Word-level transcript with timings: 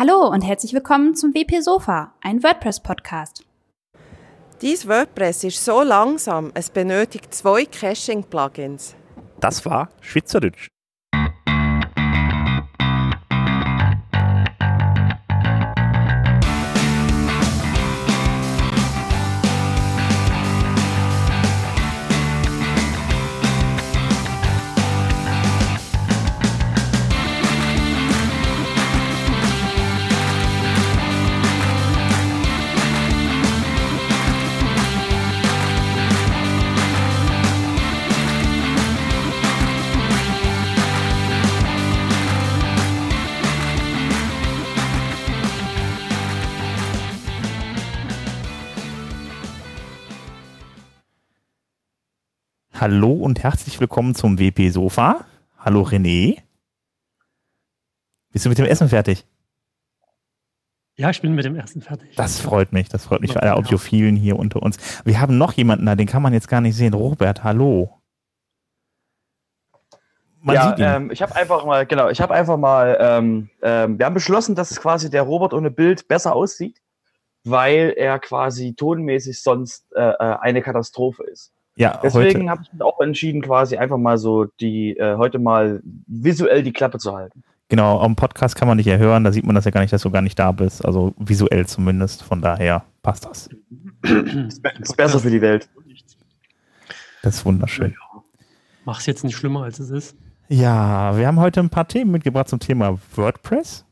Hallo 0.00 0.28
und 0.28 0.42
herzlich 0.42 0.74
willkommen 0.74 1.16
zum 1.16 1.34
WP 1.34 1.60
Sofa, 1.60 2.14
ein 2.20 2.40
WordPress-Podcast. 2.44 3.44
Dies 4.62 4.86
WordPress 4.86 5.42
ist 5.42 5.64
so 5.64 5.82
langsam, 5.82 6.52
es 6.54 6.70
benötigt 6.70 7.34
zwei 7.34 7.64
Caching-Plugins. 7.64 8.94
Das 9.40 9.66
war 9.66 9.88
Schweizerdeutsch. 10.00 10.68
Hallo 52.80 53.12
und 53.12 53.42
herzlich 53.42 53.80
willkommen 53.80 54.14
zum 54.14 54.38
WP 54.38 54.68
Sofa. 54.70 55.24
Hallo 55.58 55.82
René. 55.82 56.38
Bist 58.30 58.44
du 58.44 58.50
mit 58.50 58.58
dem 58.58 58.66
Essen 58.66 58.88
fertig? 58.88 59.26
Ja, 60.94 61.10
ich 61.10 61.20
bin 61.20 61.34
mit 61.34 61.44
dem 61.44 61.56
Essen 61.56 61.82
fertig. 61.82 62.14
Das 62.14 62.38
freut 62.38 62.72
mich, 62.72 62.88
das 62.88 63.06
freut 63.06 63.20
mich 63.20 63.32
für 63.32 63.42
alle 63.42 63.56
Audiophilen 63.56 64.14
hier 64.14 64.38
unter 64.38 64.62
uns. 64.62 64.76
Wir 65.04 65.20
haben 65.20 65.38
noch 65.38 65.54
jemanden 65.54 65.86
da, 65.86 65.96
den 65.96 66.06
kann 66.06 66.22
man 66.22 66.32
jetzt 66.32 66.46
gar 66.46 66.60
nicht 66.60 66.76
sehen. 66.76 66.94
Robert, 66.94 67.42
hallo. 67.42 67.98
Man 70.40 70.54
ja, 70.54 70.76
ähm, 70.78 71.10
ich 71.10 71.20
habe 71.20 71.34
einfach 71.34 71.64
mal, 71.64 71.84
genau, 71.84 72.10
ich 72.10 72.20
habe 72.20 72.32
einfach 72.32 72.58
mal, 72.58 72.96
ähm, 73.00 73.50
ähm, 73.60 73.98
wir 73.98 74.06
haben 74.06 74.14
beschlossen, 74.14 74.54
dass 74.54 74.80
quasi 74.80 75.10
der 75.10 75.22
Robert 75.22 75.52
ohne 75.52 75.72
Bild 75.72 76.06
besser 76.06 76.32
aussieht, 76.32 76.80
weil 77.42 77.92
er 77.96 78.20
quasi 78.20 78.74
tonmäßig 78.74 79.42
sonst 79.42 79.92
äh, 79.96 80.10
äh 80.10 80.36
eine 80.40 80.62
Katastrophe 80.62 81.24
ist. 81.24 81.52
Ja, 81.78 82.00
Deswegen 82.02 82.50
habe 82.50 82.62
ich 82.64 82.72
mich 82.72 82.82
auch 82.82 83.00
entschieden, 83.00 83.40
quasi 83.40 83.76
einfach 83.76 83.98
mal 83.98 84.18
so 84.18 84.46
die 84.60 84.96
äh, 84.96 85.16
heute 85.16 85.38
mal 85.38 85.80
visuell 86.08 86.64
die 86.64 86.72
Klappe 86.72 86.98
zu 86.98 87.14
halten. 87.14 87.44
Genau, 87.68 88.00
am 88.00 88.16
Podcast 88.16 88.56
kann 88.56 88.66
man 88.66 88.78
nicht 88.78 88.88
erhören, 88.88 89.22
da 89.22 89.30
sieht 89.30 89.46
man 89.46 89.54
das 89.54 89.64
ja 89.64 89.70
gar 89.70 89.82
nicht, 89.82 89.92
dass 89.92 90.02
du 90.02 90.10
gar 90.10 90.22
nicht 90.22 90.36
da 90.38 90.50
bist. 90.50 90.84
Also 90.84 91.14
visuell 91.18 91.66
zumindest, 91.66 92.24
von 92.24 92.42
daher 92.42 92.84
passt 93.02 93.26
das. 93.26 93.48
ist 94.02 94.96
besser 94.96 95.20
für 95.20 95.30
die 95.30 95.40
Welt. 95.40 95.68
Das 97.22 97.36
ist 97.36 97.44
wunderschön. 97.44 97.94
Mach 98.84 98.98
es 98.98 99.06
jetzt 99.06 99.22
nicht 99.22 99.36
schlimmer, 99.36 99.62
als 99.62 99.78
es 99.78 99.90
ist. 99.90 100.16
Ja, 100.48 101.16
wir 101.16 101.28
haben 101.28 101.38
heute 101.38 101.60
ein 101.60 101.70
paar 101.70 101.86
Themen 101.86 102.10
mitgebracht 102.10 102.48
zum 102.48 102.58
Thema 102.58 102.98
WordPress. 103.14 103.84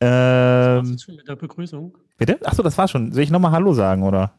Ähm, 0.00 0.92
das 0.92 1.02
schon 1.04 1.16
mit 1.16 1.26
der 1.26 1.36
Begrüßung. 1.36 1.96
Bitte? 2.18 2.38
Achso, 2.44 2.62
das 2.62 2.76
war 2.76 2.86
schon. 2.86 3.12
Soll 3.12 3.22
ich 3.22 3.30
nochmal 3.30 3.52
Hallo 3.52 3.72
sagen, 3.72 4.02
oder? 4.02 4.32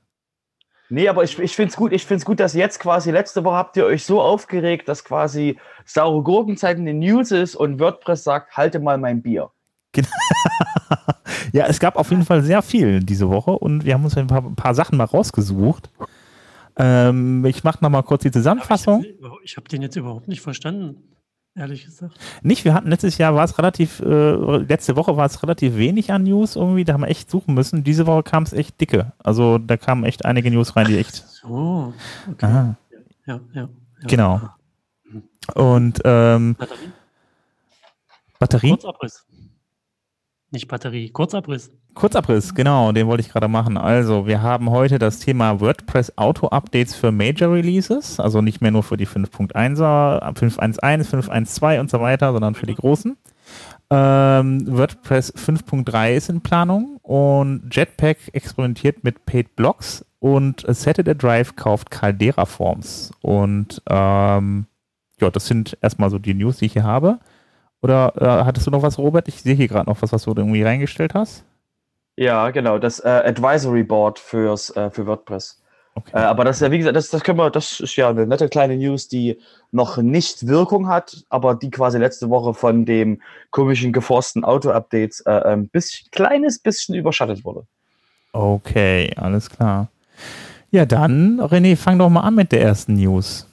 Nee, 0.89 1.07
aber 1.07 1.23
ich, 1.23 1.37
ich 1.37 1.55
finde 1.55 1.69
es 1.69 1.77
gut, 1.77 1.93
ich 1.93 2.05
find's 2.05 2.25
gut, 2.25 2.39
dass 2.39 2.53
jetzt 2.53 2.79
quasi, 2.79 3.11
letzte 3.11 3.43
Woche 3.43 3.55
habt 3.55 3.77
ihr 3.77 3.85
euch 3.85 4.03
so 4.03 4.21
aufgeregt, 4.21 4.87
dass 4.87 5.03
quasi 5.03 5.59
saure 5.85 6.23
Gurkenzeit 6.23 6.77
in 6.77 6.85
den 6.85 6.99
News 6.99 7.31
ist 7.31 7.55
und 7.55 7.79
WordPress 7.79 8.23
sagt, 8.23 8.57
halte 8.57 8.79
mal 8.79 8.97
mein 8.97 9.21
Bier. 9.21 9.51
Genau. 9.91 10.07
ja, 11.53 11.67
es 11.67 11.79
gab 11.79 11.95
auf 11.95 12.09
jeden 12.09 12.25
Fall 12.25 12.41
sehr 12.41 12.61
viel 12.61 13.01
diese 13.01 13.29
Woche 13.29 13.51
und 13.51 13.85
wir 13.85 13.93
haben 13.93 14.03
uns 14.03 14.17
ein 14.17 14.27
paar, 14.27 14.43
ein 14.43 14.55
paar 14.55 14.73
Sachen 14.73 14.97
mal 14.97 15.05
rausgesucht. 15.05 15.91
Ähm, 16.75 17.45
ich 17.45 17.63
mache 17.63 17.83
nochmal 17.83 18.03
kurz 18.03 18.23
die 18.23 18.31
Zusammenfassung. 18.31 19.03
ich 19.43 19.57
habe 19.57 19.63
hab 19.63 19.67
den 19.67 19.81
jetzt 19.83 19.95
überhaupt 19.95 20.27
nicht 20.27 20.41
verstanden 20.41 21.03
ehrlich 21.59 21.85
gesagt. 21.85 22.17
Nicht, 22.41 22.65
wir 22.65 22.73
hatten 22.73 22.89
letztes 22.89 23.17
Jahr 23.17 23.35
war 23.35 23.43
es 23.43 23.57
relativ, 23.57 23.99
äh, 23.99 24.57
letzte 24.57 24.95
Woche 24.95 25.15
war 25.17 25.25
es 25.25 25.43
relativ 25.43 25.75
wenig 25.75 26.11
an 26.11 26.23
News 26.23 26.55
irgendwie, 26.55 26.85
da 26.85 26.93
haben 26.93 27.01
wir 27.01 27.09
echt 27.09 27.29
suchen 27.29 27.53
müssen. 27.53 27.83
Diese 27.83 28.07
Woche 28.07 28.23
kam 28.23 28.43
es 28.43 28.53
echt 28.53 28.79
dicke. 28.81 29.11
Also 29.19 29.57
da 29.57 29.77
kamen 29.77 30.03
echt 30.05 30.25
einige 30.25 30.49
News 30.49 30.75
rein, 30.75 30.87
die 30.87 30.97
echt. 30.97 31.15
So, 31.15 31.93
okay. 32.31 32.45
Aha. 32.45 32.75
Ja, 33.25 33.39
ja, 33.53 33.61
ja. 33.61 33.69
Genau. 34.07 34.41
Und 35.53 35.99
ähm, 36.05 36.55
Batterie? 36.55 36.91
Batterie? 38.39 38.69
Kurzabriss. 38.69 39.25
Nicht 40.51 40.67
Batterie, 40.67 41.09
Kurzabriss. 41.09 41.71
Kurzabriss, 41.93 42.55
genau, 42.55 42.91
den 42.91 43.07
wollte 43.07 43.21
ich 43.21 43.29
gerade 43.29 43.47
machen. 43.47 43.77
Also, 43.77 44.25
wir 44.25 44.41
haben 44.41 44.69
heute 44.71 44.97
das 44.97 45.19
Thema 45.19 45.59
WordPress 45.59 46.17
Auto-Updates 46.17 46.95
für 46.95 47.11
Major 47.11 47.53
Releases, 47.53 48.19
also 48.19 48.41
nicht 48.41 48.61
mehr 48.61 48.71
nur 48.71 48.83
für 48.83 48.97
die 48.97 49.07
5.1er, 49.07 50.21
5.1.1, 50.33 51.09
5.1.2 51.09 51.79
und 51.79 51.89
so 51.91 51.99
weiter, 51.99 52.31
sondern 52.31 52.55
für 52.55 52.65
die 52.65 52.75
großen. 52.75 53.15
Ähm, 53.91 54.65
WordPress 54.67 55.33
5.3 55.35 56.13
ist 56.15 56.29
in 56.29 56.41
Planung 56.41 56.97
und 57.01 57.69
Jetpack 57.71 58.17
experimentiert 58.33 59.03
mit 59.03 59.25
Paid 59.25 59.55
Blocks 59.55 60.05
und 60.19 60.63
Saturday 60.67 61.15
Drive 61.15 61.55
kauft 61.55 61.89
Caldera 61.89 62.45
Forms. 62.45 63.11
Und 63.21 63.81
ähm, 63.89 64.67
ja, 65.19 65.29
das 65.31 65.47
sind 65.47 65.77
erstmal 65.81 66.09
so 66.09 66.19
die 66.19 66.33
News, 66.33 66.57
die 66.57 66.65
ich 66.65 66.73
hier 66.73 66.83
habe. 66.83 67.19
Oder 67.81 68.13
äh, 68.17 68.45
hattest 68.45 68.67
du 68.67 68.71
noch 68.71 68.81
was, 68.81 68.97
Robert? 68.97 69.27
Ich 69.27 69.41
sehe 69.41 69.55
hier 69.55 69.67
gerade 69.67 69.89
noch 69.89 70.01
was, 70.01 70.11
was 70.11 70.23
du 70.23 70.33
irgendwie 70.35 70.63
reingestellt 70.63 71.13
hast. 71.13 71.43
Ja, 72.17 72.49
genau, 72.51 72.77
das 72.77 72.99
äh, 72.99 73.07
Advisory 73.07 73.83
Board 73.83 74.19
fürs, 74.19 74.75
äh, 74.75 74.89
für 74.91 75.07
WordPress. 75.07 75.61
Okay. 75.95 76.11
Äh, 76.13 76.19
aber 76.19 76.43
das 76.43 76.57
ist 76.57 76.61
ja, 76.61 76.71
wie 76.71 76.77
gesagt, 76.77 76.95
das, 76.95 77.09
das 77.09 77.23
können 77.23 77.37
wir, 77.37 77.49
das 77.49 77.79
ist 77.79 77.95
ja 77.95 78.09
eine 78.09 78.27
nette 78.27 78.49
kleine 78.49 78.77
News, 78.77 79.07
die 79.07 79.39
noch 79.71 79.97
nicht 79.97 80.47
Wirkung 80.47 80.87
hat, 80.87 81.23
aber 81.29 81.55
die 81.55 81.71
quasi 81.71 81.97
letzte 81.97 82.29
Woche 82.29 82.53
von 82.53 82.85
dem 82.85 83.21
komischen 83.51 83.93
geforsten 83.93 84.43
Auto-Updates 84.43 85.21
äh, 85.21 85.31
ein 85.31 85.69
bisschen, 85.69 86.09
kleines 86.11 86.59
bisschen 86.59 86.95
überschattet 86.95 87.43
wurde. 87.43 87.65
Okay, 88.33 89.11
alles 89.15 89.49
klar. 89.49 89.87
Ja, 90.71 90.85
dann, 90.85 91.41
René, 91.41 91.75
fang 91.75 91.97
doch 91.97 92.09
mal 92.09 92.21
an 92.21 92.35
mit 92.35 92.51
der 92.51 92.61
ersten 92.61 92.93
News. 92.93 93.48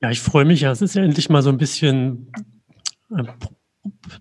Ja, 0.00 0.10
ich 0.10 0.20
freue 0.20 0.44
mich 0.44 0.60
ja. 0.60 0.70
Es 0.70 0.82
ist 0.82 0.94
ja 0.94 1.02
endlich 1.02 1.28
mal 1.28 1.42
so 1.42 1.48
ein 1.48 1.58
bisschen 1.58 2.30
äh, 3.16 3.24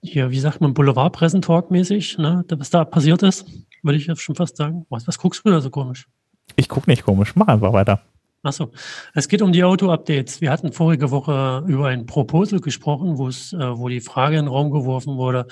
hier, 0.02 0.32
wie 0.32 0.40
sagt 0.40 0.62
man, 0.62 0.74
Boulevardpressentalk-mäßig, 0.74 2.20
ne? 2.20 2.46
was 2.50 2.70
da 2.70 2.86
passiert 2.86 3.24
ist, 3.24 3.46
würde 3.84 3.98
ich 3.98 4.08
jetzt 4.08 4.22
schon 4.22 4.36
fast 4.36 4.58
sagen. 4.58 4.86
Was, 4.90 5.08
was 5.08 5.18
guckst 5.18 5.46
du 5.46 5.50
da 5.50 5.62
so 5.62 5.70
komisch? 5.70 6.08
Ich 6.56 6.70
gucke 6.70 6.90
nicht 6.90 7.04
komisch, 7.04 7.36
mach 7.36 7.48
einfach 7.48 7.74
weiter. 7.74 8.02
Achso, 8.44 8.72
es 9.16 9.28
geht 9.28 9.42
um 9.42 9.52
die 9.52 9.64
Auto-Updates. 9.64 10.40
Wir 10.40 10.52
hatten 10.52 10.72
vorige 10.72 11.10
Woche 11.10 11.64
über 11.68 11.88
ein 11.88 12.06
Proposal 12.06 12.60
gesprochen, 12.60 13.18
wo 13.18 13.28
es, 13.28 13.54
äh, 13.54 13.78
wo 13.78 13.90
die 13.90 14.02
Frage 14.02 14.38
in 14.38 14.46
den 14.46 14.52
Raum 14.52 14.70
geworfen 14.70 15.18
wurde, 15.18 15.48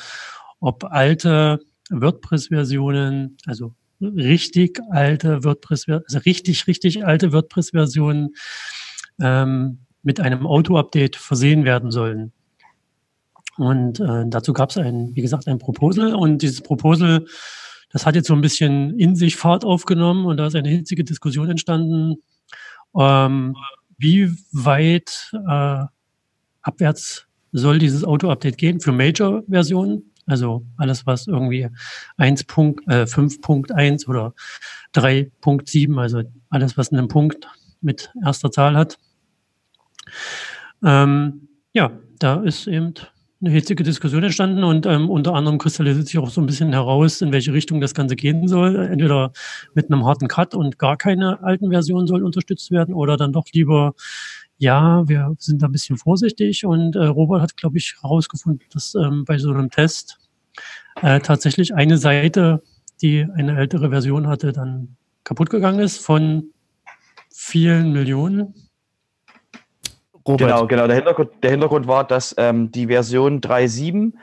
ob 0.59 0.85
alte 0.85 1.59
WordPress-Versionen, 1.89 3.37
also 3.47 3.73
richtig 3.99 4.79
alte 4.91 5.43
WordPress, 5.43 5.87
also 5.87 6.19
richtig, 6.19 6.67
richtig 6.67 7.03
alte 7.05 7.33
WordPress-Versionen 7.33 8.35
ähm, 9.19 9.82
mit 10.03 10.19
einem 10.19 10.45
Auto-Update 10.45 11.15
versehen 11.15 11.65
werden 11.65 11.89
sollen. 11.89 12.33
Und 13.57 13.99
äh, 13.99 14.25
dazu 14.27 14.53
gab 14.53 14.69
es 14.69 14.77
ein, 14.77 15.15
wie 15.15 15.21
gesagt, 15.21 15.47
ein 15.47 15.59
Proposal 15.59 16.13
und 16.13 16.41
dieses 16.41 16.61
Proposal, 16.61 17.25
das 17.91 18.05
hat 18.05 18.15
jetzt 18.15 18.27
so 18.27 18.33
ein 18.33 18.41
bisschen 18.41 18.99
in 18.99 19.15
sich 19.15 19.35
Fahrt 19.35 19.63
aufgenommen 19.63 20.25
und 20.25 20.37
da 20.37 20.47
ist 20.47 20.55
eine 20.55 20.69
hitzige 20.69 21.03
Diskussion 21.03 21.49
entstanden, 21.49 22.15
ähm, 22.97 23.55
wie 23.97 24.31
weit 24.51 25.31
äh, 25.47 25.83
abwärts 26.61 27.27
soll 27.51 27.77
dieses 27.77 28.03
Auto-Update 28.03 28.57
gehen 28.57 28.79
für 28.79 28.91
Major-Versionen, 28.91 30.11
also 30.25 30.65
alles, 30.77 31.05
was 31.05 31.27
irgendwie 31.27 31.69
1. 32.17 32.45
Punkt, 32.45 32.87
äh, 32.87 33.05
5.1 33.05 34.07
oder 34.07 34.33
3.7, 34.95 35.99
also 35.99 36.23
alles, 36.49 36.77
was 36.77 36.91
einen 36.91 37.07
Punkt 37.07 37.47
mit 37.81 38.11
erster 38.25 38.51
Zahl 38.51 38.75
hat. 38.75 38.97
Ähm, 40.83 41.47
ja, 41.73 41.91
da 42.19 42.41
ist 42.41 42.67
eben 42.67 42.93
eine 43.43 43.51
hitzige 43.53 43.83
Diskussion 43.83 44.23
entstanden 44.23 44.63
und 44.63 44.85
ähm, 44.85 45.09
unter 45.09 45.33
anderem 45.33 45.57
kristallisiert 45.57 46.07
sich 46.07 46.17
auch 46.17 46.29
so 46.29 46.39
ein 46.39 46.45
bisschen 46.45 46.71
heraus, 46.71 47.21
in 47.21 47.33
welche 47.33 47.51
Richtung 47.51 47.81
das 47.81 47.93
Ganze 47.93 48.15
gehen 48.15 48.47
soll. 48.47 48.77
Entweder 48.77 49.33
mit 49.73 49.91
einem 49.91 50.05
harten 50.05 50.29
Cut 50.29 50.55
und 50.55 50.79
gar 50.79 50.95
keine 50.95 51.43
alten 51.43 51.69
Versionen 51.69 52.07
soll 52.07 52.23
unterstützt 52.23 52.71
werden 52.71 52.93
oder 52.93 53.17
dann 53.17 53.33
doch 53.33 53.45
lieber, 53.51 53.95
ja, 54.57 55.07
wir 55.09 55.35
sind 55.39 55.61
da 55.61 55.67
ein 55.67 55.73
bisschen 55.73 55.97
vorsichtig 55.97 56.65
und 56.65 56.95
äh, 56.95 57.05
Robert 57.05 57.41
hat, 57.41 57.57
glaube 57.57 57.77
ich, 57.77 57.95
herausgefunden, 58.01 58.65
dass 58.71 58.95
ähm, 58.95 59.25
bei 59.25 59.37
so 59.37 59.51
einem 59.51 59.69
Test 59.69 60.19
äh, 61.01 61.19
tatsächlich 61.19 61.73
eine 61.75 61.97
Seite, 61.97 62.63
die 63.01 63.27
eine 63.35 63.57
ältere 63.57 63.89
Version 63.89 64.27
hatte, 64.27 64.53
dann 64.53 64.95
kaputt 65.25 65.49
gegangen 65.49 65.79
ist 65.79 65.97
von 65.97 66.51
vielen 67.29 67.91
Millionen. 67.91 68.53
Robert. 70.27 70.47
Genau, 70.47 70.67
genau. 70.67 70.87
Der 70.87 70.95
Hintergrund, 70.95 71.31
der 71.41 71.51
Hintergrund 71.51 71.87
war, 71.87 72.05
dass 72.05 72.35
ähm, 72.37 72.71
die 72.71 72.87
Version 72.87 73.41
3.7 73.41 74.13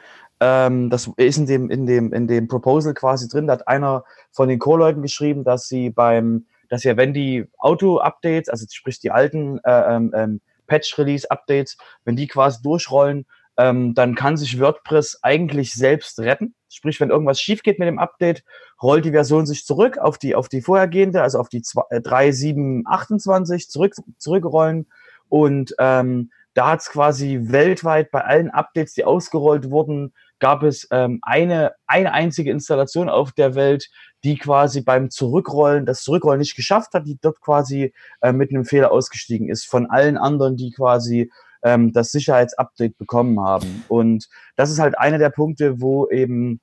ähm, 0.40 0.88
das 0.88 1.10
ist 1.16 1.36
in 1.36 1.46
dem, 1.46 1.70
in, 1.70 1.86
dem, 1.86 2.14
in 2.14 2.26
dem 2.26 2.48
Proposal 2.48 2.94
quasi 2.94 3.28
drin, 3.28 3.46
da 3.46 3.52
hat 3.54 3.68
einer 3.68 4.04
von 4.32 4.48
den 4.48 4.58
Core-Leuten 4.58 5.02
geschrieben, 5.02 5.44
dass 5.44 5.68
sie 5.68 5.90
beim, 5.90 6.46
dass 6.70 6.82
ja, 6.82 6.96
wenn 6.96 7.12
die 7.12 7.44
Auto-Updates, 7.58 8.48
also 8.48 8.64
sprich 8.70 9.00
die 9.00 9.10
alten 9.10 9.58
äh, 9.64 9.96
ähm, 9.96 10.12
ähm 10.14 10.40
Patch-Release-Updates, 10.66 11.76
wenn 12.04 12.14
die 12.14 12.28
quasi 12.28 12.62
durchrollen, 12.62 13.26
ähm, 13.56 13.94
dann 13.94 14.14
kann 14.14 14.36
sich 14.36 14.60
WordPress 14.60 15.18
eigentlich 15.22 15.74
selbst 15.74 16.20
retten. 16.20 16.54
Sprich, 16.68 17.00
wenn 17.00 17.10
irgendwas 17.10 17.40
schief 17.40 17.64
geht 17.64 17.80
mit 17.80 17.88
dem 17.88 17.98
Update, 17.98 18.44
rollt 18.80 19.04
die 19.04 19.10
Version 19.10 19.46
sich 19.46 19.66
zurück 19.66 19.98
auf 19.98 20.16
die, 20.16 20.36
auf 20.36 20.48
die 20.48 20.62
vorhergehende, 20.62 21.22
also 21.22 21.40
auf 21.40 21.48
die 21.48 21.60
3.7.28 21.60 23.68
zurück, 23.68 23.96
zurückrollen 24.16 24.86
und 25.30 25.74
ähm, 25.78 26.30
da 26.54 26.72
hat 26.72 26.80
es 26.80 26.90
quasi 26.90 27.38
weltweit 27.42 28.10
bei 28.10 28.22
allen 28.22 28.50
Updates, 28.50 28.92
die 28.94 29.04
ausgerollt 29.04 29.70
wurden, 29.70 30.12
gab 30.40 30.62
es 30.62 30.88
ähm, 30.90 31.20
eine, 31.22 31.72
eine 31.86 32.12
einzige 32.12 32.50
Installation 32.50 33.08
auf 33.08 33.32
der 33.32 33.54
Welt, 33.54 33.88
die 34.24 34.36
quasi 34.36 34.82
beim 34.82 35.10
Zurückrollen, 35.10 35.86
das 35.86 36.02
Zurückrollen 36.02 36.40
nicht 36.40 36.56
geschafft 36.56 36.92
hat, 36.92 37.06
die 37.06 37.18
dort 37.20 37.40
quasi 37.40 37.94
äh, 38.20 38.32
mit 38.32 38.50
einem 38.50 38.64
Fehler 38.64 38.90
ausgestiegen 38.90 39.48
ist 39.48 39.64
von 39.66 39.88
allen 39.88 40.18
anderen, 40.18 40.56
die 40.56 40.72
quasi 40.72 41.30
ähm, 41.62 41.92
das 41.92 42.10
Sicherheitsupdate 42.10 42.98
bekommen 42.98 43.40
haben. 43.40 43.84
Und 43.88 44.28
das 44.56 44.70
ist 44.70 44.80
halt 44.80 44.98
einer 44.98 45.18
der 45.18 45.30
Punkte, 45.30 45.80
wo 45.80 46.08
eben 46.08 46.60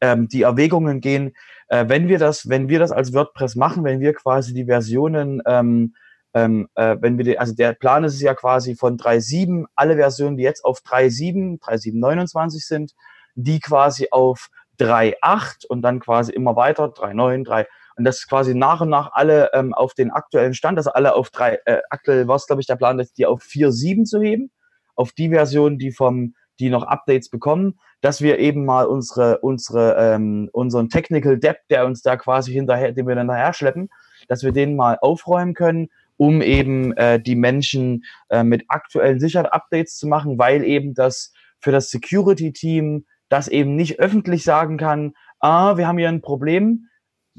ähm, 0.00 0.28
die 0.28 0.42
Erwägungen 0.42 1.00
gehen, 1.00 1.32
äh, 1.68 1.84
wenn 1.88 2.08
wir 2.08 2.18
das, 2.18 2.48
wenn 2.48 2.68
wir 2.68 2.78
das 2.78 2.90
als 2.90 3.14
WordPress 3.14 3.56
machen, 3.56 3.84
wenn 3.84 4.00
wir 4.00 4.14
quasi 4.14 4.52
die 4.52 4.66
Versionen 4.66 5.40
ähm, 5.46 5.94
ähm, 6.34 6.68
äh, 6.74 6.96
wenn 7.00 7.18
wir 7.18 7.24
die, 7.24 7.38
also 7.38 7.54
der 7.54 7.74
Plan 7.74 8.04
ist 8.04 8.14
es 8.14 8.22
ja 8.22 8.34
quasi 8.34 8.74
von 8.74 8.96
3.7, 8.96 9.64
alle 9.74 9.96
Versionen, 9.96 10.36
die 10.36 10.44
jetzt 10.44 10.64
auf 10.64 10.80
3.7, 10.80 11.60
3.7.29 11.60 12.66
sind, 12.66 12.94
die 13.34 13.60
quasi 13.60 14.08
auf 14.10 14.48
3.8 14.80 15.66
und 15.66 15.82
dann 15.82 16.00
quasi 16.00 16.32
immer 16.32 16.56
weiter, 16.56 16.86
3.9, 16.86 17.44
3, 17.44 17.66
und 17.96 18.04
das 18.04 18.26
quasi 18.26 18.54
nach 18.54 18.80
und 18.80 18.88
nach 18.88 19.12
alle 19.12 19.50
ähm, 19.52 19.74
auf 19.74 19.94
den 19.94 20.10
aktuellen 20.10 20.54
Stand, 20.54 20.78
also 20.78 20.92
alle 20.92 21.14
auf 21.14 21.30
3, 21.30 21.58
äh, 21.66 21.80
aktuell 21.90 22.26
war 22.26 22.36
es, 22.36 22.46
glaube 22.46 22.60
ich, 22.60 22.66
der 22.66 22.76
Plan, 22.76 23.02
die 23.16 23.26
auf 23.26 23.42
4.7 23.42 24.04
zu 24.04 24.20
heben, 24.20 24.50
auf 24.94 25.12
die 25.12 25.28
Versionen, 25.28 25.78
die 25.78 25.92
vom, 25.92 26.34
die 26.58 26.70
noch 26.70 26.84
Updates 26.84 27.28
bekommen, 27.28 27.78
dass 28.00 28.22
wir 28.22 28.38
eben 28.38 28.64
mal 28.64 28.86
unsere, 28.86 29.38
unsere, 29.40 29.96
ähm, 29.98 30.48
unseren 30.52 30.88
Technical 30.88 31.38
Debt, 31.38 31.58
der 31.70 31.86
uns 31.86 32.02
da 32.02 32.16
quasi 32.16 32.52
hinterher, 32.52 32.92
den 32.92 33.06
wir 33.06 33.14
dann 33.14 33.28
daher 33.28 33.52
schleppen, 33.52 33.90
dass 34.28 34.42
wir 34.42 34.52
den 34.52 34.74
mal 34.74 34.98
aufräumen 35.00 35.54
können, 35.54 35.88
um 36.22 36.40
eben 36.40 36.96
äh, 36.96 37.20
die 37.20 37.34
Menschen 37.34 38.04
äh, 38.28 38.44
mit 38.44 38.66
aktuellen 38.68 39.18
Sicherheit-Updates 39.18 39.96
zu 39.96 40.06
machen, 40.06 40.38
weil 40.38 40.62
eben 40.62 40.94
das 40.94 41.32
für 41.58 41.72
das 41.72 41.90
Security-Team 41.90 43.06
das 43.28 43.48
eben 43.48 43.74
nicht 43.74 43.98
öffentlich 43.98 44.44
sagen 44.44 44.76
kann, 44.76 45.14
ah, 45.40 45.76
wir 45.76 45.88
haben 45.88 45.98
hier 45.98 46.08
ein 46.08 46.22
Problem, 46.22 46.86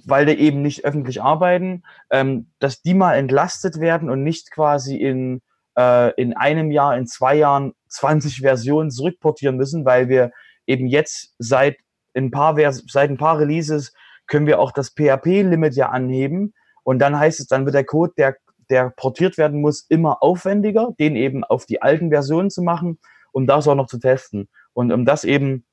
weil 0.06 0.26
die 0.26 0.34
eben 0.34 0.62
nicht 0.62 0.84
öffentlich 0.84 1.22
arbeiten, 1.22 1.84
ähm, 2.10 2.52
dass 2.60 2.82
die 2.82 2.94
mal 2.94 3.16
entlastet 3.16 3.80
werden 3.80 4.10
und 4.10 4.22
nicht 4.22 4.52
quasi 4.52 4.98
in, 4.98 5.42
äh, 5.78 6.14
in 6.22 6.36
einem 6.36 6.70
Jahr, 6.70 6.98
in 6.98 7.08
zwei 7.08 7.36
Jahren 7.36 7.72
20 7.88 8.42
Versionen 8.42 8.92
zurückportieren 8.92 9.56
müssen, 9.56 9.86
weil 9.86 10.10
wir 10.10 10.32
eben 10.68 10.88
jetzt 10.88 11.36
seit 11.40 11.78
ein 12.16 12.32
paar, 12.32 12.58
seit 12.70 13.10
ein 13.10 13.18
paar 13.18 13.40
Releases 13.40 13.94
können 14.28 14.46
wir 14.46 14.60
auch 14.60 14.74
das 14.74 14.90
PHP-Limit 14.90 15.74
ja 15.78 15.88
anheben. 15.88 16.54
Und 16.84 17.00
dann 17.00 17.18
heißt 17.18 17.40
es, 17.40 17.48
dann 17.48 17.64
wird 17.64 17.76
der 17.76 17.86
Code, 17.86 18.12
der 18.18 18.36
der 18.70 18.90
portiert 18.90 19.38
werden 19.38 19.62
muss, 19.62 19.86
immer 19.90 20.22
aufwendiger, 20.22 20.94
den 21.00 21.16
eben 21.16 21.44
auf 21.44 21.66
die 21.66 21.82
alten 21.82 22.10
Versionen 22.10 22.50
zu 22.50 22.62
machen, 22.62 23.00
um 23.32 23.48
das 23.48 23.68
auch 23.68 23.76
noch 23.76 23.88
zu 23.88 24.00
testen. 24.00 24.50
Und 24.74 24.92
um 24.92 25.06
das 25.06 25.24
eben 25.24 25.66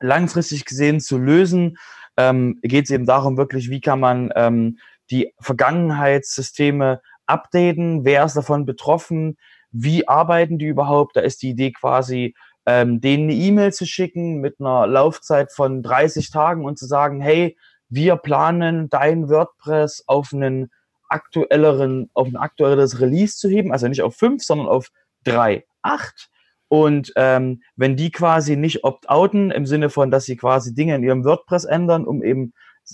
langfristig 0.00 0.64
gesehen 0.64 1.00
zu 1.00 1.18
lösen, 1.18 1.76
ähm, 2.16 2.58
geht 2.62 2.84
es 2.84 2.90
eben 2.90 3.06
darum, 3.06 3.36
wirklich, 3.36 3.70
wie 3.70 3.80
kann 3.80 4.00
man 4.00 4.30
ähm, 4.36 4.78
die 5.10 5.32
Vergangenheitssysteme 5.40 7.00
updaten, 7.26 8.04
wer 8.04 8.24
ist 8.24 8.36
davon 8.36 8.66
betroffen, 8.66 9.36
wie 9.70 10.06
arbeiten 10.06 10.58
die 10.58 10.66
überhaupt. 10.66 11.16
Da 11.16 11.20
ist 11.20 11.42
die 11.42 11.50
Idee 11.50 11.72
quasi, 11.72 12.34
ähm, 12.66 13.00
denen 13.00 13.24
eine 13.24 13.34
E-Mail 13.34 13.72
zu 13.72 13.86
schicken 13.86 14.40
mit 14.40 14.60
einer 14.60 14.86
Laufzeit 14.86 15.52
von 15.52 15.82
30 15.82 16.30
Tagen 16.30 16.64
und 16.64 16.78
zu 16.78 16.86
sagen, 16.86 17.20
hey, 17.20 17.56
wir 17.88 18.16
planen 18.16 18.88
dein 18.88 19.28
WordPress 19.28 20.04
auf 20.06 20.32
einen 20.32 20.70
aktuelleren, 21.08 22.10
auf 22.14 22.28
ein 22.28 22.36
aktuelles 22.36 23.00
Release 23.00 23.36
zu 23.36 23.48
heben, 23.48 23.72
also 23.72 23.88
nicht 23.88 24.02
auf 24.02 24.16
5, 24.16 24.42
sondern 24.42 24.68
auf 24.68 24.90
3, 25.24 25.64
8. 25.82 26.28
Und 26.68 27.12
ähm, 27.16 27.62
wenn 27.76 27.96
die 27.96 28.10
quasi 28.10 28.56
nicht 28.56 28.84
opt-outen, 28.84 29.50
im 29.50 29.66
Sinne 29.66 29.90
von, 29.90 30.10
dass 30.10 30.24
sie 30.24 30.36
quasi 30.36 30.74
Dinge 30.74 30.96
in 30.96 31.04
ihrem 31.04 31.24
WordPress 31.24 31.64
ändern, 31.64 32.06
um 32.06 32.22
eben 32.22 32.52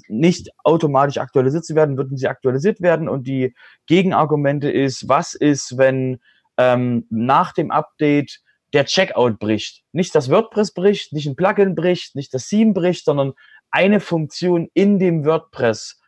nicht 0.09 0.51
automatisch 0.65 1.19
aktualisiert 1.19 1.65
zu 1.65 1.75
werden, 1.75 1.97
würden 1.97 2.17
sie 2.17 2.29
aktualisiert 2.29 2.81
werden. 2.81 3.09
Und 3.09 3.27
die 3.27 3.55
Gegenargumente 3.87 4.71
ist, 4.71 5.09
was 5.09 5.35
ist, 5.35 5.79
wenn 5.79 6.21
ähm, 6.57 7.07
nach 7.11 7.53
dem 7.53 7.71
Update 7.71 8.41
der 8.73 8.85
Checkout 8.85 9.39
bricht? 9.39 9.83
Nicht 9.93 10.15
das 10.15 10.31
WordPress 10.31 10.73
bricht, 10.73 11.13
nicht 11.13 11.27
ein 11.27 11.37
Plugin 11.37 11.75
bricht, 11.75 12.15
nicht 12.15 12.33
das 12.35 12.49
Theme 12.49 12.73
bricht, 12.73 13.05
sondern 13.05 13.33
eine 13.71 14.01
Funktion 14.01 14.69
in 14.75 14.99
dem 14.99 15.25
WordPress 15.25 16.00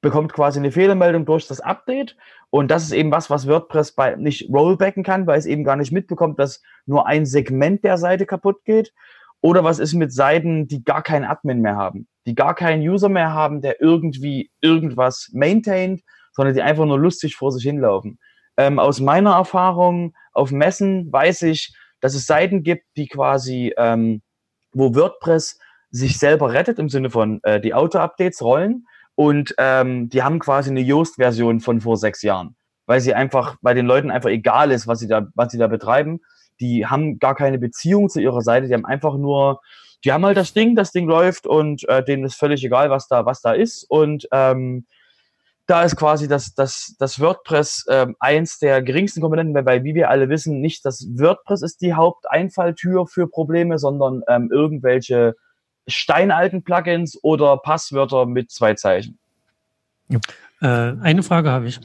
bekommt 0.00 0.32
quasi 0.32 0.58
eine 0.58 0.72
Fehlermeldung 0.72 1.26
durch 1.26 1.46
das 1.46 1.60
Update. 1.60 2.16
Und 2.50 2.70
das 2.70 2.84
ist 2.84 2.92
eben 2.92 3.10
was, 3.10 3.30
was 3.30 3.48
WordPress 3.48 3.92
bei 3.92 4.16
nicht 4.16 4.48
rollbacken 4.52 5.02
kann, 5.02 5.26
weil 5.26 5.38
es 5.38 5.46
eben 5.46 5.64
gar 5.64 5.76
nicht 5.76 5.92
mitbekommt, 5.92 6.38
dass 6.38 6.62
nur 6.86 7.06
ein 7.06 7.26
Segment 7.26 7.84
der 7.84 7.98
Seite 7.98 8.26
kaputt 8.26 8.64
geht. 8.64 8.92
Oder 9.40 9.64
was 9.64 9.78
ist 9.78 9.94
mit 9.94 10.12
Seiten, 10.12 10.66
die 10.66 10.82
gar 10.82 11.02
keinen 11.02 11.24
Admin 11.24 11.60
mehr 11.60 11.76
haben, 11.76 12.08
die 12.26 12.34
gar 12.34 12.54
keinen 12.54 12.82
User 12.82 13.08
mehr 13.08 13.32
haben, 13.32 13.60
der 13.60 13.80
irgendwie 13.80 14.50
irgendwas 14.60 15.30
maintaint, 15.32 16.02
sondern 16.32 16.54
die 16.54 16.62
einfach 16.62 16.86
nur 16.86 16.98
lustig 16.98 17.36
vor 17.36 17.52
sich 17.52 17.62
hinlaufen. 17.62 18.18
Ähm, 18.56 18.78
aus 18.78 19.00
meiner 19.00 19.34
Erfahrung 19.34 20.14
auf 20.32 20.50
Messen 20.50 21.12
weiß 21.12 21.42
ich, 21.42 21.72
dass 22.00 22.14
es 22.14 22.26
Seiten 22.26 22.62
gibt, 22.62 22.84
die 22.96 23.06
quasi, 23.06 23.72
ähm, 23.76 24.22
wo 24.72 24.94
WordPress 24.94 25.58
sich 25.90 26.18
selber 26.18 26.52
rettet 26.52 26.78
im 26.78 26.88
Sinne 26.88 27.10
von 27.10 27.40
äh, 27.44 27.60
die 27.60 27.74
Auto-Updates 27.74 28.42
rollen 28.42 28.84
und 29.18 29.52
ähm, 29.58 30.08
die 30.10 30.22
haben 30.22 30.38
quasi 30.38 30.70
eine 30.70 30.80
Yoast-Version 30.80 31.58
von 31.58 31.80
vor 31.80 31.96
sechs 31.96 32.22
Jahren, 32.22 32.54
weil 32.86 33.00
sie 33.00 33.14
einfach, 33.14 33.56
bei 33.62 33.74
den 33.74 33.84
Leuten 33.84 34.12
einfach 34.12 34.30
egal 34.30 34.70
ist, 34.70 34.86
was 34.86 35.00
sie 35.00 35.08
da, 35.08 35.26
was 35.34 35.50
sie 35.50 35.58
da 35.58 35.66
betreiben. 35.66 36.20
Die 36.60 36.86
haben 36.86 37.18
gar 37.18 37.34
keine 37.34 37.58
Beziehung 37.58 38.08
zu 38.08 38.20
ihrer 38.20 38.42
Seite, 38.42 38.68
die 38.68 38.74
haben 38.74 38.86
einfach 38.86 39.16
nur, 39.16 39.60
die 40.04 40.12
haben 40.12 40.24
halt 40.24 40.36
das 40.36 40.52
Ding, 40.52 40.76
das 40.76 40.92
Ding 40.92 41.08
läuft 41.08 41.48
und 41.48 41.82
äh, 41.88 42.04
denen 42.04 42.22
ist 42.22 42.36
völlig 42.36 42.62
egal, 42.64 42.90
was 42.90 43.08
da, 43.08 43.26
was 43.26 43.40
da 43.40 43.54
ist. 43.54 43.84
Und 43.88 44.28
ähm, 44.30 44.86
da 45.66 45.82
ist 45.82 45.96
quasi 45.96 46.28
das, 46.28 46.54
das, 46.54 46.94
das 47.00 47.18
WordPress 47.18 47.86
ähm, 47.90 48.14
eins 48.20 48.60
der 48.60 48.82
geringsten 48.82 49.20
Komponenten, 49.20 49.66
weil 49.66 49.82
wie 49.82 49.96
wir 49.96 50.10
alle 50.10 50.28
wissen, 50.28 50.60
nicht 50.60 50.84
das 50.84 51.04
WordPress 51.16 51.62
ist 51.62 51.80
die 51.80 51.94
Haupteinfalltür 51.94 53.08
für 53.08 53.26
Probleme, 53.26 53.80
sondern 53.80 54.22
ähm, 54.28 54.48
irgendwelche 54.52 55.34
steinalten 55.88 56.62
Plugins 56.62 57.18
oder 57.22 57.56
Passwörter 57.56 58.26
mit 58.26 58.50
zwei 58.50 58.74
Zeichen? 58.74 59.18
Ja. 60.08 60.20
Äh, 60.60 60.96
eine 61.00 61.22
Frage 61.22 61.50
habe 61.50 61.68
ich. 61.68 61.80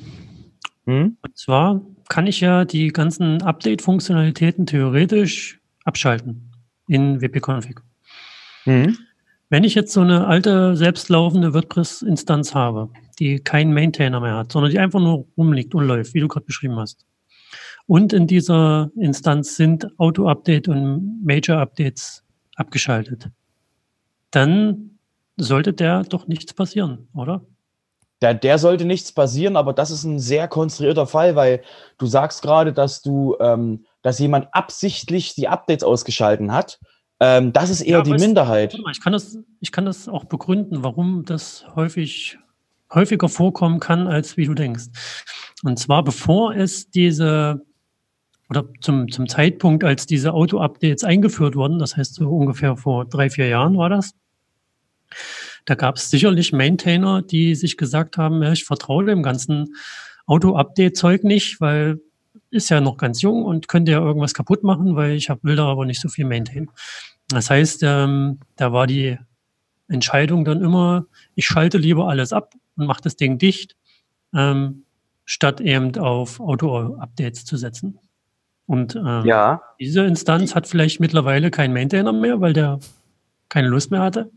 Hm? 0.85 1.17
Und 1.21 1.37
zwar 1.37 1.81
kann 2.09 2.27
ich 2.27 2.41
ja 2.41 2.65
die 2.65 2.89
ganzen 2.89 3.41
Update-Funktionalitäten 3.41 4.65
theoretisch 4.65 5.59
abschalten 5.85 6.51
in 6.87 7.21
wp-config. 7.21 7.79
Hm? 8.63 8.97
Wenn 9.49 9.63
ich 9.63 9.75
jetzt 9.75 9.93
so 9.93 10.01
eine 10.01 10.27
alte, 10.27 10.75
selbstlaufende 10.75 11.53
WordPress-Instanz 11.53 12.55
habe, 12.55 12.89
die 13.19 13.39
keinen 13.39 13.73
Maintainer 13.73 14.19
mehr 14.19 14.35
hat, 14.35 14.51
sondern 14.51 14.71
die 14.71 14.79
einfach 14.79 14.99
nur 14.99 15.27
rumliegt 15.37 15.75
und 15.75 15.85
läuft, 15.85 16.13
wie 16.13 16.19
du 16.19 16.27
gerade 16.27 16.45
beschrieben 16.45 16.77
hast. 16.77 17.05
Und 17.85 18.13
in 18.13 18.27
dieser 18.27 18.89
Instanz 18.95 19.55
sind 19.55 19.87
Auto-Update 19.99 20.69
und 20.69 21.23
Major-Updates 21.23 22.23
abgeschaltet 22.55 23.29
dann 24.33 24.99
sollte 25.37 25.73
der 25.73 26.03
doch 26.03 26.27
nichts 26.27 26.53
passieren, 26.53 27.07
oder? 27.13 27.45
Der, 28.21 28.33
der 28.33 28.57
sollte 28.57 28.85
nichts 28.85 29.11
passieren, 29.11 29.55
aber 29.55 29.73
das 29.73 29.91
ist 29.91 30.05
ein 30.05 30.19
sehr 30.19 30.47
konstruierter 30.47 31.05
Fall, 31.07 31.35
weil 31.35 31.61
du 31.97 32.05
sagst 32.05 32.41
gerade, 32.41 32.71
dass 32.71 33.01
du, 33.01 33.35
ähm, 33.39 33.85
dass 34.01 34.19
jemand 34.19 34.47
absichtlich 34.53 35.35
die 35.35 35.47
Updates 35.47 35.83
ausgeschalten 35.83 36.53
hat. 36.53 36.79
Ähm, 37.19 37.53
das 37.53 37.69
ist 37.69 37.81
eher 37.81 37.97
ja, 37.97 38.03
die 38.03 38.13
Minderheit. 38.13 38.77
Mal, 38.81 38.91
ich, 38.91 39.01
kann 39.01 39.13
das, 39.13 39.37
ich 39.59 39.71
kann 39.71 39.85
das 39.85 40.07
auch 40.07 40.25
begründen, 40.25 40.83
warum 40.83 41.25
das 41.25 41.65
häufig 41.75 42.37
häufiger 42.93 43.27
vorkommen 43.29 43.79
kann, 43.79 44.07
als 44.07 44.37
wie 44.37 44.45
du 44.45 44.53
denkst. 44.53 44.85
Und 45.63 45.77
zwar 45.77 46.03
bevor 46.03 46.55
es 46.55 46.89
diese 46.89 47.61
oder 48.49 48.65
zum, 48.81 49.09
zum 49.09 49.27
Zeitpunkt, 49.27 49.83
als 49.83 50.05
diese 50.05 50.33
Auto-Updates 50.33 51.03
eingeführt 51.03 51.55
wurden, 51.55 51.79
das 51.79 51.97
heißt 51.97 52.15
so 52.15 52.29
ungefähr 52.29 52.77
vor 52.77 53.05
drei, 53.05 53.29
vier 53.29 53.47
Jahren 53.47 53.77
war 53.77 53.89
das, 53.89 54.13
da 55.65 55.75
gab 55.75 55.97
es 55.97 56.09
sicherlich 56.09 56.53
Maintainer, 56.53 57.21
die 57.21 57.55
sich 57.55 57.77
gesagt 57.77 58.17
haben, 58.17 58.41
ja, 58.43 58.51
ich 58.51 58.65
vertraue 58.65 59.05
dem 59.05 59.23
ganzen 59.23 59.75
Auto-Update-Zeug 60.25 61.23
nicht, 61.23 61.61
weil 61.61 61.99
ist 62.49 62.69
ja 62.69 62.81
noch 62.81 62.97
ganz 62.97 63.21
jung 63.21 63.43
und 63.43 63.67
könnte 63.67 63.91
ja 63.91 63.99
irgendwas 63.99 64.33
kaputt 64.33 64.63
machen, 64.63 64.95
weil 64.95 65.13
ich 65.13 65.29
hab, 65.29 65.43
will 65.43 65.55
da 65.55 65.65
aber 65.65 65.85
nicht 65.85 65.99
so 65.99 66.07
viel 66.07 66.25
maintainen. 66.25 66.69
Das 67.29 67.49
heißt, 67.49 67.81
ähm, 67.83 68.39
da 68.55 68.71
war 68.71 68.85
die 68.85 69.17
Entscheidung 69.87 70.45
dann 70.45 70.61
immer, 70.61 71.07
ich 71.35 71.45
schalte 71.45 71.79
lieber 71.79 72.07
alles 72.07 72.31
ab 72.31 72.53
und 72.75 72.85
mache 72.85 73.01
das 73.01 73.15
Ding 73.15 73.39
dicht, 73.39 73.75
ähm, 74.35 74.83
statt 75.25 75.61
eben 75.61 75.97
auf 75.97 76.39
Auto-Updates 76.39 77.45
zu 77.45 77.57
setzen. 77.57 77.99
Und 78.65 78.95
ähm, 78.95 79.25
Ja, 79.25 79.61
diese 79.79 80.05
Instanz 80.05 80.55
hat 80.55 80.67
vielleicht 80.67 80.99
mittlerweile 80.99 81.51
keinen 81.51 81.73
Maintainer 81.73 82.13
mehr, 82.13 82.39
weil 82.39 82.53
der 82.53 82.79
keine 83.49 83.67
Lust 83.67 83.91
mehr 83.91 84.01
hatte. 84.01 84.31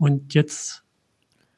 Und 0.00 0.32
jetzt 0.32 0.82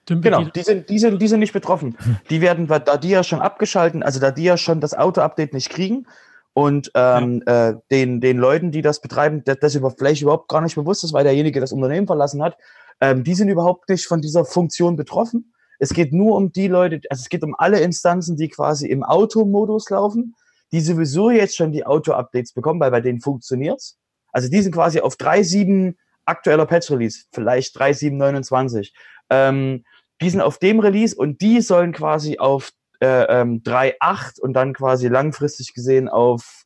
dümpelt 0.08 0.34
genau. 0.34 0.44
die 0.44 0.50
Die 0.52 0.62
sind, 0.62 0.90
die, 0.90 0.98
sind, 0.98 1.22
die 1.22 1.28
sind 1.28 1.40
nicht 1.40 1.52
betroffen. 1.52 1.96
Die 2.28 2.40
werden, 2.40 2.66
da 2.66 2.96
die 2.96 3.10
ja 3.10 3.22
schon 3.22 3.40
abgeschalten, 3.40 4.02
also 4.02 4.18
da 4.18 4.32
die 4.32 4.42
ja 4.42 4.56
schon 4.56 4.80
das 4.80 4.94
Auto-Update 4.94 5.54
nicht 5.54 5.70
kriegen 5.70 6.06
und 6.54 6.90
ähm, 6.94 7.42
äh, 7.46 7.74
den, 7.92 8.20
den 8.20 8.38
Leuten, 8.38 8.72
die 8.72 8.82
das 8.82 9.00
betreiben, 9.00 9.42
das, 9.44 9.58
das 9.60 9.74
über, 9.76 9.92
vielleicht 9.92 10.22
überhaupt 10.22 10.48
gar 10.48 10.60
nicht 10.60 10.74
bewusst 10.74 11.04
ist, 11.04 11.12
weil 11.12 11.22
derjenige 11.22 11.60
das 11.60 11.72
Unternehmen 11.72 12.08
verlassen 12.08 12.42
hat, 12.42 12.58
ähm, 13.00 13.22
die 13.22 13.34
sind 13.34 13.48
überhaupt 13.48 13.88
nicht 13.88 14.06
von 14.06 14.20
dieser 14.20 14.44
Funktion 14.44 14.96
betroffen. 14.96 15.54
Es 15.78 15.94
geht 15.94 16.12
nur 16.12 16.36
um 16.36 16.52
die 16.52 16.66
Leute, 16.66 17.00
also 17.08 17.22
es 17.22 17.28
geht 17.28 17.44
um 17.44 17.54
alle 17.56 17.80
Instanzen, 17.80 18.36
die 18.36 18.48
quasi 18.48 18.88
im 18.88 19.04
Automodus 19.04 19.88
laufen, 19.88 20.34
die 20.72 20.80
sowieso 20.80 21.30
jetzt 21.30 21.56
schon 21.56 21.70
die 21.70 21.86
Auto-Updates 21.86 22.52
bekommen, 22.54 22.80
weil 22.80 22.90
bei 22.90 23.00
denen 23.00 23.20
funktioniert's. 23.20 23.98
Also 24.32 24.48
die 24.48 24.62
sind 24.62 24.74
quasi 24.74 25.00
auf 25.00 25.14
3.7 25.14 25.94
aktueller 26.24 26.66
Patch-Release, 26.66 27.24
vielleicht 27.32 27.76
3.7.29. 27.76 28.92
Ähm, 29.30 29.84
die 30.20 30.30
sind 30.30 30.40
auf 30.40 30.58
dem 30.58 30.80
Release 30.80 31.16
und 31.16 31.40
die 31.40 31.60
sollen 31.60 31.92
quasi 31.92 32.38
auf 32.38 32.70
äh, 33.00 33.24
ähm, 33.40 33.62
3.8 33.64 34.40
und 34.40 34.52
dann 34.52 34.72
quasi 34.72 35.08
langfristig 35.08 35.74
gesehen 35.74 36.08
auf 36.08 36.64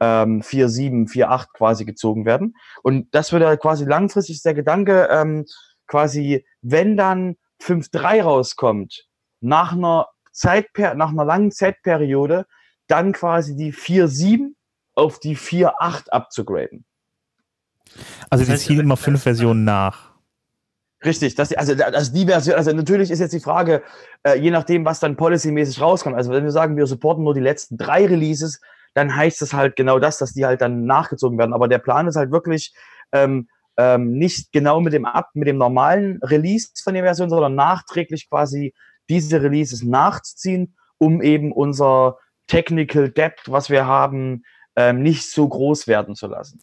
ähm, 0.00 0.42
4.7, 0.42 1.10
4.8 1.10 1.46
quasi 1.54 1.84
gezogen 1.84 2.26
werden. 2.26 2.54
Und 2.82 3.14
das 3.14 3.32
wird 3.32 3.42
ja 3.42 3.56
quasi 3.56 3.84
langfristig 3.84 4.42
der 4.42 4.54
Gedanke, 4.54 5.08
ähm, 5.10 5.46
quasi, 5.86 6.44
wenn 6.62 6.96
dann 6.96 7.36
5.3 7.62 8.22
rauskommt, 8.22 9.06
nach 9.40 9.72
einer 9.72 10.08
Zeitper 10.32 10.94
nach 10.94 11.10
einer 11.10 11.24
langen 11.24 11.50
Zeitperiode, 11.50 12.46
dann 12.86 13.12
quasi 13.12 13.56
die 13.56 13.72
4.7 13.72 14.54
auf 14.94 15.18
die 15.18 15.36
4.8 15.36 16.08
abzugraden. 16.10 16.84
Also 18.30 18.44
Das 18.44 18.60
die 18.60 18.66
ziehen 18.66 18.80
immer 18.80 18.96
fünf 18.96 19.22
Versionen 19.22 19.64
nach. 19.64 20.10
Richtig, 21.04 21.34
das, 21.34 21.52
also, 21.54 21.72
also 21.82 22.12
die 22.12 22.26
Version, 22.26 22.56
also 22.56 22.72
natürlich 22.72 23.10
ist 23.10 23.20
jetzt 23.20 23.32
die 23.32 23.40
Frage, 23.40 23.82
äh, 24.22 24.38
je 24.38 24.50
nachdem, 24.50 24.84
was 24.84 25.00
dann 25.00 25.16
policymäßig 25.16 25.80
rauskommt. 25.80 26.14
Also 26.14 26.30
wenn 26.30 26.44
wir 26.44 26.50
sagen, 26.50 26.76
wir 26.76 26.86
supporten 26.86 27.24
nur 27.24 27.32
die 27.32 27.40
letzten 27.40 27.78
drei 27.78 28.04
Releases, 28.04 28.60
dann 28.92 29.14
heißt 29.14 29.40
das 29.40 29.54
halt 29.54 29.76
genau 29.76 29.98
das, 29.98 30.18
dass 30.18 30.34
die 30.34 30.44
halt 30.44 30.60
dann 30.60 30.84
nachgezogen 30.84 31.38
werden. 31.38 31.54
Aber 31.54 31.68
der 31.68 31.78
Plan 31.78 32.06
ist 32.06 32.16
halt 32.16 32.32
wirklich 32.32 32.74
ähm, 33.12 33.48
ähm, 33.78 34.12
nicht 34.12 34.52
genau 34.52 34.80
mit 34.80 34.92
dem 34.92 35.06
Ab, 35.06 35.30
mit 35.32 35.48
dem 35.48 35.56
normalen 35.56 36.18
Release 36.22 36.68
von 36.82 36.92
der 36.92 37.04
Version, 37.04 37.30
sondern 37.30 37.54
nachträglich 37.54 38.28
quasi 38.28 38.74
diese 39.08 39.42
Releases 39.42 39.82
nachzuziehen, 39.82 40.76
um 40.98 41.22
eben 41.22 41.50
unser 41.50 42.18
Technical 42.46 43.08
Debt, 43.08 43.40
was 43.46 43.70
wir 43.70 43.86
haben, 43.86 44.42
ähm, 44.76 45.02
nicht 45.02 45.30
so 45.30 45.48
groß 45.48 45.86
werden 45.86 46.14
zu 46.14 46.26
lassen. 46.26 46.60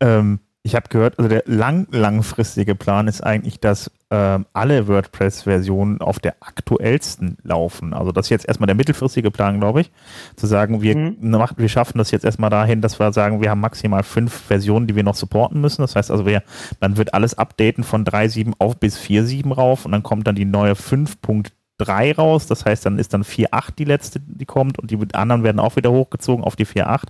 Ähm, 0.00 0.40
ich 0.66 0.74
habe 0.74 0.88
gehört, 0.88 1.18
also 1.18 1.28
der 1.28 1.42
lang, 1.46 1.86
langfristige 1.90 2.74
Plan 2.74 3.06
ist 3.06 3.20
eigentlich, 3.22 3.60
dass 3.60 3.90
ähm, 4.10 4.46
alle 4.54 4.88
WordPress-Versionen 4.88 6.00
auf 6.00 6.20
der 6.20 6.36
aktuellsten 6.40 7.36
laufen. 7.42 7.92
Also 7.92 8.12
das 8.12 8.26
ist 8.26 8.30
jetzt 8.30 8.48
erstmal 8.48 8.66
der 8.66 8.74
mittelfristige 8.74 9.30
Plan, 9.30 9.60
glaube 9.60 9.82
ich, 9.82 9.90
zu 10.36 10.46
sagen, 10.46 10.80
wir, 10.80 10.96
Mhm. 10.96 11.16
machen, 11.32 11.56
wir 11.58 11.68
schaffen 11.68 11.98
das 11.98 12.10
jetzt 12.12 12.24
erstmal 12.24 12.48
dahin, 12.48 12.80
dass 12.80 12.98
wir 12.98 13.12
sagen, 13.12 13.42
wir 13.42 13.50
haben 13.50 13.60
maximal 13.60 14.02
fünf 14.02 14.32
Versionen, 14.32 14.86
die 14.86 14.96
wir 14.96 15.02
noch 15.02 15.16
supporten 15.16 15.60
müssen. 15.60 15.82
Das 15.82 15.96
heißt 15.96 16.10
also, 16.10 16.24
wir, 16.24 16.42
man 16.80 16.96
wird 16.96 17.12
alles 17.12 17.36
updaten 17.36 17.84
von 17.84 18.04
3.7 18.06 18.54
auf 18.58 18.78
bis 18.78 18.98
4.7 18.98 19.52
rauf 19.52 19.84
und 19.84 19.92
dann 19.92 20.02
kommt 20.02 20.26
dann 20.26 20.34
die 20.34 20.46
neue 20.46 20.72
5.3 20.72 22.16
raus. 22.16 22.46
Das 22.46 22.64
heißt, 22.64 22.86
dann 22.86 22.98
ist 22.98 23.12
dann 23.12 23.22
4.8 23.22 23.74
die 23.76 23.84
letzte, 23.84 24.20
die 24.20 24.46
kommt 24.46 24.78
und 24.78 24.90
die 24.90 24.98
anderen 25.12 25.42
werden 25.42 25.60
auch 25.60 25.76
wieder 25.76 25.90
hochgezogen 25.90 26.42
auf 26.42 26.56
die 26.56 26.66
4.8. 26.66 27.02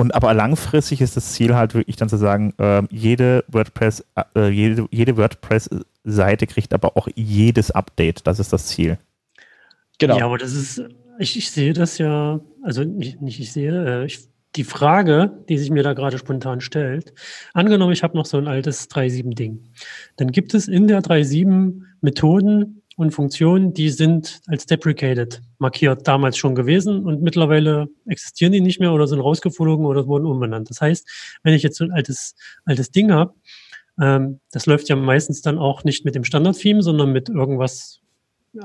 Und 0.00 0.14
aber 0.14 0.32
langfristig 0.32 1.02
ist 1.02 1.14
das 1.18 1.32
Ziel 1.32 1.54
halt 1.54 1.74
wirklich 1.74 1.96
dann 1.96 2.08
zu 2.08 2.16
sagen, 2.16 2.54
ähm, 2.58 2.88
jede 2.90 3.44
WordPress, 3.48 4.02
äh, 4.34 4.48
jede, 4.48 4.88
jede 4.90 5.18
WordPress-Seite 5.18 6.46
kriegt 6.46 6.72
aber 6.72 6.96
auch 6.96 7.06
jedes 7.14 7.70
Update. 7.70 8.26
Das 8.26 8.38
ist 8.38 8.50
das 8.50 8.68
Ziel. 8.68 8.96
Genau. 9.98 10.16
Ja, 10.16 10.24
aber 10.24 10.38
das 10.38 10.54
ist, 10.54 10.82
ich, 11.18 11.36
ich 11.36 11.50
sehe 11.50 11.74
das 11.74 11.98
ja, 11.98 12.40
also 12.62 12.82
nicht, 12.82 13.20
nicht 13.20 13.40
ich 13.40 13.52
sehe, 13.52 14.00
äh, 14.00 14.06
ich, 14.06 14.20
die 14.56 14.64
Frage, 14.64 15.44
die 15.50 15.58
sich 15.58 15.70
mir 15.70 15.82
da 15.82 15.92
gerade 15.92 16.16
spontan 16.16 16.62
stellt, 16.62 17.12
angenommen, 17.52 17.92
ich 17.92 18.02
habe 18.02 18.16
noch 18.16 18.24
so 18.24 18.38
ein 18.38 18.48
altes 18.48 18.88
3.7-Ding, 18.88 19.60
dann 20.16 20.32
gibt 20.32 20.54
es 20.54 20.66
in 20.66 20.88
der 20.88 21.02
3.7 21.02 21.82
Methoden 22.00 22.79
und 23.00 23.12
Funktionen, 23.12 23.72
die 23.72 23.88
sind 23.88 24.42
als 24.46 24.66
deprecated 24.66 25.40
markiert 25.58 26.06
damals 26.06 26.36
schon 26.36 26.54
gewesen 26.54 27.04
und 27.04 27.22
mittlerweile 27.22 27.88
existieren 28.06 28.52
die 28.52 28.60
nicht 28.60 28.78
mehr 28.78 28.92
oder 28.92 29.06
sind 29.06 29.20
rausgeflogen 29.20 29.86
oder 29.86 30.06
wurden 30.06 30.26
umbenannt. 30.26 30.68
Das 30.68 30.80
heißt, 30.80 31.08
wenn 31.42 31.54
ich 31.54 31.62
jetzt 31.62 31.78
so 31.78 31.84
ein 31.84 31.92
altes, 31.92 32.34
altes 32.66 32.90
Ding 32.90 33.10
habe, 33.10 33.34
ähm, 34.00 34.40
das 34.52 34.66
läuft 34.66 34.88
ja 34.88 34.96
meistens 34.96 35.40
dann 35.40 35.58
auch 35.58 35.82
nicht 35.82 36.04
mit 36.04 36.14
dem 36.14 36.24
Standard-Theme, 36.24 36.82
sondern 36.82 37.10
mit 37.10 37.30
irgendwas 37.30 38.00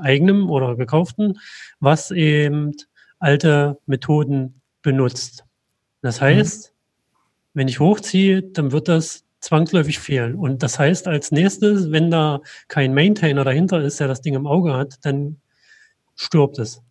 eigenem 0.00 0.50
oder 0.50 0.76
gekauften, 0.76 1.38
was 1.80 2.10
eben 2.10 2.72
alte 3.18 3.78
Methoden 3.86 4.60
benutzt. 4.82 5.44
Das 6.02 6.20
heißt, 6.20 6.74
wenn 7.54 7.68
ich 7.68 7.80
hochziehe, 7.80 8.42
dann 8.42 8.72
wird 8.72 8.88
das 8.88 9.25
zwangsläufig 9.46 9.98
fehlen. 9.98 10.34
Und 10.34 10.62
das 10.62 10.78
heißt 10.78 11.08
als 11.08 11.30
nächstes, 11.30 11.90
wenn 11.92 12.10
da 12.10 12.40
kein 12.68 12.92
Maintainer 12.94 13.44
dahinter 13.44 13.80
ist, 13.80 14.00
der 14.00 14.08
das 14.08 14.20
Ding 14.20 14.34
im 14.34 14.46
Auge 14.46 14.74
hat, 14.74 14.96
dann 15.02 15.36
stirbt 16.14 16.58
es. 16.58 16.82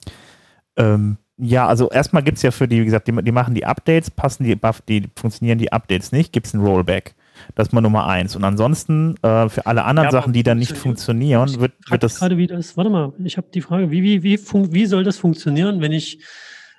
Ähm, 0.77 1.17
ja, 1.37 1.67
also 1.67 1.89
erstmal 1.89 2.23
gibt 2.23 2.37
es 2.37 2.43
ja 2.43 2.51
für 2.51 2.67
die, 2.67 2.79
wie 2.81 2.85
gesagt, 2.85 3.07
die, 3.07 3.23
die 3.23 3.31
machen 3.31 3.55
die 3.55 3.65
Updates, 3.65 4.09
passen 4.09 4.45
die, 4.45 4.55
buff- 4.55 4.81
die 4.87 5.09
funktionieren 5.17 5.57
die 5.57 5.71
Updates 5.71 6.11
nicht, 6.11 6.31
gibt 6.31 6.47
es 6.47 6.53
ein 6.53 6.61
Rollback. 6.61 7.15
Das 7.55 7.67
ist 7.67 7.73
mal 7.73 7.81
Nummer 7.81 8.07
eins. 8.07 8.37
Und 8.37 8.45
ansonsten 8.45 9.15
äh, 9.21 9.49
für 9.49 9.65
alle 9.65 9.83
anderen 9.83 10.07
Ja, 10.07 10.11
Sachen, 10.11 10.31
die 10.31 10.43
dann 10.43 10.59
nicht 10.59 10.77
funktionieren, 10.77 11.59
wird, 11.59 11.73
wird 11.89 12.03
das. 12.03 12.19
gerade, 12.19 12.37
wie 12.37 12.47
das, 12.47 12.77
warte 12.77 12.89
mal, 12.89 13.11
ich 13.23 13.35
habe 13.35 13.47
die 13.53 13.59
Frage, 13.59 13.91
wie, 13.91 14.01
wie, 14.01 14.23
wie, 14.23 14.39
wie 14.39 14.85
soll 14.85 15.03
das 15.03 15.17
funktionieren, 15.17 15.81
wenn 15.81 15.91
ich, 15.91 16.23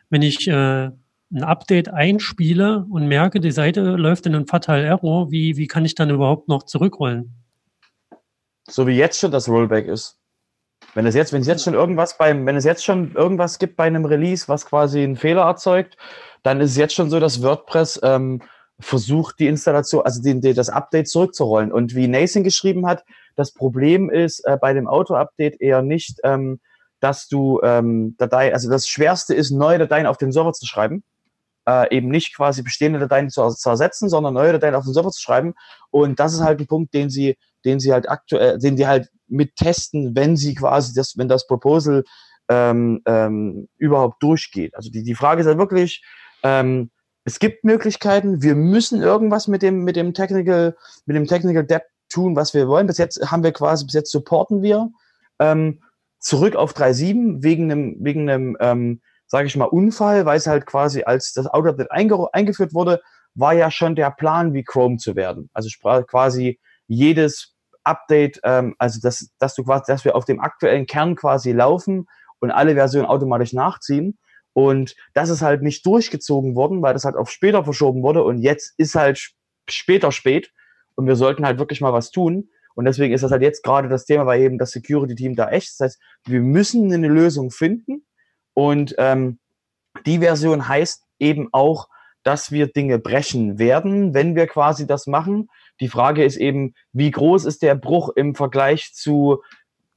wenn 0.09 0.23
ich 0.23 0.49
äh, 0.49 0.91
ein 1.33 1.43
Update 1.43 1.89
einspiele 1.89 2.87
und 2.91 3.09
merke, 3.09 3.41
die 3.41 3.51
Seite 3.51 3.83
läuft 3.83 4.27
in 4.27 4.35
einen 4.35 4.47
Fatal 4.47 4.85
Error, 4.85 5.31
wie, 5.31 5.57
wie 5.57 5.67
kann 5.67 5.85
ich 5.85 5.95
dann 5.95 6.11
überhaupt 6.11 6.49
noch 6.49 6.65
zurückrollen? 6.65 7.35
So 8.69 8.87
wie 8.87 8.97
jetzt 8.97 9.19
schon 9.19 9.31
das 9.31 9.49
Rollback 9.49 9.87
ist. 9.87 10.19
Wenn 10.95 11.07
es 11.07 11.15
jetzt, 11.15 11.33
wenn 11.33 11.41
es 11.41 11.47
jetzt 11.47 11.65
schon 11.65 11.75
irgendwas 11.75 12.17
beim, 12.17 12.47
wenn 12.47 12.57
es 12.57 12.65
jetzt 12.65 12.85
schon 12.85 13.13
irgendwas 13.15 13.59
gibt 13.59 13.77
bei 13.77 13.85
einem 13.85 14.05
Release, 14.05 14.49
was 14.49 14.67
quasi 14.67 15.03
einen 15.03 15.17
Fehler 15.17 15.43
erzeugt, 15.43 15.97
dann 16.43 16.61
ist 16.61 16.71
es 16.71 16.77
jetzt 16.77 16.95
schon 16.95 17.11
so, 17.11 17.19
dass 17.21 17.43
WordPress 17.43 18.01
ähm, 18.03 18.41
versucht, 18.79 19.39
die 19.39 19.47
Installation, 19.47 20.05
also 20.05 20.23
die, 20.23 20.41
die, 20.41 20.55
das 20.55 20.69
Update 20.69 21.09
zurückzurollen. 21.09 21.73
Und 21.73 21.95
wie 21.95 22.09
Nathan 22.09 22.45
geschrieben 22.45 22.87
hat, 22.87 23.05
das 23.35 23.53
Problem 23.53 24.11
ist 24.11 24.41
äh, 24.47 24.57
bei 24.61 24.73
dem 24.73 24.87
Auto-Update 24.87 25.61
eher 25.61 25.83
nicht, 25.83 26.21
ähm, 26.25 26.61
dass 27.01 27.29
du 27.29 27.61
ähm, 27.63 28.17
Dateien, 28.17 28.55
also 28.55 28.71
das 28.71 28.89
Schwerste 28.89 29.35
ist, 29.35 29.51
neue 29.51 29.79
Dateien 29.79 30.07
auf 30.07 30.17
den 30.17 30.33
Server 30.33 30.53
zu 30.53 30.67
schreiben. 30.67 31.05
Äh, 31.69 31.97
eben 31.97 32.09
nicht 32.09 32.37
quasi 32.37 32.63
bestehende 32.63 33.01
Dateien 33.01 33.29
zu, 33.29 33.49
zu 33.49 33.71
ersetzen, 33.71 34.09
sondern 34.09 34.35
neue 34.35 34.53
Dateien 34.53 34.77
auf 34.77 34.85
den 34.85 34.95
Server 34.95 35.11
zu 35.11 35.21
schreiben. 35.21 35.55
Und 35.91 36.21
das 36.21 36.33
ist 36.33 36.41
halt 36.41 36.61
ein 36.61 36.67
Punkt, 36.69 36.95
den 36.95 37.11
sie, 37.11 37.37
den 37.65 37.81
sie 37.81 37.93
halt 37.93 38.09
aktuell, 38.09 38.59
den 38.59 38.77
die 38.77 38.87
halt 38.87 39.11
mit 39.27 39.57
testen, 39.57 40.15
wenn 40.15 40.37
sie 40.37 40.55
quasi 40.55 40.95
das, 40.95 41.17
wenn 41.17 41.27
das 41.27 41.47
Proposal 41.49 42.05
ähm, 42.49 43.03
ähm, 43.07 43.69
überhaupt 43.79 44.23
durchgeht. 44.23 44.77
Also 44.77 44.91
die, 44.91 45.03
die 45.03 45.17
Frage 45.17 45.41
ist 45.41 45.49
halt 45.49 45.59
wirklich, 45.59 46.05
ähm, 46.45 46.91
es 47.25 47.41
gibt 47.41 47.65
Möglichkeiten, 47.65 48.43
wir 48.43 48.55
müssen 48.55 49.03
irgendwas 49.03 49.49
mit 49.49 49.63
dem, 49.63 49.83
mit 49.83 49.97
dem 49.97 50.15
Technical, 50.15 50.77
mit 51.07 51.17
dem 51.17 51.27
Technical 51.27 51.65
Debt 51.65 51.83
tun, 52.09 52.37
was 52.37 52.55
wir 52.55 52.69
wollen. 52.69 52.87
Bis 52.87 52.99
jetzt 52.99 53.21
haben 53.31 53.43
wir 53.43 53.53
quasi, 53.53 53.85
bis 53.85 53.95
jetzt 53.95 54.13
supporten 54.13 54.63
wir 54.63 54.91
ähm, 55.41 55.83
zurück 56.21 56.55
auf 56.55 56.75
3.7 56.77 57.43
wegen 57.43 57.73
einem, 57.73 57.97
wegen 57.99 58.31
einem, 58.31 58.57
ähm, 58.61 59.01
sage 59.27 59.47
ich 59.47 59.57
mal, 59.57 59.65
Unfall, 59.67 60.25
weil 60.27 60.39
es 60.39 60.47
halt 60.47 60.67
quasi, 60.67 61.03
als 61.05 61.33
das 61.33 61.47
Auto-Update 61.47 61.91
einge 61.91 62.29
eingeführt 62.33 62.75
wurde, 62.75 63.01
war 63.35 63.53
ja 63.53 63.71
schon 63.71 63.95
der 63.97 64.11
Plan, 64.11 64.55
wie 64.55 64.65
Chrome 64.65 64.97
zu 64.97 65.15
werden. 65.17 65.51
Also 65.53 65.69
sprach 65.69 66.07
quasi 66.07 66.59
jedes 66.87 67.55
Update, 67.85 68.41
ähm, 68.45 68.75
also 68.79 69.01
dass, 69.01 69.29
dass 69.39 69.55
du 69.55 69.65
quasi, 69.65 69.85
dass 69.87 70.05
wir 70.05 70.17
auf 70.17 70.25
dem 70.25 70.41
aktuellen 70.41 70.87
Kern 70.87 71.17
quasi 71.17 71.53
laufen 71.53 72.07
und 72.41 72.51
alle 72.51 72.75
Versionen 72.75 73.07
automatisch 73.07 73.53
nachziehen. 73.53 74.19
Und 74.53 74.95
das 75.13 75.29
ist 75.29 75.43
halt 75.43 75.63
nicht 75.63 75.85
durchgezogen 75.85 76.55
worden, 76.55 76.81
weil 76.81 76.95
das 76.95 77.05
halt 77.05 77.17
auf 77.17 77.31
später 77.31 77.63
verschoben 77.65 78.03
wurde. 78.03 78.25
Und 78.25 78.39
jetzt 78.39 78.73
ist 78.79 78.95
halt 78.95 79.19
sp- 79.21 79.37
später 79.69 80.13
spät. 80.13 80.51
Und 80.95 81.07
wir 81.07 81.17
sollten 81.17 81.45
halt 81.45 81.59
wirklich 81.59 81.83
mal 81.83 81.93
was 81.93 82.11
tun. 82.11 82.49
Und 82.75 82.87
deswegen 82.87 83.13
ist 83.13 83.23
das 83.23 83.31
halt 83.33 83.43
jetzt 83.43 83.63
gerade 83.63 83.89
das 83.89 84.07
Thema, 84.07 84.25
weil 84.25 84.41
eben 84.41 84.57
das 84.59 84.71
Security-Team 84.71 85.37
da 85.37 85.51
echt. 85.51 85.79
Das 85.79 85.85
heißt, 85.85 86.03
wir 86.27 86.41
müssen 86.41 86.91
eine 86.93 87.09
Lösung 87.09 87.51
finden. 87.51 88.07
Und 88.57 88.95
ähm, 88.97 89.39
die 90.07 90.21
Version 90.21 90.67
heißt 90.67 91.05
eben 91.19 91.51
auch, 91.53 91.89
dass 92.23 92.51
wir 92.51 92.69
Dinge 92.69 92.99
brechen 92.99 93.59
werden, 93.59 94.15
wenn 94.15 94.35
wir 94.35 94.47
quasi 94.47 94.87
das 94.87 95.07
machen. 95.07 95.49
Die 95.79 95.89
Frage 95.89 96.25
ist 96.25 96.39
eben, 96.39 96.75
wie 96.93 97.11
groß 97.11 97.45
ist 97.45 97.61
der 97.61 97.75
Bruch 97.75 98.09
im 98.17 98.35
Vergleich 98.35 98.95
zu, 98.95 99.43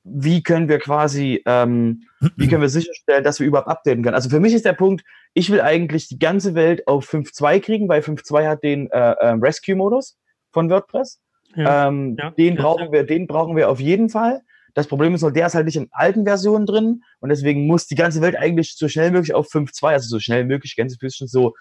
wie 0.03 0.43
können 0.43 0.67
wir 0.67 0.79
quasi, 0.79 1.41
ähm, 1.45 2.03
wie 2.35 2.49
können 2.49 2.61
wir 2.61 2.69
sicherstellen, 2.69 3.23
dass 3.23 3.39
wir 3.39 3.47
überhaupt 3.47 3.69
updaten 3.69 4.03
können. 4.03 4.15
Also 4.15 4.29
für 4.29 4.41
mich 4.41 4.53
ist 4.53 4.65
der 4.65 4.73
Punkt, 4.73 5.05
ich 5.33 5.49
will 5.49 5.61
eigentlich 5.61 6.09
die 6.09 6.19
ganze 6.19 6.53
Welt 6.53 6.85
auf 6.85 7.09
5.2 7.09 7.61
kriegen, 7.61 7.87
weil 7.87 8.01
5.2 8.01 8.45
hat 8.45 8.61
den 8.61 8.91
äh, 8.91 8.97
äh, 8.97 9.37
Rescue-Modus 9.39 10.17
von 10.51 10.69
WordPress. 10.69 11.21
Ja. 11.55 11.87
Ähm, 11.87 12.17
Ja, 12.19 12.31
den 12.31 12.57
brauchen 12.57 12.91
wir, 12.91 13.05
den 13.05 13.25
brauchen 13.25 13.55
wir 13.55 13.69
auf 13.69 13.79
jeden 13.79 14.09
Fall. 14.09 14.41
Das 14.73 14.87
Problem 14.87 15.13
ist 15.13 15.21
nur, 15.21 15.31
der 15.31 15.47
ist 15.47 15.55
halt 15.55 15.65
nicht 15.65 15.75
in 15.75 15.89
alten 15.91 16.25
Versionen 16.25 16.65
drin 16.65 17.03
und 17.19 17.29
deswegen 17.29 17.67
muss 17.67 17.87
die 17.87 17.95
ganze 17.95 18.21
Welt 18.21 18.35
eigentlich 18.35 18.75
so 18.75 18.87
schnell 18.87 19.11
möglich 19.11 19.33
auf 19.33 19.47
5.2, 19.47 19.87
also 19.87 20.07
so 20.07 20.19
schnell 20.19 20.45
möglich, 20.45 20.75
Gänsefüßchen, 20.75 21.27
so, 21.27 21.53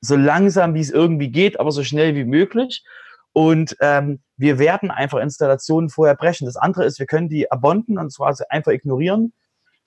so 0.00 0.16
langsam 0.16 0.74
wie 0.74 0.80
es 0.80 0.90
irgendwie 0.90 1.30
geht, 1.30 1.58
aber 1.60 1.72
so 1.72 1.84
schnell 1.84 2.14
wie 2.14 2.24
möglich. 2.24 2.84
Und 3.32 3.76
ähm, 3.80 4.20
wir 4.36 4.58
werden 4.58 4.90
einfach 4.90 5.18
Installationen 5.18 5.90
vorher 5.90 6.14
brechen. 6.14 6.46
Das 6.46 6.56
andere 6.56 6.84
ist, 6.84 7.00
wir 7.00 7.06
können 7.06 7.28
die 7.28 7.50
abonden 7.50 7.98
und 7.98 8.12
zwar 8.12 8.34
einfach 8.48 8.72
ignorieren. 8.72 9.32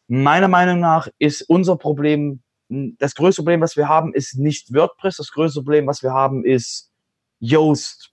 Meiner 0.07 0.49
Meinung 0.49 0.79
nach 0.79 1.07
ist 1.17 1.43
unser 1.43 1.77
Problem, 1.77 2.41
m, 2.69 2.97
das 2.99 3.15
größte 3.15 3.41
Problem, 3.41 3.61
was 3.61 3.77
wir 3.77 3.87
haben, 3.87 4.13
ist 4.13 4.37
nicht 4.37 4.73
WordPress. 4.73 5.17
Das 5.17 5.31
größte 5.31 5.61
Problem, 5.61 5.87
was 5.87 6.03
wir 6.03 6.11
haben, 6.11 6.43
ist 6.43 6.91
Yoast, 7.39 8.11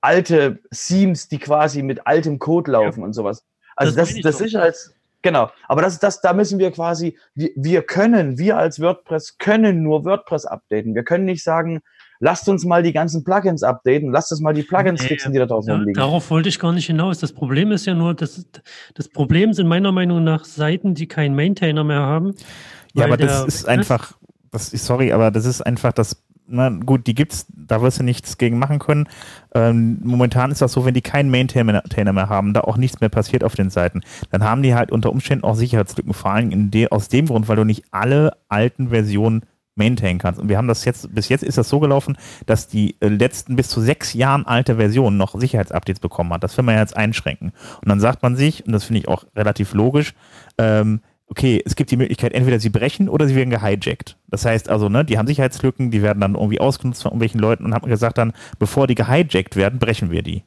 alte 0.00 0.60
Themes, 0.70 1.28
die 1.28 1.38
quasi 1.38 1.82
mit 1.82 2.06
altem 2.06 2.38
Code 2.38 2.70
laufen 2.70 3.02
und 3.02 3.12
sowas. 3.12 3.44
Also 3.76 3.94
Das 3.94 4.12
das, 4.14 4.20
das, 4.22 4.32
doch. 4.32 4.44
Sicherheits, 4.44 4.94
genau. 5.22 5.50
Aber 5.68 5.82
das, 5.82 5.98
das, 5.98 6.20
da 6.20 6.32
müssen 6.32 6.58
wir 6.58 6.70
quasi, 6.70 7.16
wir, 7.34 7.50
wir 7.56 7.82
können, 7.82 8.38
wir 8.38 8.56
als 8.56 8.80
WordPress 8.80 9.38
können 9.38 9.82
nur 9.82 10.04
WordPress 10.04 10.46
updaten. 10.46 10.94
Wir 10.94 11.04
können 11.04 11.24
nicht 11.26 11.44
sagen, 11.44 11.80
lasst 12.20 12.48
uns 12.48 12.64
mal 12.64 12.82
die 12.82 12.92
ganzen 12.92 13.22
Plugins 13.24 13.62
updaten, 13.62 14.10
lasst 14.10 14.32
uns 14.32 14.40
mal 14.40 14.54
die 14.54 14.62
Plugins 14.62 15.02
Nee, 15.02 15.08
fixen, 15.08 15.32
die 15.32 15.38
da 15.38 15.46
draußen 15.46 15.68
Ja, 15.70 15.76
rumliegen. 15.76 15.94
darauf 16.00 16.30
wollte 16.30 16.48
ich 16.48 16.58
gar 16.58 16.72
nicht 16.72 16.86
hinaus. 16.86 17.18
Das 17.18 17.32
Problem 17.32 17.72
ist 17.72 17.86
ja 17.86 17.94
nur, 17.94 18.14
dass 18.14 18.46
das 18.94 19.08
Problem 19.08 19.52
sind 19.52 19.68
meiner 19.68 19.92
Meinung 19.92 20.24
nach 20.24 20.44
Seiten, 20.44 20.94
die 20.94 21.06
keinen 21.06 21.34
Maintainer 21.34 21.84
mehr 21.84 22.00
haben. 22.00 22.34
Ja, 22.94 23.04
aber 23.04 23.18
das 23.18 23.44
ist 23.44 23.68
einfach, 23.68 24.12
das 24.50 24.72
ist, 24.72 24.86
sorry, 24.86 25.12
aber 25.12 25.30
das 25.30 25.44
ist 25.44 25.60
einfach 25.60 25.92
das, 25.92 26.24
na 26.48 26.68
gut, 26.68 27.06
die 27.06 27.14
gibt's, 27.14 27.46
da 27.48 27.82
wirst 27.82 27.98
du 27.98 28.02
nichts 28.02 28.38
gegen 28.38 28.58
machen 28.58 28.78
können. 28.78 29.08
Ähm, 29.54 29.98
momentan 30.02 30.50
ist 30.50 30.62
das 30.62 30.72
so, 30.72 30.84
wenn 30.84 30.94
die 30.94 31.02
keinen 31.02 31.30
Maintainer 31.30 32.12
mehr 32.12 32.28
haben, 32.28 32.54
da 32.54 32.60
auch 32.62 32.76
nichts 32.76 33.00
mehr 33.00 33.08
passiert 33.08 33.44
auf 33.44 33.54
den 33.54 33.70
Seiten, 33.70 34.02
dann 34.30 34.44
haben 34.44 34.62
die 34.62 34.74
halt 34.74 34.92
unter 34.92 35.10
Umständen 35.10 35.44
auch 35.44 35.54
Sicherheitslücken, 35.54 36.14
vor 36.14 36.30
allem 36.30 36.70
de, 36.70 36.88
aus 36.90 37.08
dem 37.08 37.26
Grund, 37.26 37.48
weil 37.48 37.56
du 37.56 37.64
nicht 37.64 37.84
alle 37.90 38.32
alten 38.48 38.88
Versionen 38.88 39.42
maintainen 39.76 40.18
kannst. 40.18 40.40
Und 40.40 40.48
wir 40.48 40.56
haben 40.56 40.68
das 40.68 40.84
jetzt, 40.84 41.14
bis 41.14 41.28
jetzt 41.28 41.44
ist 41.44 41.58
das 41.58 41.68
so 41.68 41.80
gelaufen, 41.80 42.16
dass 42.46 42.66
die 42.66 42.96
äh, 43.00 43.08
letzten 43.08 43.56
bis 43.56 43.68
zu 43.68 43.80
sechs 43.80 44.14
Jahren 44.14 44.46
alte 44.46 44.76
Version 44.76 45.16
noch 45.16 45.38
Sicherheitsupdates 45.38 46.00
bekommen 46.00 46.32
hat. 46.32 46.42
Das 46.42 46.56
will 46.56 46.64
man 46.64 46.74
ja 46.74 46.80
jetzt 46.80 46.96
einschränken. 46.96 47.52
Und 47.82 47.88
dann 47.88 48.00
sagt 48.00 48.22
man 48.22 48.36
sich, 48.36 48.66
und 48.66 48.72
das 48.72 48.84
finde 48.84 49.00
ich 49.00 49.08
auch 49.08 49.24
relativ 49.36 49.74
logisch, 49.74 50.14
ähm, 50.58 51.00
okay, 51.28 51.62
es 51.64 51.76
gibt 51.76 51.90
die 51.90 51.96
Möglichkeit, 51.96 52.32
entweder 52.32 52.60
sie 52.60 52.70
brechen 52.70 53.08
oder 53.08 53.26
sie 53.26 53.34
werden 53.34 53.50
gehijackt. 53.50 54.16
Das 54.28 54.44
heißt 54.44 54.68
also, 54.68 54.88
ne, 54.88 55.04
die 55.04 55.18
haben 55.18 55.26
Sicherheitslücken, 55.26 55.90
die 55.90 56.02
werden 56.02 56.20
dann 56.20 56.34
irgendwie 56.34 56.60
ausgenutzt 56.60 57.02
von 57.02 57.10
irgendwelchen 57.10 57.40
Leuten 57.40 57.64
und 57.64 57.74
haben 57.74 57.88
gesagt 57.88 58.18
dann, 58.18 58.32
bevor 58.58 58.86
die 58.86 58.94
gehijackt 58.94 59.56
werden, 59.56 59.78
brechen 59.78 60.10
wir 60.10 60.22
die. 60.22 60.44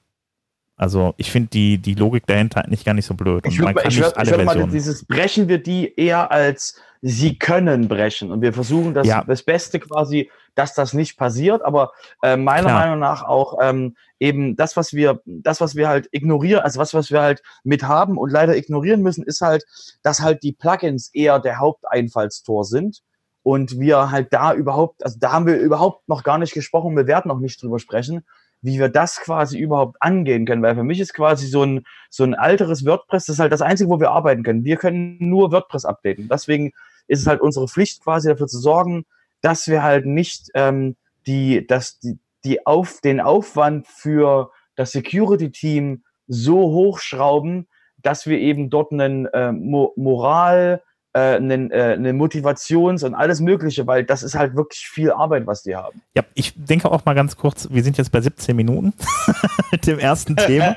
Also 0.79 1.13
ich 1.17 1.29
finde 1.29 1.49
die, 1.49 1.77
die 1.77 1.93
Logik 1.93 2.25
dahinter 2.25 2.65
nicht 2.69 2.85
gar 2.85 2.93
nicht 2.93 3.05
so 3.05 3.13
blöd. 3.13 3.43
Und 3.43 3.51
Ich 3.51 3.59
man 3.59 3.75
würde 3.75 3.81
kann 3.81 3.91
ich 3.91 3.99
nicht 3.99 4.15
würd, 4.15 4.45
mal 4.45 4.67
dieses 4.69 5.03
brechen 5.03 5.49
wir 5.49 5.57
die 5.61 5.93
eher 5.93 6.31
als 6.31 6.79
sie 7.01 7.37
können 7.37 7.89
brechen 7.89 8.31
und 8.31 8.41
wir 8.41 8.53
versuchen 8.53 8.93
das, 8.93 9.05
Ja. 9.05 9.23
das 9.25 9.43
Beste 9.43 9.79
quasi, 9.79 10.29
dass 10.59 10.73
das 10.73 10.93
nicht 10.93 11.17
passiert, 11.17 11.63
aber 11.63 11.93
äh, 12.21 12.35
meiner 12.35 12.67
Klar. 12.67 12.81
Meinung 12.81 12.99
nach 12.99 13.23
auch 13.23 13.57
ähm, 13.61 13.95
eben 14.19 14.57
das, 14.57 14.75
was 14.75 14.91
wir, 14.91 15.21
das, 15.25 15.61
was 15.61 15.75
wir 15.77 15.87
halt 15.87 16.09
ignorieren, 16.11 16.61
also 16.61 16.81
was, 16.81 16.93
was 16.93 17.11
wir 17.11 17.21
halt 17.21 17.41
mit 17.63 17.83
haben 17.83 18.17
und 18.17 18.29
leider 18.29 18.57
ignorieren 18.57 19.01
müssen, 19.01 19.23
ist 19.23 19.39
halt, 19.39 19.63
dass 20.03 20.19
halt 20.19 20.43
die 20.43 20.51
Plugins 20.51 21.11
eher 21.13 21.39
der 21.39 21.59
Haupteinfallstor 21.59 22.65
sind 22.65 22.99
und 23.41 23.79
wir 23.79 24.11
halt 24.11 24.33
da 24.33 24.53
überhaupt, 24.53 25.01
also 25.01 25.17
da 25.17 25.31
haben 25.31 25.47
wir 25.47 25.57
überhaupt 25.57 26.09
noch 26.09 26.23
gar 26.23 26.37
nicht 26.37 26.53
gesprochen, 26.53 26.97
wir 26.97 27.07
werden 27.07 27.29
noch 27.29 27.39
nicht 27.39 27.63
drüber 27.63 27.79
sprechen, 27.79 28.25
wie 28.61 28.79
wir 28.79 28.89
das 28.89 29.21
quasi 29.21 29.57
überhaupt 29.57 29.95
angehen 30.01 30.45
können, 30.45 30.61
weil 30.61 30.75
für 30.75 30.83
mich 30.83 30.99
ist 30.99 31.13
quasi 31.13 31.47
so 31.47 31.63
ein, 31.63 31.85
so 32.09 32.25
ein 32.25 32.35
alteres 32.35 32.85
WordPress, 32.85 33.27
das 33.27 33.35
ist 33.35 33.39
halt 33.39 33.53
das 33.53 33.61
Einzige, 33.61 33.89
wo 33.89 34.01
wir 34.01 34.11
arbeiten 34.11 34.43
können. 34.43 34.65
Wir 34.65 34.75
können 34.75 35.15
nur 35.21 35.53
WordPress 35.53 35.85
updaten. 35.85 36.27
Deswegen 36.29 36.73
ist 37.07 37.21
es 37.21 37.27
halt 37.27 37.39
unsere 37.39 37.69
Pflicht, 37.69 38.03
quasi 38.03 38.27
dafür 38.27 38.47
zu 38.47 38.59
sorgen, 38.59 39.05
dass 39.41 39.67
wir 39.67 39.83
halt 39.83 40.05
nicht 40.05 40.49
ähm, 40.53 40.95
die, 41.27 41.65
dass 41.65 41.99
die, 41.99 42.19
die 42.43 42.65
auf, 42.65 43.01
den 43.01 43.19
Aufwand 43.19 43.87
für 43.87 44.51
das 44.75 44.91
Security-Team 44.91 46.03
so 46.27 46.59
hochschrauben, 46.71 47.67
dass 47.97 48.27
wir 48.27 48.39
eben 48.39 48.69
dort 48.69 48.91
einen 48.91 49.25
äh, 49.27 49.51
Mo 49.51 49.93
Moral, 49.95 50.81
äh, 51.13 51.35
einen, 51.35 51.71
äh, 51.71 51.95
eine 51.97 52.13
Motivations- 52.13 53.03
und 53.03 53.15
alles 53.15 53.39
Mögliche, 53.39 53.87
weil 53.87 54.03
das 54.03 54.21
ist 54.21 54.35
halt 54.35 54.55
wirklich 54.55 54.87
viel 54.87 55.11
Arbeit, 55.11 55.47
was 55.47 55.63
die 55.63 55.75
haben. 55.75 56.01
Ja, 56.15 56.23
ich 56.35 56.53
denke 56.55 56.91
auch 56.91 57.03
mal 57.05 57.15
ganz 57.15 57.35
kurz, 57.35 57.67
wir 57.71 57.83
sind 57.83 57.97
jetzt 57.97 58.11
bei 58.11 58.21
17 58.21 58.55
Minuten 58.55 58.93
mit 59.71 59.87
dem 59.87 59.97
ersten 59.97 60.35
Thema. 60.35 60.75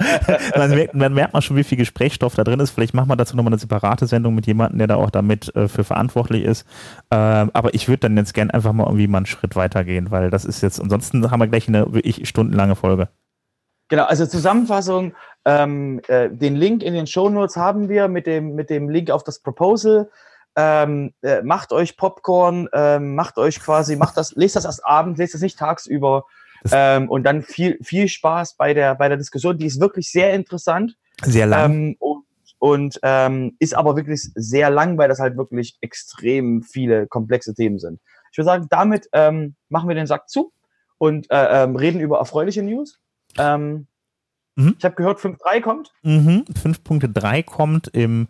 dann, 0.54 0.70
merkt, 0.70 0.94
dann 0.94 1.12
merkt 1.12 1.32
man 1.34 1.42
schon, 1.42 1.56
wie 1.56 1.64
viel 1.64 1.78
Gesprächsstoff 1.78 2.34
da 2.34 2.44
drin 2.44 2.60
ist. 2.60 2.70
Vielleicht 2.70 2.94
machen 2.94 3.08
wir 3.08 3.16
dazu 3.16 3.36
nochmal 3.36 3.52
eine 3.52 3.58
separate 3.58 4.06
Sendung 4.06 4.34
mit 4.34 4.46
jemandem, 4.46 4.78
der 4.78 4.86
da 4.86 4.96
auch 4.96 5.10
damit 5.10 5.54
äh, 5.54 5.68
für 5.68 5.84
verantwortlich 5.84 6.44
ist. 6.44 6.66
Ähm, 7.10 7.50
aber 7.52 7.74
ich 7.74 7.88
würde 7.88 8.00
dann 8.00 8.16
jetzt 8.16 8.32
gern 8.32 8.50
einfach 8.50 8.72
mal 8.72 8.84
irgendwie 8.84 9.08
mal 9.08 9.18
einen 9.18 9.26
Schritt 9.26 9.54
weitergehen, 9.54 10.10
weil 10.10 10.30
das 10.30 10.44
ist 10.44 10.62
jetzt, 10.62 10.80
ansonsten 10.80 11.30
haben 11.30 11.40
wir 11.40 11.48
gleich 11.48 11.68
eine 11.68 11.92
wirklich 11.92 12.26
stundenlange 12.28 12.76
Folge. 12.76 13.08
Genau, 13.92 14.04
also 14.04 14.24
Zusammenfassung, 14.24 15.12
ähm, 15.44 16.00
äh, 16.08 16.30
den 16.30 16.56
Link 16.56 16.82
in 16.82 16.94
den 16.94 17.06
Show 17.06 17.28
Notes 17.28 17.56
haben 17.56 17.88
wir 17.88 18.08
mit 18.08 18.26
dem, 18.26 18.54
mit 18.54 18.70
dem 18.70 18.88
Link 18.88 19.10
auf 19.10 19.24
das 19.24 19.40
Proposal. 19.40 20.10
Ähm, 20.54 21.14
äh, 21.22 21.42
macht 21.42 21.72
euch 21.72 21.96
Popcorn, 21.96 22.68
ähm, 22.74 23.14
macht 23.14 23.38
euch 23.38 23.58
quasi, 23.60 23.96
macht 23.96 24.16
das, 24.18 24.32
lest 24.36 24.54
das 24.56 24.66
erst 24.66 24.84
abends, 24.86 25.18
lest 25.18 25.34
das 25.34 25.40
nicht 25.40 25.58
tagsüber. 25.58 26.26
Das- 26.62 26.72
Ähm, 26.74 27.08
und 27.10 27.24
dann 27.24 27.42
viel, 27.42 27.78
viel 27.82 28.06
Spaß 28.08 28.56
bei 28.56 28.74
der, 28.74 28.94
bei 28.94 29.08
der 29.08 29.16
Diskussion. 29.16 29.56
Die 29.58 29.66
ist 29.66 29.80
wirklich 29.80 30.10
sehr 30.10 30.32
interessant 30.34 30.96
Sehr 31.24 31.46
lang. 31.46 31.72
ähm, 31.72 31.96
und, 31.98 32.24
und 32.58 33.00
ähm, 33.02 33.56
ist 33.58 33.74
aber 33.74 33.96
wirklich 33.96 34.20
sehr 34.34 34.70
lang, 34.70 34.96
weil 34.98 35.08
das 35.08 35.18
halt 35.18 35.36
wirklich 35.36 35.76
extrem 35.80 36.62
viele 36.62 37.06
komplexe 37.08 37.54
Themen 37.54 37.78
sind. 37.80 37.98
Ich 38.30 38.38
würde 38.38 38.46
sagen, 38.46 38.66
damit 38.70 39.08
machen 39.12 39.88
wir 39.88 39.94
den 39.94 40.06
Sack 40.06 40.28
zu 40.30 40.52
und 40.98 41.28
äh, 41.30 41.34
reden 41.36 42.00
über 42.00 42.18
erfreuliche 42.18 42.62
News. 42.62 42.98
Ähm, 43.38 43.88
Mhm. 44.56 44.74
Ich 44.78 44.84
habe 44.84 44.94
gehört, 44.94 45.18
5.3 45.18 45.60
kommt. 45.60 45.92
Mhm. 46.02 46.44
5.3 46.52 47.42
kommt 47.42 47.88
im 47.88 48.28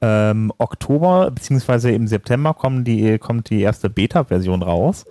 ähm, 0.00 0.52
Oktober, 0.58 1.30
beziehungsweise 1.30 1.90
im 1.92 2.06
September 2.06 2.54
kommen 2.54 2.84
die, 2.84 3.18
kommt 3.18 3.50
die 3.50 3.62
erste 3.62 3.88
Beta-Version 3.88 4.62
raus. 4.62 5.04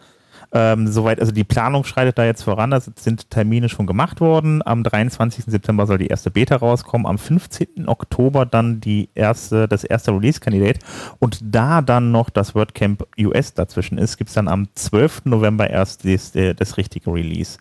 Ähm, 0.53 0.87
soweit, 0.87 1.21
also 1.21 1.31
die 1.31 1.45
Planung 1.45 1.85
schreitet 1.85 2.17
da 2.17 2.25
jetzt 2.25 2.43
voran, 2.43 2.71
da 2.71 2.81
sind 2.81 3.29
Termine 3.29 3.69
schon 3.69 3.87
gemacht 3.87 4.19
worden. 4.19 4.61
Am 4.65 4.83
23. 4.83 5.45
September 5.45 5.85
soll 5.87 5.99
die 5.99 6.07
erste 6.07 6.29
Beta 6.29 6.57
rauskommen, 6.57 7.07
am 7.07 7.17
15. 7.17 7.87
Oktober 7.87 8.45
dann 8.45 8.81
die 8.81 9.09
erste, 9.15 9.69
das 9.69 9.85
erste 9.85 10.11
Release-Kandidat. 10.11 10.79
Und 11.19 11.39
da 11.41 11.81
dann 11.81 12.11
noch 12.11 12.29
das 12.29 12.53
WordCamp 12.53 13.05
US 13.17 13.53
dazwischen 13.53 13.97
ist, 13.97 14.17
gibt 14.17 14.29
es 14.29 14.33
dann 14.33 14.49
am 14.49 14.67
12. 14.75 15.21
November 15.25 15.69
erst 15.69 16.03
das, 16.05 16.35
äh, 16.35 16.53
das 16.53 16.75
richtige 16.75 17.13
Release. 17.13 17.57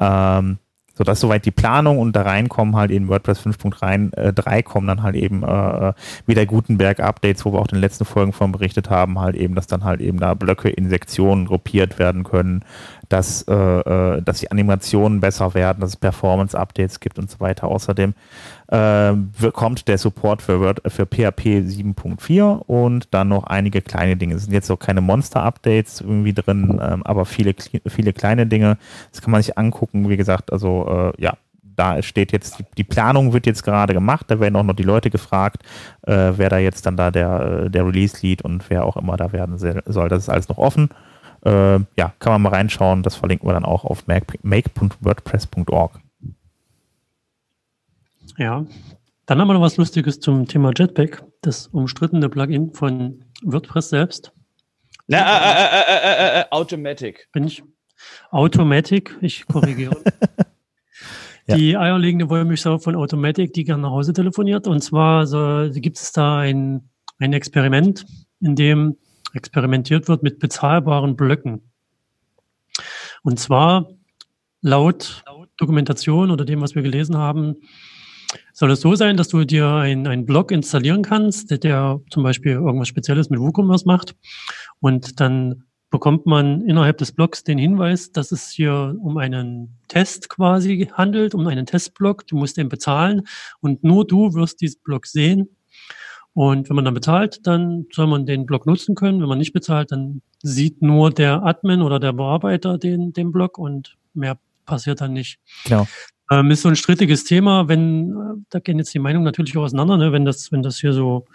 Ähm, 0.00 0.58
so 0.94 1.04
dass 1.04 1.20
soweit 1.20 1.44
die 1.44 1.50
Planung 1.50 1.98
und 1.98 2.14
da 2.14 2.22
reinkommen 2.22 2.76
halt 2.76 2.90
in 2.90 3.08
WordPress 3.08 3.40
5.3 3.40 4.16
äh, 4.16 4.32
3 4.32 4.62
kommen 4.62 4.86
dann 4.86 5.02
halt 5.02 5.16
eben 5.16 5.42
äh, 5.42 5.92
wieder 6.26 6.46
Gutenberg-Updates, 6.46 7.44
wo 7.44 7.52
wir 7.52 7.58
auch 7.58 7.68
in 7.68 7.76
den 7.76 7.80
letzten 7.80 8.04
Folgen 8.04 8.32
von 8.32 8.52
berichtet 8.52 8.90
haben, 8.90 9.18
halt 9.18 9.36
eben, 9.36 9.54
dass 9.54 9.66
dann 9.66 9.84
halt 9.84 10.00
eben 10.00 10.20
da 10.20 10.34
Blöcke 10.34 10.68
in 10.68 10.88
Sektionen 10.88 11.46
gruppiert 11.46 11.98
werden 11.98 12.22
können, 12.22 12.64
dass, 13.08 13.42
äh, 13.42 13.54
äh, 13.54 14.22
dass 14.22 14.40
die 14.40 14.50
Animationen 14.50 15.20
besser 15.20 15.54
werden, 15.54 15.80
dass 15.80 15.90
es 15.90 15.96
Performance-Updates 15.96 17.00
gibt 17.00 17.18
und 17.18 17.30
so 17.30 17.40
weiter. 17.40 17.68
Außerdem 17.68 18.14
äh, 18.68 19.14
kommt 19.52 19.88
der 19.88 19.98
Support 19.98 20.42
für, 20.42 20.60
Word, 20.60 20.80
für 20.86 21.06
PHP 21.06 21.62
7.4 21.62 22.42
und 22.66 23.08
dann 23.12 23.28
noch 23.28 23.44
einige 23.44 23.82
kleine 23.82 24.16
Dinge. 24.16 24.34
Es 24.34 24.44
sind 24.44 24.52
jetzt 24.52 24.70
auch 24.70 24.78
keine 24.78 25.00
Monster-Updates 25.00 26.00
irgendwie 26.00 26.34
drin, 26.34 26.80
ähm, 26.82 27.02
aber 27.04 27.24
viele, 27.24 27.54
viele 27.86 28.12
kleine 28.12 28.46
Dinge. 28.46 28.78
Das 29.10 29.22
kann 29.22 29.30
man 29.30 29.42
sich 29.42 29.56
angucken. 29.58 30.08
Wie 30.08 30.16
gesagt, 30.16 30.52
also 30.52 31.12
äh, 31.16 31.22
ja, 31.22 31.34
da 31.76 32.02
steht 32.02 32.32
jetzt, 32.32 32.62
die, 32.78 32.84
Planung 32.84 33.32
wird 33.32 33.46
jetzt 33.46 33.64
gerade 33.64 33.94
gemacht. 33.94 34.26
Da 34.28 34.40
werden 34.40 34.56
auch 34.56 34.62
noch 34.62 34.76
die 34.76 34.84
Leute 34.84 35.10
gefragt, 35.10 35.62
äh, 36.02 36.32
wer 36.36 36.48
da 36.48 36.58
jetzt 36.58 36.86
dann 36.86 36.96
da 36.96 37.10
der, 37.10 37.64
äh, 37.64 37.70
der 37.70 37.86
Release-Lead 37.86 38.42
und 38.42 38.70
wer 38.70 38.84
auch 38.84 38.96
immer 38.96 39.16
da 39.16 39.32
werden 39.32 39.58
soll. 39.58 40.08
Das 40.08 40.22
ist 40.22 40.28
alles 40.28 40.48
noch 40.48 40.58
offen. 40.58 40.90
Äh, 41.44 41.80
ja, 41.96 42.14
kann 42.18 42.32
man 42.32 42.42
mal 42.42 42.48
reinschauen. 42.50 43.02
Das 43.02 43.16
verlinken 43.16 43.48
wir 43.48 43.52
dann 43.52 43.64
auch 43.64 43.84
auf 43.84 44.06
make- 44.06 44.38
make.wordpress.org. 44.42 46.00
Ja. 48.38 48.64
Dann 49.26 49.40
haben 49.40 49.48
wir 49.48 49.54
noch 49.54 49.60
was 49.60 49.76
Lustiges 49.76 50.20
zum 50.20 50.46
Thema 50.46 50.72
Jetpack, 50.76 51.24
das 51.40 51.68
umstrittene 51.68 52.28
Plugin 52.28 52.72
von 52.74 53.24
WordPress 53.42 53.88
selbst. 53.90 54.32
Na, 55.06 55.18
äh, 55.18 55.64
äh, 55.64 55.82
äh, 55.86 56.38
äh, 56.38 56.40
äh, 56.40 56.44
Automatic. 56.50 57.28
Bin 57.32 57.44
ich 57.44 57.62
Automatic, 58.30 59.16
ich 59.20 59.46
korrigiere. 59.46 59.96
Ja. 61.46 61.56
Die 61.56 61.76
eierlegende 61.76 62.30
Wollmilchsau 62.30 62.78
von 62.78 62.96
Automatic, 62.96 63.52
die 63.52 63.64
gerne 63.64 63.82
nach 63.82 63.90
Hause 63.90 64.14
telefoniert. 64.14 64.66
Und 64.66 64.80
zwar 64.80 65.26
so, 65.26 65.68
gibt 65.74 65.98
es 65.98 66.10
da 66.12 66.38
ein, 66.38 66.88
ein 67.18 67.34
Experiment, 67.34 68.06
in 68.40 68.56
dem 68.56 68.96
experimentiert 69.34 70.08
wird 70.08 70.22
mit 70.22 70.38
bezahlbaren 70.38 71.16
Blöcken. 71.16 71.70
Und 73.22 73.38
zwar 73.38 73.88
laut 74.60 75.24
Dokumentation 75.56 76.30
oder 76.30 76.44
dem, 76.44 76.60
was 76.60 76.74
wir 76.74 76.82
gelesen 76.82 77.16
haben, 77.16 77.56
soll 78.52 78.70
es 78.72 78.80
so 78.80 78.94
sein, 78.94 79.16
dass 79.16 79.28
du 79.28 79.44
dir 79.44 79.68
einen 79.68 80.26
Blog 80.26 80.50
installieren 80.50 81.02
kannst, 81.02 81.50
der, 81.62 82.00
zum 82.10 82.22
Beispiel 82.22 82.52
irgendwas 82.52 82.88
Spezielles 82.88 83.30
mit 83.30 83.40
WooCommerce 83.40 83.86
macht. 83.86 84.16
Und 84.80 85.20
dann 85.20 85.64
bekommt 85.90 86.26
man 86.26 86.62
innerhalb 86.62 86.98
des 86.98 87.12
Blogs 87.12 87.44
den 87.44 87.58
Hinweis, 87.58 88.10
dass 88.10 88.32
es 88.32 88.50
hier 88.50 88.96
um 89.00 89.16
einen 89.16 89.78
Test 89.86 90.28
quasi 90.28 90.90
handelt, 90.92 91.34
um 91.34 91.46
einen 91.46 91.66
Testblog. 91.66 92.26
Du 92.26 92.36
musst 92.36 92.56
den 92.56 92.68
bezahlen 92.68 93.22
und 93.60 93.84
nur 93.84 94.04
du 94.04 94.34
wirst 94.34 94.60
diesen 94.60 94.82
Blog 94.82 95.06
sehen. 95.06 95.48
Und 96.34 96.68
wenn 96.68 96.76
man 96.76 96.84
dann 96.84 96.94
bezahlt, 96.94 97.46
dann 97.46 97.86
soll 97.92 98.08
man 98.08 98.26
den 98.26 98.44
Blog 98.44 98.66
nutzen 98.66 98.94
können. 98.94 99.20
Wenn 99.20 99.28
man 99.28 99.38
nicht 99.38 99.52
bezahlt, 99.52 99.92
dann 99.92 100.20
sieht 100.42 100.82
nur 100.82 101.10
der 101.10 101.44
Admin 101.44 101.80
oder 101.80 102.00
der 102.00 102.12
Bearbeiter 102.12 102.76
den, 102.76 103.12
den 103.12 103.30
Blog 103.30 103.56
und 103.56 103.96
mehr 104.14 104.38
passiert 104.66 105.00
dann 105.00 105.12
nicht. 105.12 105.38
Genau. 105.64 105.86
Ähm, 106.30 106.50
ist 106.50 106.62
so 106.62 106.68
ein 106.68 106.76
strittiges 106.76 107.24
Thema, 107.24 107.68
wenn, 107.68 108.10
äh, 108.10 108.44
da 108.50 108.58
gehen 108.58 108.78
jetzt 108.78 108.92
die 108.94 108.98
Meinungen 108.98 109.24
natürlich 109.24 109.56
auch 109.56 109.62
auseinander, 109.62 109.96
ne? 109.96 110.10
wenn 110.10 110.24
das, 110.24 110.50
wenn 110.50 110.62
das 110.62 110.78
hier 110.78 110.92
so 110.92 111.26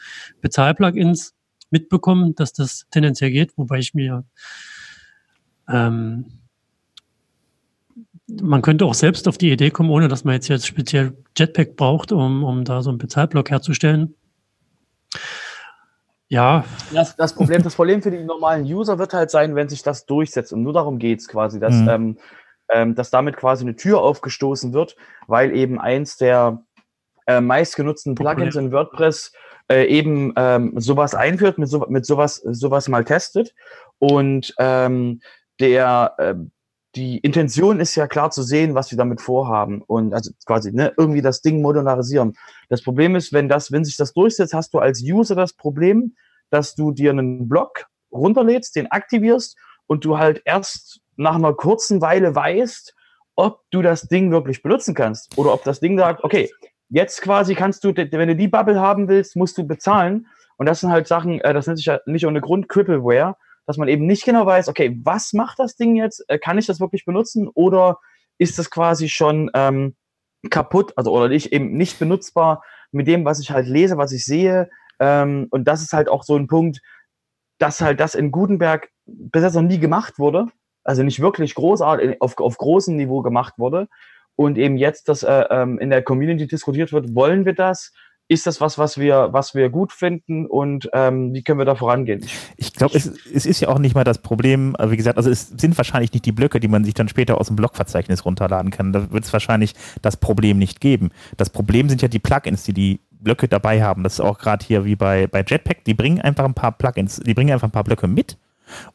Bezahlplugins 0.42 1.34
mitbekommen, 1.70 2.36
dass 2.36 2.54
das 2.54 2.88
tendenziell 2.90 3.32
geht, 3.32 3.58
wobei 3.58 3.78
ich 3.80 3.94
mir 3.94 4.26
ähm, 5.70 6.26
man 8.42 8.62
könnte 8.62 8.86
auch 8.86 8.94
selbst 8.94 9.28
auf 9.28 9.38
die 9.38 9.52
Idee 9.52 9.72
kommen, 9.72 9.90
ohne 9.90 10.08
dass 10.08 10.24
man 10.24 10.36
jetzt, 10.36 10.48
jetzt 10.48 10.68
speziell 10.68 11.18
Jetpack 11.38 11.76
braucht, 11.76 12.12
um, 12.12 12.44
um 12.44 12.64
da 12.64 12.82
so 12.82 12.90
einen 12.90 13.00
Bezahlblock 13.00 13.50
herzustellen. 13.50 14.16
Ja. 16.30 16.63
Das, 16.93 17.15
das, 17.15 17.34
Problem, 17.34 17.63
das 17.63 17.76
Problem 17.76 18.02
für 18.02 18.12
die 18.12 18.24
normalen 18.24 18.63
User 18.63 19.00
wird 19.00 19.13
halt 19.13 19.32
sein, 19.32 19.56
wenn 19.56 19.67
sich 19.67 19.82
das 19.82 20.06
durchsetzt. 20.06 20.54
Und 20.54 20.62
nur 20.62 20.74
darum 20.74 21.00
geht 21.00 21.19
es 21.19 21.28
quasi, 21.28 21.60
dass, 21.60 21.74
mhm. 21.74 21.89
ähm, 21.89 22.17
ähm, 22.72 22.95
dass 22.95 23.10
damit 23.10 23.36
quasi 23.36 23.63
eine 23.63 23.76
Tür 23.76 24.02
aufgestoßen 24.02 24.74
wird, 24.74 24.95
weil 25.28 25.56
eben 25.56 25.80
eins 25.80 26.17
der 26.17 26.63
äh, 27.26 27.41
meistgenutzten 27.41 28.13
Plugins 28.13 28.56
in 28.56 28.72
WordPress 28.72 29.34
äh, 29.72 29.86
eben 29.86 30.34
ähm, 30.36 30.74
sowas 30.78 31.15
einführt, 31.15 31.58
mit, 31.58 31.69
so, 31.69 31.86
mit 31.89 32.06
sowas, 32.06 32.36
sowas 32.36 32.88
mal 32.89 33.06
testet. 33.06 33.56
Und 33.98 34.54
ähm, 34.60 35.22
der, 35.60 36.13
äh, 36.19 36.36
die 36.95 37.19
Intention 37.19 37.80
ist 37.80 37.95
ja 37.95 38.08
klar 38.08 38.32
zu 38.32 38.41
sehen, 38.41 38.73
was 38.73 38.89
wir 38.91 38.97
damit 38.97 39.21
vorhaben 39.21 39.84
und 39.84 40.13
also 40.13 40.32
quasi 40.45 40.71
ne, 40.71 40.91
irgendwie 40.97 41.21
das 41.21 41.41
Ding 41.41 41.62
modernisieren. 41.62 42.34
Das 42.67 42.82
Problem 42.82 43.15
ist, 43.15 43.32
wenn 43.32 43.47
das, 43.47 43.71
wenn 43.71 43.86
sich 43.86 43.95
das 43.95 44.13
durchsetzt, 44.13 44.54
hast 44.54 44.73
du 44.73 44.80
als 44.80 45.02
User 45.04 45.36
das 45.36 45.54
Problem, 45.54 46.15
dass 46.49 46.75
du 46.75 46.91
dir 46.91 47.12
einen 47.12 47.47
Block 47.47 47.86
runterlädst, 48.12 48.75
den 48.75 48.88
aktivierst 48.88 49.56
und 49.86 50.04
du 50.04 50.17
halt 50.17 50.41
erst 50.45 51.02
nach 51.15 51.36
einer 51.36 51.54
kurzen 51.54 52.02
Weile 52.02 52.34
weißt, 52.34 52.95
ob 53.36 53.62
du 53.71 53.82
das 53.82 54.04
Ding 54.04 54.32
wirklich 54.32 54.63
benutzen 54.63 54.95
kannst 54.95 55.38
oder 55.38 55.54
ob 55.54 55.63
das 55.63 55.80
Ding 55.80 55.97
sagt, 55.97 56.23
okay, 56.23 56.49
jetzt 56.89 57.21
quasi 57.21 57.56
kannst 57.56 57.84
du, 57.84 57.95
wenn 57.95 58.28
du 58.28 58.36
die 58.36 58.47
Bubble 58.47 58.80
haben 58.80 59.08
willst, 59.08 59.36
musst 59.36 59.58
du 59.58 59.63
bezahlen. 59.63 60.28
Und 60.58 60.65
das 60.65 60.82
sind 60.82 60.91
halt 60.91 61.08
Sachen, 61.08 61.39
äh, 61.41 61.54
das 61.54 61.67
nennt 61.67 61.78
sich 61.78 61.86
ja 61.86 61.99
nicht 62.06 62.25
ohne 62.25 62.41
Grund 62.41 62.67
Crippleware, 62.67 63.38
dass 63.69 63.77
man 63.77 63.88
eben 63.88 64.08
nicht 64.08 64.25
genau 64.25 64.47
weiß, 64.47 64.67
okay, 64.67 64.97
was 65.03 65.32
macht 65.34 65.60
das 65.60 65.75
Ding 65.75 65.95
jetzt? 65.95 66.25
Äh, 66.27 66.39
kann 66.39 66.58
ich 66.58 66.65
das 66.65 66.79
wirklich 66.79 67.05
benutzen 67.05 67.47
oder 67.53 67.99
ist 68.39 68.58
das 68.58 68.71
quasi 68.71 69.10
schon 69.10 69.51
ähm, 69.53 69.95
kaputt, 70.49 70.93
also 70.95 71.12
oder 71.12 71.29
nicht 71.29 71.53
eben 71.53 71.77
nicht 71.77 71.99
benutzbar 71.99 72.63
mit 72.91 73.05
dem, 73.05 73.25
was 73.25 73.39
ich 73.39 73.51
halt 73.51 73.67
lese, 73.67 73.95
was 73.95 74.12
ich 74.12 74.25
sehe. 74.25 74.71
Ähm, 74.99 75.45
und 75.51 75.67
das 75.67 75.84
ist 75.84 75.93
halt 75.93 76.10
auch 76.10 76.23
so 76.23 76.36
ein 76.36 76.47
Punkt, 76.47 76.82
dass 77.60 77.79
halt 77.79 77.99
das 77.99 78.15
in 78.15 78.32
Gutenberg 78.32 78.89
bis 79.05 79.43
jetzt 79.43 79.53
noch 79.53 79.62
nie 79.62 79.79
gemacht 79.79 80.17
wurde, 80.17 80.47
also 80.84 81.03
nicht 81.03 81.19
wirklich 81.19 81.53
großartig 81.53 82.23
auf, 82.23 82.39
auf 82.39 82.58
großem 82.58 82.95
Niveau 82.95 83.21
gemacht 83.21 83.53
wurde. 83.60 83.88
Und 84.36 84.58
eben 84.58 84.77
jetzt, 84.77 85.10
dass 85.10 85.21
äh, 85.21 85.45
ähm, 85.51 85.77
in 85.77 85.91
der 85.91 86.01
Community 86.01 86.47
diskutiert 86.47 86.91
wird, 86.91 87.13
wollen 87.13 87.45
wir 87.45 87.53
das? 87.53 87.93
Ist 88.30 88.46
das 88.46 88.62
was, 88.62 88.78
was 88.78 89.00
wir, 89.00 89.30
was 89.32 89.56
wir 89.56 89.70
gut 89.70 89.92
finden 89.92 90.46
und 90.46 90.88
ähm, 90.94 91.34
wie 91.34 91.44
können 91.44 91.58
wir 91.58 91.65
da 91.65 91.74
vorangehen? 91.74 92.24
Ich 92.58 92.74
glaube, 92.74 92.96
es, 92.96 93.08
es 93.34 93.48
ist 93.48 93.60
ja 93.60 93.70
auch 93.70 93.80
nicht 93.80 93.96
mal 93.96 94.04
das 94.04 94.20
Problem, 94.20 94.78
wie 94.80 94.96
gesagt, 94.96 95.18
also 95.18 95.32
es 95.32 95.50
sind 95.50 95.76
wahrscheinlich 95.78 96.13
nicht 96.13 96.26
die 96.26 96.32
Blöcke, 96.32 96.60
die 96.60 96.68
man 96.68 96.84
sich 96.84 96.94
dann 96.94 97.08
später 97.08 97.42
aus 97.42 97.48
dem 97.48 97.56
Blogverzeichnis 97.56 98.24
runterladen 98.26 98.70
kann. 98.70 98.94
Da 98.94 99.12
wird 99.12 99.26
es 99.26 99.34
wahrscheinlich 99.34 99.74
das 100.04 100.15
Problem 100.15 100.60
nicht 100.60 100.80
geben. 100.80 101.10
Das 101.38 101.50
Problem 101.50 101.89
sind 101.89 102.04
ja 102.04 102.08
die 102.08 102.20
Plugins, 102.20 102.63
die 102.63 102.74
die 102.74 103.00
Blöcke 103.10 103.48
dabei 103.48 103.82
haben. 103.82 104.04
Das 104.04 104.13
ist 104.13 104.20
auch 104.20 104.38
gerade 104.38 104.63
hier 104.63 104.86
wie 104.86 104.96
bei, 104.96 105.26
bei 105.26 105.44
Jetpack, 105.46 105.84
die 105.84 105.96
bringen 105.96 106.22
einfach 106.22 106.46
ein 106.46 106.54
paar 106.54 106.72
Plugins, 106.72 107.20
die 107.20 107.34
bringen 107.34 107.52
einfach 107.52 107.68
ein 107.68 107.72
paar 107.72 107.84
Blöcke 107.84 108.08
mit 108.08 108.38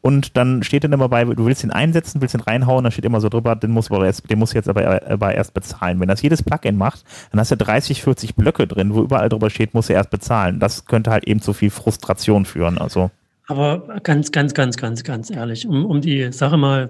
und 0.01 0.37
dann 0.37 0.63
steht 0.63 0.83
dann 0.83 0.93
immer 0.93 1.09
bei, 1.09 1.23
du 1.23 1.45
willst 1.45 1.63
ihn 1.63 1.71
einsetzen, 1.71 2.21
willst 2.21 2.35
ihn 2.35 2.41
reinhauen, 2.41 2.83
dann 2.83 2.91
steht 2.91 3.05
immer 3.05 3.21
so 3.21 3.29
drüber, 3.29 3.55
den 3.55 3.71
muss, 3.71 3.89
erst, 3.89 4.29
den 4.29 4.39
muss 4.39 4.53
jetzt 4.53 4.69
aber, 4.69 5.01
aber 5.07 5.35
erst 5.35 5.53
bezahlen. 5.53 5.99
Wenn 5.99 6.07
das 6.07 6.21
jedes 6.21 6.43
Plugin 6.43 6.77
macht, 6.77 7.03
dann 7.31 7.39
hast 7.39 7.51
du 7.51 7.57
30, 7.57 8.01
40 8.03 8.35
Blöcke 8.35 8.67
drin, 8.67 8.93
wo 8.93 9.01
überall 9.01 9.29
drüber 9.29 9.49
steht, 9.49 9.73
muss 9.73 9.89
er 9.89 9.95
erst 9.95 10.09
bezahlen. 10.09 10.59
Das 10.59 10.85
könnte 10.85 11.11
halt 11.11 11.25
eben 11.25 11.41
zu 11.41 11.53
viel 11.53 11.69
Frustration 11.69 12.45
führen. 12.45 12.77
Also. 12.77 13.11
Aber 13.47 13.99
ganz, 14.03 14.31
ganz, 14.31 14.53
ganz, 14.53 14.77
ganz, 14.77 15.03
ganz 15.03 15.29
ehrlich, 15.29 15.67
um, 15.67 15.85
um 15.85 16.01
die 16.01 16.31
Sache 16.31 16.57
mal 16.57 16.89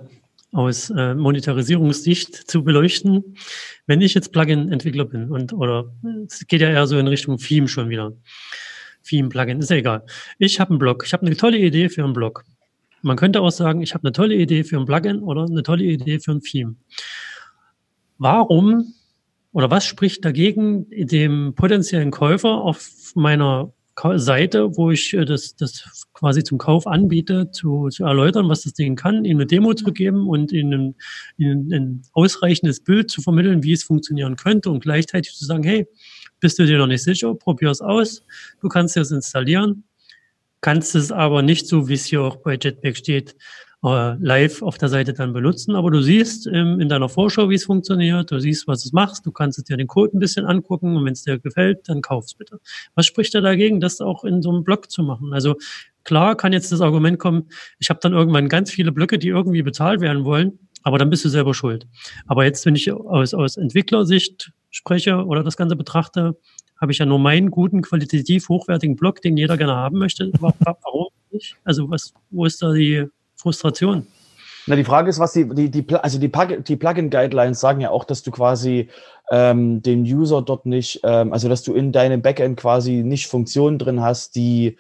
aus 0.52 0.90
äh, 0.90 1.14
Monetarisierungssicht 1.14 2.50
zu 2.50 2.64
beleuchten. 2.64 3.36
Wenn 3.88 4.02
ich 4.02 4.14
jetzt 4.14 4.32
Plugin-Entwickler 4.32 5.06
bin 5.06 5.30
und 5.30 5.54
oder 5.54 5.94
es 6.28 6.48
geht 6.48 6.62
ja 6.62 6.70
eher 6.70 6.88
so 6.88 6.98
in 6.98 7.08
Richtung 7.08 7.38
Theme 7.38 7.68
schon 7.68 7.90
wieder. 7.90 8.14
Theme-Plugin, 9.04 9.60
ist 9.60 9.70
ja 9.70 9.78
egal. 9.78 10.04
Ich 10.40 10.60
habe 10.60 10.72
einen 10.72 10.80
Blog, 10.80 11.04
ich 11.06 11.14
habe 11.14 11.26
eine 11.26 11.38
tolle 11.38 11.58
Idee 11.58 11.90
für 11.90 12.04
einen 12.04 12.14
Blog. 12.14 12.44
Man 13.06 13.18
könnte 13.18 13.42
auch 13.42 13.52
sagen, 13.52 13.82
ich 13.82 13.94
habe 13.94 14.04
eine 14.04 14.14
tolle 14.14 14.34
Idee 14.34 14.64
für 14.64 14.80
ein 14.80 14.86
Plugin 14.86 15.20
oder 15.20 15.44
eine 15.44 15.62
tolle 15.62 15.84
Idee 15.84 16.20
für 16.20 16.32
ein 16.32 16.42
Theme. 16.42 16.76
Warum 18.18 18.96
oder 19.52 19.70
was 19.70 19.86
spricht 19.86 20.26
dagegen, 20.26 20.88
dem 20.90 21.54
potenziellen 21.54 22.10
Käufer 22.10 22.50
auf 22.50 23.12
meiner 23.14 23.72
Seite, 24.16 24.76
wo 24.76 24.90
ich 24.90 25.14
äh, 25.14 25.24
das, 25.24 25.56
das 25.56 26.08
quasi 26.14 26.44
zum 26.44 26.58
Kauf 26.58 26.88
anbiete, 26.88 27.52
zu, 27.52 27.90
zu 27.90 28.06
erläutern, 28.06 28.50
was 28.50 28.64
das 28.64 28.74
Ding 28.74 28.96
kann, 28.96 29.24
ihm 29.24 29.38
eine 29.38 29.46
Demo 29.46 29.76
zu 29.76 29.94
geben 29.94 30.28
und 30.28 30.52
ihnen 30.52 30.96
ein, 31.40 31.72
ein 31.72 32.02
ausreichendes 32.14 32.84
Bild 32.84 33.12
zu 33.12 33.22
vermitteln, 33.22 33.62
wie 33.62 33.74
es 33.74 33.84
funktionieren 33.84 34.36
könnte 34.36 34.72
und 34.72 34.82
gleichzeitig 34.82 35.36
zu 35.36 35.46
sagen, 35.46 35.64
hey, 35.64 35.86
bist 36.40 36.58
du 36.58 36.66
dir 36.66 36.80
noch 36.80 36.88
nicht 36.88 37.04
sicher, 37.04 37.36
probier 37.36 37.70
es 37.70 37.82
aus, 37.82 38.24
du 38.62 38.68
kannst 38.68 38.98
es 38.98 39.12
installieren 39.12 39.84
kannst 40.62 40.96
es 40.96 41.12
aber 41.12 41.42
nicht 41.42 41.68
so, 41.68 41.88
wie 41.88 41.94
es 41.94 42.06
hier 42.06 42.22
auch 42.22 42.38
bei 42.38 42.58
Jetpack 42.60 42.98
steht, 42.98 43.36
äh, 43.86 44.16
live 44.20 44.62
auf 44.64 44.78
der 44.78 44.90
Seite 44.90 45.14
dann 45.14 45.34
benutzen. 45.34 45.76
Aber 45.76 45.92
du 45.92 46.02
siehst 46.02 46.48
ähm, 46.48 46.80
in 46.80 46.90
deiner 46.90 47.08
Vorschau, 47.08 47.50
wie 47.50 47.56
es 47.56 47.66
funktioniert, 47.66 48.32
du 48.32 48.40
siehst, 48.40 48.68
was 48.68 48.86
es 48.86 48.94
machst, 48.94 49.26
du 49.26 49.32
kannst 49.32 49.70
dir 49.70 49.78
den 49.78 49.88
Code 49.88 50.18
ein 50.18 50.20
bisschen 50.20 50.46
angucken 50.46 50.98
und 50.98 51.06
wenn 51.06 51.14
es 51.14 51.24
dir 51.24 51.38
gefällt, 51.38 51.88
dann 51.88 52.02
kauf's 52.02 52.34
bitte. 52.34 52.60
Was 52.96 53.06
spricht 53.06 53.36
da 53.36 53.42
dagegen, 53.42 53.80
das 53.80 54.02
auch 54.02 54.24
in 54.24 54.42
so 54.42 54.52
einem 54.52 54.64
Blog 54.64 54.90
zu 54.90 55.04
machen? 55.04 55.34
Also 55.34 55.56
klar 56.04 56.36
kann 56.36 56.54
jetzt 56.54 56.72
das 56.72 56.82
Argument 56.82 57.20
kommen, 57.20 57.50
ich 57.78 57.90
habe 57.90 58.00
dann 58.02 58.14
irgendwann 58.14 58.50
ganz 58.50 58.72
viele 58.72 58.92
Blöcke, 58.92 59.20
die 59.20 59.28
irgendwie 59.28 59.62
bezahlt 59.62 60.02
werden 60.02 60.26
wollen, 60.26 60.58
aber 60.84 60.98
dann 60.98 61.10
bist 61.10 61.26
du 61.26 61.30
selber 61.30 61.54
schuld. 61.54 61.88
Aber 62.28 62.44
jetzt, 62.44 62.66
wenn 62.66 62.76
ich 62.76 62.92
aus, 62.92 63.34
aus 63.34 63.58
Entwicklersicht 63.58 64.52
spreche 64.72 65.26
oder 65.26 65.44
das 65.44 65.58
Ganze 65.58 65.76
betrachte, 65.76 66.38
habe 66.80 66.92
ich 66.92 66.98
ja 66.98 67.06
nur 67.06 67.20
meinen 67.20 67.52
guten, 67.52 67.82
qualitativ 67.82 68.50
hochwertigen 68.50 68.96
Blog, 68.96 69.22
den 69.22 69.38
jeder 69.38 69.58
gerne 69.58 69.76
haben 69.76 69.98
möchte. 69.98 70.32
Warum 70.40 71.08
nicht? 71.32 71.56
Also 71.64 71.90
was, 71.90 72.14
wo 72.32 72.46
ist 72.46 72.62
da 72.62 72.74
die 72.74 73.06
Frustration? 73.36 74.08
Na, 74.68 74.76
die 74.76 74.84
Frage 74.84 75.10
ist, 75.10 75.20
was 75.20 75.34
die, 75.34 75.48
die, 75.48 75.70
die, 75.70 75.96
also 75.96 76.20
die, 76.20 76.32
die 76.64 76.76
Plugin-Guidelines 76.76 77.60
sagen 77.60 77.82
ja 77.82 77.92
auch, 77.92 78.04
dass 78.04 78.24
du 78.24 78.32
quasi 78.32 78.90
ähm, 79.30 79.84
den 79.84 80.02
User 80.04 80.42
dort 80.42 80.66
nicht, 80.66 81.02
ähm, 81.04 81.34
also 81.34 81.48
dass 81.50 81.62
du 81.62 81.74
in 81.74 81.92
deinem 81.92 82.22
Backend 82.24 82.60
quasi 82.60 83.04
nicht 83.04 83.28
Funktionen 83.28 83.78
drin 83.78 84.02
hast, 84.02 84.36
die 84.36 84.78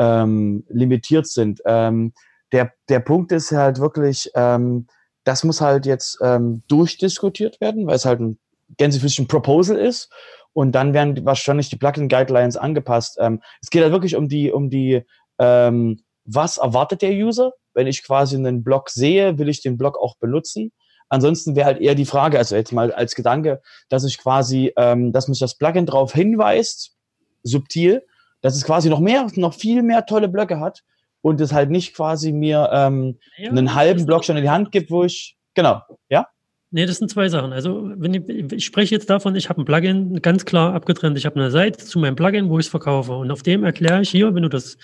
ähm, 0.00 0.64
limitiert 0.68 1.28
sind. 1.28 1.60
Ähm, 1.64 2.12
der, 2.52 2.72
der 2.88 3.00
Punkt 3.00 3.30
ist 3.30 3.52
halt 3.52 3.78
wirklich, 3.78 4.30
ähm, 4.34 4.88
das 5.22 5.44
muss 5.44 5.60
halt 5.60 5.86
jetzt 5.86 6.18
ähm, 6.22 6.62
durchdiskutiert 6.66 7.60
werden, 7.60 7.86
weil 7.86 7.96
es 7.96 8.04
halt 8.04 8.20
ein 8.20 8.38
Gänsefüßchen 8.78 9.28
Proposal 9.28 9.76
ist. 9.76 10.10
Und 10.52 10.72
dann 10.72 10.94
werden 10.94 11.24
wahrscheinlich 11.24 11.68
die 11.68 11.76
Plugin-Guidelines 11.76 12.56
angepasst. 12.56 13.18
Ähm, 13.20 13.40
es 13.62 13.70
geht 13.70 13.82
halt 13.82 13.92
wirklich 13.92 14.16
um 14.16 14.28
die, 14.28 14.50
um 14.50 14.68
die, 14.68 15.02
ähm, 15.38 16.00
was 16.24 16.58
erwartet 16.58 17.02
der 17.02 17.12
User? 17.12 17.52
Wenn 17.72 17.86
ich 17.86 18.02
quasi 18.02 18.36
einen 18.36 18.64
Blog 18.64 18.90
sehe, 18.90 19.38
will 19.38 19.48
ich 19.48 19.62
den 19.62 19.78
Blog 19.78 19.96
auch 19.96 20.16
benutzen. 20.16 20.72
Ansonsten 21.08 21.56
wäre 21.56 21.66
halt 21.66 21.80
eher 21.80 21.94
die 21.94 22.04
Frage, 22.04 22.38
also 22.38 22.54
jetzt 22.56 22.72
mal 22.72 22.92
als 22.92 23.14
Gedanke, 23.14 23.60
dass 23.88 24.04
ich 24.04 24.18
quasi, 24.18 24.72
ähm, 24.76 25.12
dass 25.12 25.28
mich 25.28 25.40
das 25.40 25.56
Plugin 25.56 25.86
darauf 25.86 26.12
hinweist, 26.12 26.96
subtil, 27.42 28.02
dass 28.42 28.54
es 28.54 28.64
quasi 28.64 28.88
noch 28.88 29.00
mehr, 29.00 29.26
noch 29.34 29.54
viel 29.54 29.82
mehr 29.82 30.06
tolle 30.06 30.28
Blöcke 30.28 30.60
hat 30.60 30.82
und 31.20 31.40
es 31.40 31.52
halt 31.52 31.70
nicht 31.70 31.94
quasi 31.94 32.32
mir 32.32 32.70
ähm, 32.72 33.18
ja, 33.36 33.50
einen 33.50 33.74
halben 33.74 34.06
Block 34.06 34.24
schon 34.24 34.36
in 34.36 34.42
die 34.42 34.50
Hand 34.50 34.72
gibt, 34.72 34.90
wo 34.90 35.04
ich, 35.04 35.36
genau, 35.54 35.82
ja? 36.08 36.28
Nee, 36.72 36.86
das 36.86 36.98
sind 36.98 37.10
zwei 37.10 37.28
Sachen. 37.28 37.52
Also, 37.52 37.90
wenn 37.96 38.14
ich, 38.14 38.52
ich 38.52 38.64
spreche 38.64 38.94
jetzt 38.94 39.10
davon, 39.10 39.34
ich 39.34 39.48
habe 39.48 39.60
ein 39.60 39.64
Plugin 39.64 40.22
ganz 40.22 40.44
klar 40.44 40.72
abgetrennt. 40.72 41.18
Ich 41.18 41.26
habe 41.26 41.34
eine 41.36 41.50
Seite 41.50 41.84
zu 41.84 41.98
meinem 41.98 42.14
Plugin, 42.14 42.48
wo 42.48 42.60
ich 42.60 42.66
es 42.66 42.70
verkaufe. 42.70 43.12
Und 43.12 43.32
auf 43.32 43.42
dem 43.42 43.64
erkläre 43.64 44.02
ich 44.02 44.10
hier, 44.10 44.32
wenn 44.34 44.44
du 44.44 44.48
das 44.48 44.78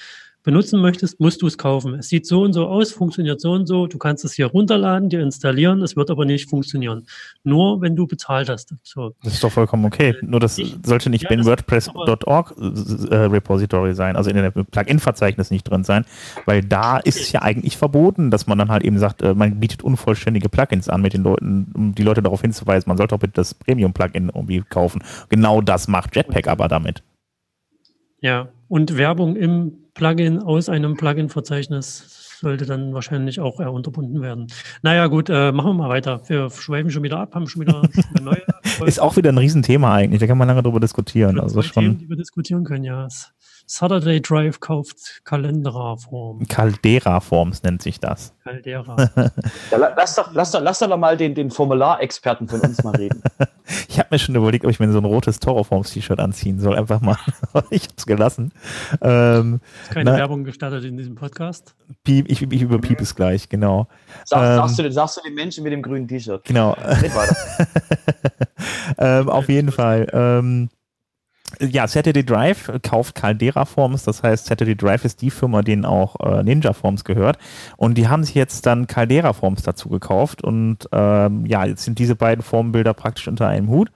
benutzen 0.47 0.81
möchtest, 0.81 1.19
musst 1.19 1.43
du 1.43 1.49
es 1.49 1.59
kaufen. 1.59 1.95
Es 1.95 2.09
sieht 2.09 2.25
so 2.25 2.43
und 2.43 2.53
so 2.53 2.69
aus, 2.69 2.93
funktioniert 2.93 3.41
so 3.41 3.51
und 3.51 3.67
so. 3.67 3.89
Du 3.89 3.99
kannst 3.99 4.25
es 4.25 4.33
hier 4.33 4.47
runterladen, 4.47 5.11
dir 5.11 5.21
installieren. 5.21 5.83
Es 5.83 5.97
wird 5.97 6.09
aber 6.09 6.25
nicht 6.25 6.49
funktionieren. 6.49 7.05
Nur 7.43 7.83
wenn 7.83 7.97
du 7.97 8.07
bezahlt 8.07 8.49
hast. 8.49 8.73
So. 8.85 9.13
Das 9.25 9.35
ist 9.35 9.43
doch 9.43 9.51
vollkommen 9.51 9.85
okay. 9.85 10.15
Nur 10.23 10.39
das 10.39 10.57
ich, 10.57 10.77
sollte 10.85 11.11
nicht 11.11 11.25
ja, 11.25 11.31
in 11.31 11.45
WordPress.org 11.45 12.55
äh, 13.11 13.17
Repository 13.17 13.95
sein, 13.95 14.15
also 14.15 14.31
in 14.31 14.37
dem 14.37 14.53
Plugin-Verzeichnis 14.53 15.51
nicht 15.51 15.65
drin 15.65 15.83
sein, 15.83 16.05
weil 16.45 16.63
da 16.63 16.99
ist 16.99 17.21
es 17.21 17.33
ja 17.33 17.43
eigentlich 17.43 17.77
verboten, 17.77 18.31
dass 18.31 18.47
man 18.47 18.57
dann 18.57 18.71
halt 18.71 18.85
eben 18.85 19.01
sagt, 19.01 19.23
äh, 19.23 19.35
man 19.35 19.59
bietet 19.59 19.83
unvollständige 19.83 20.49
Plugins 20.49 20.89
an 20.89 21.03
mit 21.03 21.13
den 21.13 21.25
Leuten, 21.25 21.73
um 21.75 21.95
die 21.97 22.05
Leute 22.05 22.23
darauf 22.23 22.43
hinzuweisen, 22.43 22.89
man 22.89 22.99
sollte 22.99 23.17
auch 23.17 23.21
bitte 23.21 23.33
das 23.35 23.53
Premium-Plugin 23.53 24.31
irgendwie 24.33 24.63
kaufen. 24.63 25.03
Genau 25.29 25.61
das 25.61 25.89
macht 25.89 26.15
Jetpack 26.15 26.47
aber 26.47 26.69
damit. 26.69 27.03
Ja, 28.21 28.49
und 28.69 28.97
Werbung 28.97 29.37
im 29.37 29.73
Plugin 29.95 30.41
aus 30.41 30.69
einem 30.69 30.97
Plugin-Verzeichnis 30.97 32.25
sollte 32.41 32.67
dann 32.67 32.93
wahrscheinlich 32.93 33.41
auch 33.41 33.61
eher 33.61 33.73
unterbunden 33.73 34.21
werden. 34.21 34.47
Naja, 34.83 35.07
gut, 35.07 35.31
äh, 35.31 35.53
machen 35.53 35.71
wir 35.71 35.75
mal 35.75 35.89
weiter. 35.89 36.21
Wir 36.27 36.51
schweifen 36.51 36.91
schon 36.91 37.03
wieder 37.03 37.19
ab, 37.19 37.35
haben 37.35 37.47
schon 37.47 37.63
wieder 37.63 37.83
eine 38.15 38.25
neue. 38.25 38.43
Ist 38.87 39.01
auch 39.01 39.17
wieder 39.17 39.33
ein 39.33 39.39
Riesenthema 39.39 39.95
eigentlich, 39.95 40.21
da 40.21 40.27
kann 40.27 40.37
man 40.37 40.49
lange 40.49 40.63
drüber 40.63 40.81
diskutieren. 40.81 41.41
Also 41.41 41.63
schon 41.63 41.83
Themen, 41.83 41.99
die 41.99 42.09
wir 42.09 42.17
diskutieren 42.17 42.65
können, 42.65 42.85
ja. 42.85 43.09
Saturday 43.69 44.21
Drive 44.21 44.61
kauft 44.61 45.23
Caldera 45.25 45.97
Form. 45.97 46.47
Caldera 46.47 47.19
Forms 47.19 47.65
nennt 47.65 47.83
sich 47.83 47.99
das. 47.99 48.33
Caldera. 48.45 49.11
ja, 49.73 49.77
lass, 49.77 50.15
doch, 50.15 50.33
lass, 50.33 50.53
doch, 50.53 50.61
lass 50.61 50.79
doch 50.79 50.97
mal 50.97 51.17
den, 51.17 51.35
den 51.35 51.51
Formularexperten 51.51 52.47
von 52.47 52.61
uns 52.61 52.85
mal 52.85 52.95
reden. 52.95 53.21
ich 53.89 53.99
habe 53.99 54.09
mir 54.13 54.19
schon 54.21 54.37
überlegt, 54.37 54.65
ob 54.65 54.71
ich 54.71 54.79
mir 54.79 54.91
so 54.93 54.99
ein 54.99 55.05
rotes 55.05 55.41
Toroforms 55.41 55.91
T-Shirt 55.91 56.21
anziehen 56.21 56.61
soll. 56.61 56.77
Einfach 56.77 57.01
mal. 57.01 57.17
ich 57.71 57.83
habe 57.83 57.95
es 57.97 58.07
gelassen. 58.07 58.53
Ähm, 59.03 59.61
ist 59.83 59.91
keine 59.91 60.13
na, 60.13 60.17
Werbung 60.17 60.45
gestartet 60.45 60.85
in 60.85 60.97
diesem 60.97 61.17
Podcast. 61.17 61.75
Piep, 62.05 62.31
ich, 62.31 62.43
ich 62.43 62.63
überpiep 62.63 63.01
es 63.01 63.17
gleich, 63.17 63.49
genau. 63.49 63.89
Sag, 64.25 64.43
ähm, 64.43 64.57
sagst, 64.59 64.79
du, 64.79 64.93
sagst 64.93 65.17
du 65.17 65.23
den 65.23 65.35
Menschen 65.35 65.65
mit 65.65 65.73
dem 65.73 65.83
grünen 65.83 66.07
T-Shirt. 66.07 66.45
Genau. 66.45 66.77
ähm, 68.99 69.29
auf 69.29 69.49
jeden 69.49 69.73
Fall. 69.73 70.07
Ähm, 70.13 70.69
ja, 71.61 71.87
Saturday 71.87 72.25
Drive 72.25 72.71
kauft 72.83 73.15
Caldera 73.15 73.65
Forms, 73.65 74.05
das 74.05 74.23
heißt 74.23 74.47
Saturday 74.47 74.77
Drive 74.77 75.05
ist 75.05 75.23
die 75.23 75.31
Firma, 75.31 75.63
denen 75.63 75.85
auch 75.85 76.17
äh, 76.21 76.43
Ninja 76.43 76.73
Forms 76.73 77.05
gehört. 77.05 77.39
Und 77.77 77.97
die 77.97 78.09
haben 78.09 78.25
sich 78.25 78.35
jetzt 78.35 78.67
dann 78.67 78.87
Caldera 78.87 79.33
Forms 79.33 79.63
dazu 79.63 79.89
gekauft. 79.89 80.43
Und 80.43 80.89
ähm, 80.93 81.47
ja, 81.47 81.65
jetzt 81.65 81.85
sind 81.85 81.99
diese 81.99 82.17
beiden 82.17 82.43
Formbilder 82.43 82.95
praktisch 82.95 83.29
unter 83.29 83.49
einem 83.49 83.69
Hut 83.69 83.91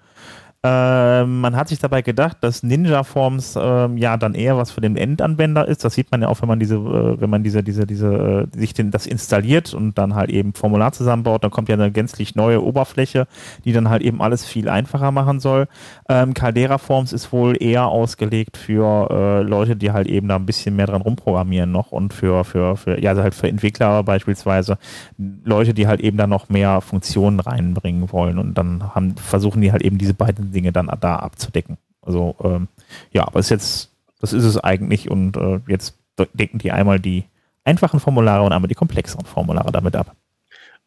äh, 0.62 1.24
man 1.24 1.56
hat 1.56 1.68
sich 1.68 1.78
dabei 1.78 2.02
gedacht, 2.02 2.36
dass 2.42 2.62
Ninja 2.62 3.02
Forms 3.02 3.56
äh, 3.56 3.88
ja 3.96 4.18
dann 4.18 4.34
eher 4.34 4.58
was 4.58 4.70
für 4.70 4.82
den 4.82 4.98
Endanwender 4.98 5.66
ist. 5.66 5.84
Das 5.84 5.94
sieht 5.94 6.10
man 6.10 6.20
ja 6.20 6.28
auch, 6.28 6.42
wenn 6.42 6.48
man 6.48 6.60
diese, 6.60 6.74
äh, 6.74 7.18
wenn 7.18 7.30
man 7.30 7.42
diese, 7.42 7.62
diese, 7.62 7.86
diese, 7.86 8.48
äh, 8.52 8.58
sich 8.58 8.74
den, 8.74 8.90
das 8.90 9.06
installiert 9.06 9.72
und 9.72 9.96
dann 9.96 10.14
halt 10.14 10.28
eben 10.28 10.52
Formular 10.52 10.92
zusammenbaut, 10.92 11.44
dann 11.44 11.50
kommt 11.50 11.70
ja 11.70 11.76
eine 11.76 11.90
gänzlich 11.90 12.34
neue 12.34 12.62
Oberfläche, 12.62 13.26
die 13.64 13.72
dann 13.72 13.88
halt 13.88 14.02
eben 14.02 14.20
alles 14.20 14.44
viel 14.44 14.68
einfacher 14.68 15.10
machen 15.12 15.40
soll. 15.40 15.66
Ähm, 16.10 16.34
Caldera 16.34 16.76
Forms 16.76 17.14
ist 17.14 17.32
wohl 17.32 17.56
eher 17.58 17.86
ausgelegt 17.86 18.58
für 18.58 19.08
äh, 19.10 19.42
Leute, 19.42 19.76
die 19.76 19.92
halt 19.92 20.08
eben 20.08 20.28
da 20.28 20.36
ein 20.36 20.44
bisschen 20.44 20.76
mehr 20.76 20.86
dran 20.86 21.00
rumprogrammieren 21.00 21.72
noch 21.72 21.90
und 21.90 22.12
für, 22.12 22.44
für, 22.44 22.76
für, 22.76 23.00
ja, 23.00 23.10
also 23.10 23.22
halt 23.22 23.34
für 23.34 23.48
Entwickler 23.48 24.02
beispielsweise, 24.02 24.76
Leute, 25.16 25.72
die 25.72 25.86
halt 25.86 26.00
eben 26.02 26.18
da 26.18 26.26
noch 26.26 26.50
mehr 26.50 26.82
Funktionen 26.82 27.40
reinbringen 27.40 28.12
wollen 28.12 28.38
und 28.38 28.58
dann 28.58 28.94
haben, 28.94 29.16
versuchen 29.16 29.62
die 29.62 29.72
halt 29.72 29.80
eben 29.80 29.96
diese 29.96 30.12
beiden 30.12 30.49
Dinge 30.50 30.72
dann 30.72 30.90
da 31.00 31.16
abzudecken. 31.16 31.78
Also 32.02 32.36
ähm, 32.42 32.68
ja, 33.12 33.26
aber 33.26 33.40
ist 33.40 33.50
jetzt, 33.50 33.90
das 34.20 34.32
ist 34.32 34.44
es 34.44 34.58
eigentlich 34.58 35.10
und 35.10 35.36
äh, 35.36 35.60
jetzt 35.66 35.96
decken 36.34 36.58
die 36.58 36.72
einmal 36.72 37.00
die 37.00 37.24
einfachen 37.64 38.00
Formulare 38.00 38.44
und 38.44 38.52
einmal 38.52 38.68
die 38.68 38.74
komplexeren 38.74 39.26
Formulare 39.26 39.72
damit 39.72 39.96
ab. 39.96 40.14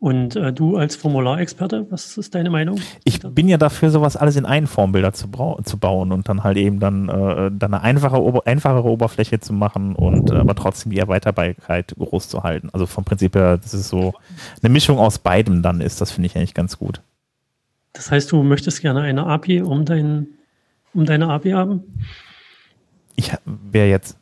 Und 0.04 0.36
äh, 0.36 0.52
du 0.52 0.76
als 0.76 0.98
Formularexperte, 0.98 1.90
was 1.90 2.18
ist 2.18 2.36
deine 2.36 2.50
Meinung? 2.50 2.78
Ich 3.06 3.22
bin 3.22 3.48
ja 3.48 3.56
dafür, 3.56 3.90
sowas 3.90 4.18
alles 4.18 4.36
in 4.36 4.46
einen 4.46 4.68
Formbilder 4.68 5.14
zu, 5.14 5.30
zu 5.64 5.78
bauen 5.78 6.12
und 6.12 6.28
dann 6.28 6.44
halt 6.44 6.58
eben 6.58 6.82
dann, 6.82 7.08
äh, 7.08 7.50
dann 7.54 7.74
eine 7.74 7.82
einfache, 7.82 8.22
ober 8.22 8.46
einfachere 8.46 8.90
Oberfläche 8.90 9.40
zu 9.40 9.54
machen 9.54 9.96
und 9.96 10.30
äh, 10.30 10.36
aber 10.36 10.56
trotzdem 10.56 10.92
die 10.92 11.00
Erweiterbarkeit 11.00 11.96
groß 11.98 12.28
zu 12.28 12.44
halten. 12.44 12.70
Also 12.74 12.86
vom 12.86 13.06
Prinzip 13.06 13.34
her, 13.34 13.58
das 13.58 13.74
ist 13.74 13.88
so 13.88 14.14
eine 14.62 14.74
Mischung 14.74 15.00
aus 15.00 15.20
beidem 15.20 15.62
dann 15.62 15.80
ist, 15.80 16.02
das 16.02 16.12
finde 16.12 16.28
ich 16.28 16.36
eigentlich 16.36 16.54
ganz 16.54 16.78
gut. 16.78 17.02
Das 17.94 18.12
heißt, 18.12 18.32
du 18.32 18.44
möchtest 18.44 18.82
gerne 18.82 19.02
eine 19.02 19.26
API 19.26 19.62
um, 19.62 19.86
dein, 19.86 20.28
um 20.94 21.06
deine 21.06 21.30
API 21.30 21.52
haben? 21.52 21.84
Ich 23.16 23.32
wäre 23.46 23.88
jetzt 23.88 24.18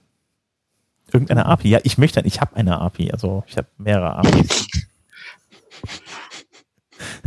irgendeine 1.12 1.46
API. 1.46 1.70
Ja, 1.70 1.80
ich 1.84 1.98
möchte, 1.98 2.22
ich 2.22 2.42
habe 2.42 2.56
eine 2.56 2.80
API, 2.80 3.12
also 3.12 3.44
ich 3.48 3.58
habe 3.58 3.68
mehrere 3.78 4.16
APIs. 4.18 4.68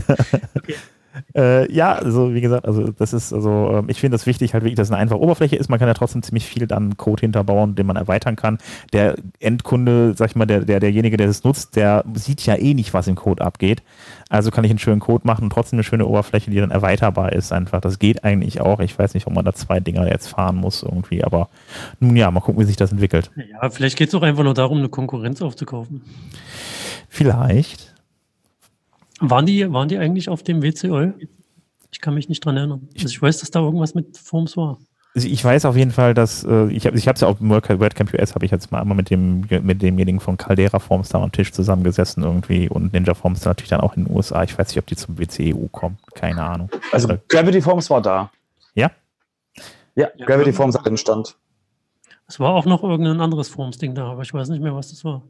okay. 0.55 0.77
Äh, 1.35 1.73
ja, 1.73 1.93
also 1.93 2.35
wie 2.35 2.41
gesagt, 2.41 2.67
also 2.67 2.91
das 2.91 3.13
ist, 3.13 3.33
also 3.33 3.71
ähm, 3.73 3.89
ich 3.89 4.01
finde 4.01 4.15
das 4.15 4.27
wichtig, 4.27 4.55
halt 4.55 4.65
wirklich, 4.65 4.77
dass 4.77 4.89
es 4.89 4.93
eine 4.93 5.01
einfache 5.01 5.21
Oberfläche 5.21 5.57
ist. 5.57 5.69
Man 5.69 5.79
kann 5.79 5.89
ja 5.89 5.95
trotzdem 5.95 6.23
ziemlich 6.23 6.47
viel 6.47 6.67
dann 6.67 6.97
Code 6.97 7.21
hinterbauen, 7.21 7.75
den 7.75 7.87
man 7.87 7.97
erweitern 7.97 8.37
kann. 8.37 8.59
Der 8.93 9.15
Endkunde, 9.41 10.15
sag 10.17 10.31
ich 10.31 10.37
mal, 10.37 10.47
der, 10.47 10.61
der, 10.61 10.81
derjenige, 10.81 11.17
der 11.17 11.27
das 11.27 11.45
nutzt, 11.45 11.77
der 11.77 12.05
sieht 12.15 12.45
ja 12.47 12.57
eh 12.57 12.75
nicht, 12.75 12.95
was 12.95 13.07
im 13.07 13.15
Code 13.15 13.45
abgeht. 13.45 13.83
Also 14.29 14.51
kann 14.51 14.65
ich 14.65 14.71
einen 14.71 14.79
schönen 14.79 15.01
Code 15.01 15.27
machen 15.27 15.45
und 15.45 15.51
trotzdem 15.51 15.77
eine 15.77 15.85
schöne 15.85 16.07
Oberfläche, 16.07 16.51
die 16.51 16.59
dann 16.59 16.71
erweiterbar 16.71 17.33
ist 17.33 17.53
einfach. 17.53 17.81
Das 17.81 17.99
geht 17.99 18.25
eigentlich 18.25 18.61
auch. 18.61 18.81
Ich 18.81 18.99
weiß 18.99 19.15
nicht, 19.15 19.27
ob 19.27 19.35
man 19.35 19.45
da 19.45 19.53
zwei 19.53 19.81
Dinger 19.81 20.09
jetzt 20.09 20.29
fahren 20.29 20.57
muss 20.57 20.83
irgendwie, 20.83 21.23
aber 21.23 21.49
nun 22.01 22.17
ja, 22.17 22.31
mal 22.31 22.41
gucken, 22.41 22.61
wie 22.61 22.67
sich 22.67 22.77
das 22.77 22.91
entwickelt. 22.91 23.31
Ja, 23.37 23.71
vielleicht 23.71 23.97
geht 23.97 24.09
es 24.09 24.15
auch 24.15 24.23
einfach 24.23 24.45
nur 24.45 24.55
darum, 24.55 24.79
eine 24.79 24.89
Konkurrenz 24.89 25.43
aufzukaufen. 25.43 26.03
Vielleicht. 27.09 27.94
Waren 29.31 29.47
die, 29.47 29.73
waren 29.73 29.89
die 29.89 29.99
eigentlich 29.99 30.29
auf 30.29 30.43
dem 30.43 30.63
WCOL? 30.63 31.15
Ich 31.91 32.01
kann 32.01 32.15
mich 32.15 32.29
nicht 32.29 32.45
dran 32.45 32.57
erinnern. 32.57 32.89
Also 32.95 33.09
ich 33.09 33.21
weiß, 33.21 33.39
dass 33.39 33.51
da 33.51 33.61
irgendwas 33.61 33.95
mit 33.95 34.17
Forms 34.17 34.57
war. 34.57 34.79
Also 35.15 35.29
ich 35.29 35.45
weiß 35.45 35.65
auf 35.65 35.77
jeden 35.77 35.93
Fall, 35.93 36.13
dass 36.13 36.43
äh, 36.43 36.67
ich 36.73 36.87
habe 36.87 36.99
ich 36.99 37.07
habe 37.07 37.15
es 37.15 37.21
ja 37.21 37.29
auf 37.29 37.39
dem 37.39 37.49
WordCamp 37.49 38.13
US 38.15 38.35
habe 38.35 38.45
ich 38.45 38.51
jetzt 38.51 38.73
mal 38.73 38.81
einmal 38.81 38.97
mit 38.97 39.11
dem 39.11 39.43
mit 39.63 39.81
demjenigen 39.81 40.19
von 40.19 40.37
Caldera 40.37 40.81
Forms 40.81 41.11
da 41.11 41.23
am 41.23 41.31
Tisch 41.31 41.53
zusammengesessen 41.53 42.25
irgendwie 42.25 42.69
und 42.69 42.93
Ninja 42.93 43.15
Forms 43.15 43.45
natürlich 43.45 43.71
dann 43.71 43.81
auch 43.81 43.97
in 43.97 44.07
den 44.07 44.15
USA. 44.15 44.43
Ich 44.43 44.59
weiß 44.59 44.69
nicht, 44.69 44.79
ob 44.79 44.87
die 44.87 44.97
zum 44.97 45.17
WCEU 45.17 45.69
kommen. 45.69 45.99
Keine 46.15 46.43
Ahnung. 46.43 46.69
Also 46.91 47.07
Oder, 47.07 47.21
Gravity 47.29 47.63
Forms 47.63 47.89
war 47.91 48.03
da. 48.03 48.31
Ja? 48.75 48.91
Ja, 49.95 50.09
ja 50.17 50.27
Gravity 50.27 50.53
Forms 50.53 50.77
hat 50.77 50.85
den 50.85 50.97
Stand. 50.97 51.37
Es 52.27 52.41
war 52.41 52.55
auch 52.55 52.65
noch 52.65 52.83
irgendein 52.83 53.21
anderes 53.21 53.49
Forms-Ding 53.49 53.95
da, 53.95 54.11
aber 54.11 54.23
ich 54.23 54.35
weiß 54.35 54.49
nicht 54.49 54.63
mehr, 54.63 54.75
was 54.75 54.91
das 54.91 55.05
war. 55.05 55.23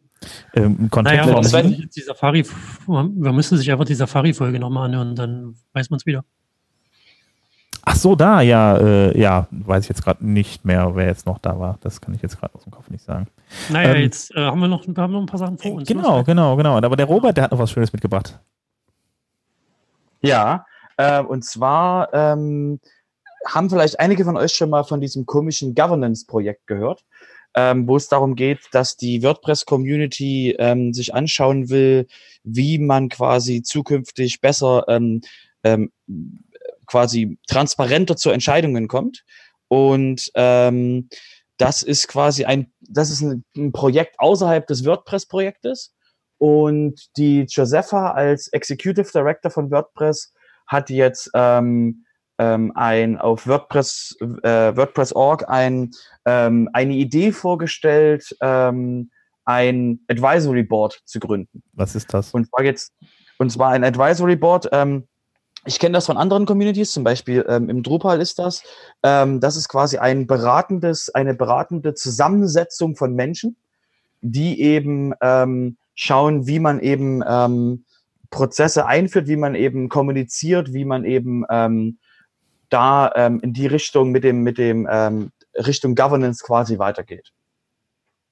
Ähm, 0.54 0.90
naja, 1.02 1.26
das 1.26 1.52
war 1.52 1.62
die 1.62 2.00
Safari, 2.00 2.44
man 2.86 3.34
müsste 3.34 3.56
sich 3.56 3.70
einfach 3.70 3.84
die 3.84 3.94
Safari-Folge 3.94 4.58
nochmal 4.58 4.86
anhören, 4.86 5.14
dann 5.14 5.56
weiß 5.72 5.90
man 5.90 5.98
es 5.98 6.06
wieder. 6.06 6.24
Ach 7.86 7.96
so, 7.96 8.16
da, 8.16 8.40
ja, 8.40 8.78
äh, 8.78 9.18
ja, 9.18 9.46
weiß 9.50 9.84
ich 9.84 9.88
jetzt 9.90 10.02
gerade 10.02 10.26
nicht 10.26 10.64
mehr, 10.64 10.96
wer 10.96 11.06
jetzt 11.06 11.26
noch 11.26 11.38
da 11.38 11.58
war. 11.58 11.78
Das 11.82 12.00
kann 12.00 12.14
ich 12.14 12.22
jetzt 12.22 12.40
gerade 12.40 12.54
aus 12.54 12.62
dem 12.62 12.72
Kopf 12.72 12.88
nicht 12.88 13.04
sagen. 13.04 13.26
Naja, 13.68 13.94
ähm, 13.94 14.02
jetzt 14.02 14.34
äh, 14.34 14.40
haben, 14.40 14.60
wir 14.60 14.68
noch, 14.68 14.86
haben 14.86 15.12
noch 15.12 15.20
ein 15.20 15.26
paar 15.26 15.38
Sachen 15.38 15.58
vor 15.58 15.72
uns. 15.72 15.86
Genau, 15.86 16.20
was? 16.20 16.26
genau, 16.26 16.56
genau. 16.56 16.78
Aber 16.78 16.96
der 16.96 17.06
Robert, 17.06 17.36
der 17.36 17.44
hat 17.44 17.52
noch 17.52 17.58
was 17.58 17.70
Schönes 17.70 17.92
mitgebracht. 17.92 18.40
Ja, 20.22 20.64
äh, 20.96 21.20
und 21.20 21.44
zwar 21.44 22.12
ähm, 22.14 22.80
haben 23.46 23.68
vielleicht 23.68 24.00
einige 24.00 24.24
von 24.24 24.38
euch 24.38 24.52
schon 24.52 24.70
mal 24.70 24.84
von 24.84 25.02
diesem 25.02 25.26
komischen 25.26 25.74
Governance-Projekt 25.74 26.66
gehört 26.66 27.04
ähm, 27.54 27.86
wo 27.86 27.96
es 27.96 28.08
darum 28.08 28.34
geht, 28.34 28.60
dass 28.72 28.96
die 28.96 29.22
WordPress-Community 29.22 30.56
ähm, 30.58 30.92
sich 30.92 31.14
anschauen 31.14 31.70
will, 31.70 32.06
wie 32.42 32.78
man 32.78 33.08
quasi 33.08 33.62
zukünftig 33.62 34.40
besser 34.40 34.84
ähm, 34.88 35.20
ähm, 35.62 35.92
quasi 36.86 37.38
transparenter 37.46 38.16
zu 38.16 38.30
Entscheidungen 38.30 38.88
kommt. 38.88 39.24
Und 39.68 40.30
ähm, 40.34 41.08
das 41.56 41.82
ist 41.82 42.08
quasi 42.08 42.44
ein, 42.44 42.72
das 42.80 43.10
ist 43.10 43.22
ein, 43.22 43.44
ein 43.56 43.72
Projekt 43.72 44.18
außerhalb 44.18 44.66
des 44.66 44.84
WordPress-Projektes. 44.84 45.94
Und 46.38 47.00
die 47.16 47.46
Josepha 47.48 48.10
als 48.10 48.48
Executive 48.48 49.10
Director 49.12 49.50
von 49.50 49.70
WordPress 49.70 50.34
hat 50.66 50.90
jetzt 50.90 51.30
ähm, 51.34 52.04
ähm, 52.38 52.72
ein 52.74 53.18
auf 53.18 53.46
WordPress 53.46 54.16
äh, 54.42 54.76
WordPress.org 54.76 55.48
ein 55.48 55.90
ähm, 56.24 56.68
eine 56.72 56.94
Idee 56.94 57.32
vorgestellt, 57.32 58.36
ähm, 58.40 59.10
ein 59.44 60.00
Advisory 60.08 60.62
Board 60.62 61.00
zu 61.04 61.20
gründen. 61.20 61.62
Was 61.72 61.94
ist 61.94 62.12
das? 62.12 62.32
Und 62.32 62.48
zwar 62.48 62.64
jetzt 62.64 62.92
und 63.38 63.50
zwar 63.50 63.70
ein 63.70 63.84
Advisory 63.84 64.36
Board. 64.36 64.68
Ähm, 64.72 65.06
ich 65.66 65.78
kenne 65.78 65.94
das 65.94 66.06
von 66.06 66.18
anderen 66.18 66.44
Communities, 66.44 66.92
zum 66.92 67.04
Beispiel 67.04 67.44
ähm, 67.48 67.70
im 67.70 67.82
Drupal 67.82 68.20
ist 68.20 68.38
das. 68.38 68.62
Ähm, 69.02 69.40
das 69.40 69.56
ist 69.56 69.68
quasi 69.68 69.96
ein 69.98 70.26
beratendes, 70.26 71.14
eine 71.14 71.34
beratende 71.34 71.94
Zusammensetzung 71.94 72.96
von 72.96 73.14
Menschen, 73.14 73.56
die 74.20 74.60
eben 74.60 75.14
ähm, 75.22 75.76
schauen, 75.94 76.46
wie 76.46 76.58
man 76.58 76.80
eben 76.80 77.22
ähm, 77.26 77.84
Prozesse 78.30 78.86
einführt, 78.86 79.26
wie 79.28 79.36
man 79.36 79.54
eben 79.54 79.88
kommuniziert, 79.88 80.72
wie 80.72 80.84
man 80.84 81.04
eben 81.04 81.44
ähm, 81.48 81.98
da 82.74 83.12
ähm, 83.14 83.40
in 83.40 83.52
die 83.52 83.68
Richtung 83.68 84.10
mit 84.10 84.24
dem, 84.24 84.42
mit 84.42 84.58
dem 84.58 84.88
ähm, 84.90 85.30
Richtung 85.56 85.94
Governance 85.94 86.44
quasi 86.44 86.78
weitergeht. 86.78 87.30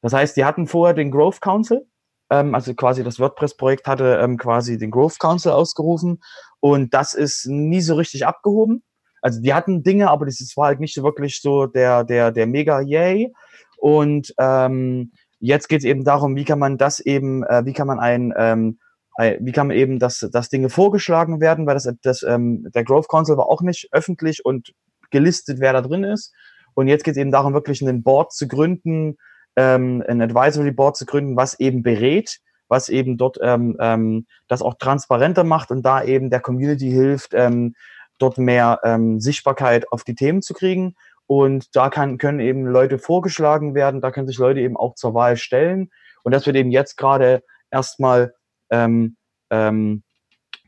Das 0.00 0.12
heißt, 0.12 0.36
die 0.36 0.44
hatten 0.44 0.66
vorher 0.66 0.94
den 0.94 1.12
Growth 1.12 1.40
Council, 1.40 1.86
ähm, 2.28 2.54
also 2.54 2.74
quasi 2.74 3.04
das 3.04 3.20
WordPress-Projekt 3.20 3.86
hatte 3.86 4.18
ähm, 4.20 4.36
quasi 4.36 4.78
den 4.78 4.90
Growth 4.90 5.20
Council 5.20 5.52
ausgerufen 5.52 6.20
und 6.58 6.92
das 6.92 7.14
ist 7.14 7.46
nie 7.46 7.80
so 7.80 7.94
richtig 7.94 8.26
abgehoben. 8.26 8.82
Also 9.20 9.40
die 9.40 9.54
hatten 9.54 9.84
Dinge, 9.84 10.10
aber 10.10 10.26
das 10.26 10.52
war 10.56 10.66
halt 10.66 10.80
nicht 10.80 10.94
so 10.94 11.04
wirklich 11.04 11.40
so 11.40 11.66
der, 11.66 12.02
der, 12.02 12.32
der 12.32 12.48
Mega-Yay. 12.48 13.32
Und 13.78 14.34
ähm, 14.38 15.12
jetzt 15.38 15.68
geht 15.68 15.78
es 15.78 15.84
eben 15.84 16.02
darum, 16.02 16.34
wie 16.34 16.44
kann 16.44 16.58
man 16.58 16.76
das 16.76 16.98
eben, 16.98 17.44
äh, 17.44 17.64
wie 17.64 17.72
kann 17.72 17.86
man 17.86 18.00
ein, 18.00 18.34
ähm, 18.36 18.80
wie 19.18 19.52
kann 19.52 19.68
man 19.68 19.76
eben, 19.76 19.98
dass, 19.98 20.20
dass 20.32 20.48
Dinge 20.48 20.70
vorgeschlagen 20.70 21.40
werden, 21.40 21.66
weil 21.66 21.74
das, 21.74 21.88
das 22.02 22.22
ähm, 22.22 22.68
der 22.74 22.84
Growth 22.84 23.08
Council 23.08 23.36
war 23.36 23.46
auch 23.46 23.60
nicht 23.60 23.88
öffentlich 23.92 24.44
und 24.44 24.72
gelistet, 25.10 25.60
wer 25.60 25.72
da 25.72 25.82
drin 25.82 26.04
ist. 26.04 26.34
Und 26.74 26.88
jetzt 26.88 27.04
geht 27.04 27.12
es 27.12 27.18
eben 27.18 27.30
darum, 27.30 27.52
wirklich 27.52 27.82
ein 27.82 28.02
Board 28.02 28.32
zu 28.32 28.48
gründen, 28.48 29.18
ähm, 29.56 30.02
ein 30.08 30.22
Advisory 30.22 30.72
Board 30.72 30.96
zu 30.96 31.04
gründen, 31.04 31.36
was 31.36 31.60
eben 31.60 31.82
berät, 31.82 32.38
was 32.68 32.88
eben 32.88 33.18
dort 33.18 33.38
ähm, 33.42 33.76
ähm, 33.80 34.26
das 34.48 34.62
auch 34.62 34.74
transparenter 34.78 35.44
macht 35.44 35.70
und 35.70 35.82
da 35.82 36.02
eben 36.02 36.30
der 36.30 36.40
Community 36.40 36.90
hilft, 36.90 37.34
ähm, 37.34 37.74
dort 38.18 38.38
mehr 38.38 38.80
ähm, 38.84 39.20
Sichtbarkeit 39.20 39.92
auf 39.92 40.04
die 40.04 40.14
Themen 40.14 40.42
zu 40.42 40.54
kriegen. 40.54 40.94
Und 41.26 41.76
da 41.76 41.90
kann, 41.90 42.18
können 42.18 42.40
eben 42.40 42.66
Leute 42.66 42.98
vorgeschlagen 42.98 43.74
werden, 43.74 44.00
da 44.00 44.10
können 44.10 44.26
sich 44.26 44.38
Leute 44.38 44.60
eben 44.60 44.76
auch 44.76 44.94
zur 44.94 45.14
Wahl 45.14 45.36
stellen. 45.36 45.90
Und 46.22 46.32
das 46.32 46.46
wird 46.46 46.56
eben 46.56 46.70
jetzt 46.70 46.96
gerade 46.96 47.42
erstmal 47.70 48.34
ähm, 48.72 49.16
ähm, 49.50 50.02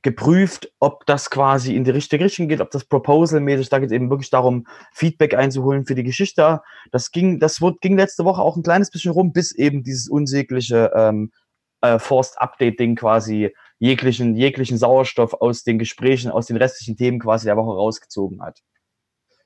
geprüft, 0.03 0.71
ob 0.81 1.07
das 1.07 1.31
quasi 1.31 1.75
in 1.75 1.83
die 1.83 1.91
richtige 1.91 2.27
Richtung 2.27 2.47
geht, 2.47 2.61
ob 2.61 2.71
das 2.71 2.85
Proposal-mäßig, 2.85 3.71
da 3.71 3.79
geht 3.79 3.87
es 3.87 3.93
eben 3.93 4.11
wirklich 4.11 4.31
darum, 4.31 4.67
Feedback 4.93 5.35
einzuholen 5.35 5.87
für 5.87 5.95
die 5.95 6.05
Geschichte. 6.05 6.61
Das 6.93 7.11
ging, 7.11 7.41
das 7.41 7.63
wurde, 7.63 7.79
ging 7.81 7.97
letzte 7.97 8.25
Woche 8.25 8.43
auch 8.43 8.57
ein 8.57 8.63
kleines 8.63 8.91
bisschen 8.91 9.13
rum, 9.13 9.33
bis 9.33 9.53
eben 9.53 9.83
dieses 9.83 10.09
unsägliche 10.09 10.93
ähm, 10.95 11.33
äh, 11.81 11.99
Forced-Update-Ding 11.99 12.97
quasi 12.97 13.55
jeglichen, 13.79 14.37
jeglichen 14.37 14.77
Sauerstoff 14.77 15.33
aus 15.33 15.65
den 15.65 15.79
Gesprächen, 15.79 16.31
aus 16.31 16.47
den 16.47 16.59
restlichen 16.59 16.99
Themen 16.99 17.19
quasi 17.19 17.47
der 17.47 17.57
Woche 17.57 17.75
rausgezogen 17.75 18.43
hat. 18.43 18.61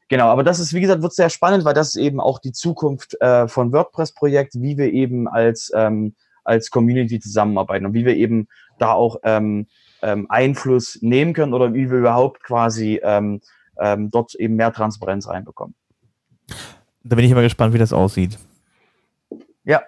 Genau, 0.08 0.26
aber 0.26 0.42
das 0.42 0.58
ist, 0.58 0.74
wie 0.74 0.80
gesagt, 0.80 1.02
wird 1.02 1.14
sehr 1.14 1.30
spannend, 1.30 1.64
weil 1.64 1.74
das 1.74 1.94
ist 1.94 2.02
eben 2.02 2.18
auch 2.18 2.40
die 2.40 2.52
Zukunft 2.52 3.20
äh, 3.20 3.46
von 3.46 3.72
WordPress-Projekt, 3.72 4.54
wie 4.54 4.76
wir 4.76 4.92
eben 4.92 5.28
als, 5.28 5.70
ähm, 5.74 6.16
als 6.48 6.70
Community 6.70 7.20
zusammenarbeiten 7.20 7.86
und 7.86 7.94
wie 7.94 8.04
wir 8.04 8.16
eben 8.16 8.48
da 8.78 8.92
auch 8.92 9.16
ähm, 9.22 9.66
ähm, 10.02 10.26
Einfluss 10.28 10.98
nehmen 11.02 11.32
können 11.32 11.54
oder 11.54 11.74
wie 11.74 11.90
wir 11.90 11.98
überhaupt 11.98 12.42
quasi 12.42 13.00
ähm, 13.02 13.40
ähm, 13.78 14.10
dort 14.10 14.34
eben 14.34 14.56
mehr 14.56 14.72
Transparenz 14.72 15.28
reinbekommen. 15.28 15.74
Da 17.04 17.16
bin 17.16 17.24
ich 17.24 17.30
immer 17.30 17.42
gespannt, 17.42 17.74
wie 17.74 17.78
das 17.78 17.92
aussieht. 17.92 18.38
Ja. 19.64 19.82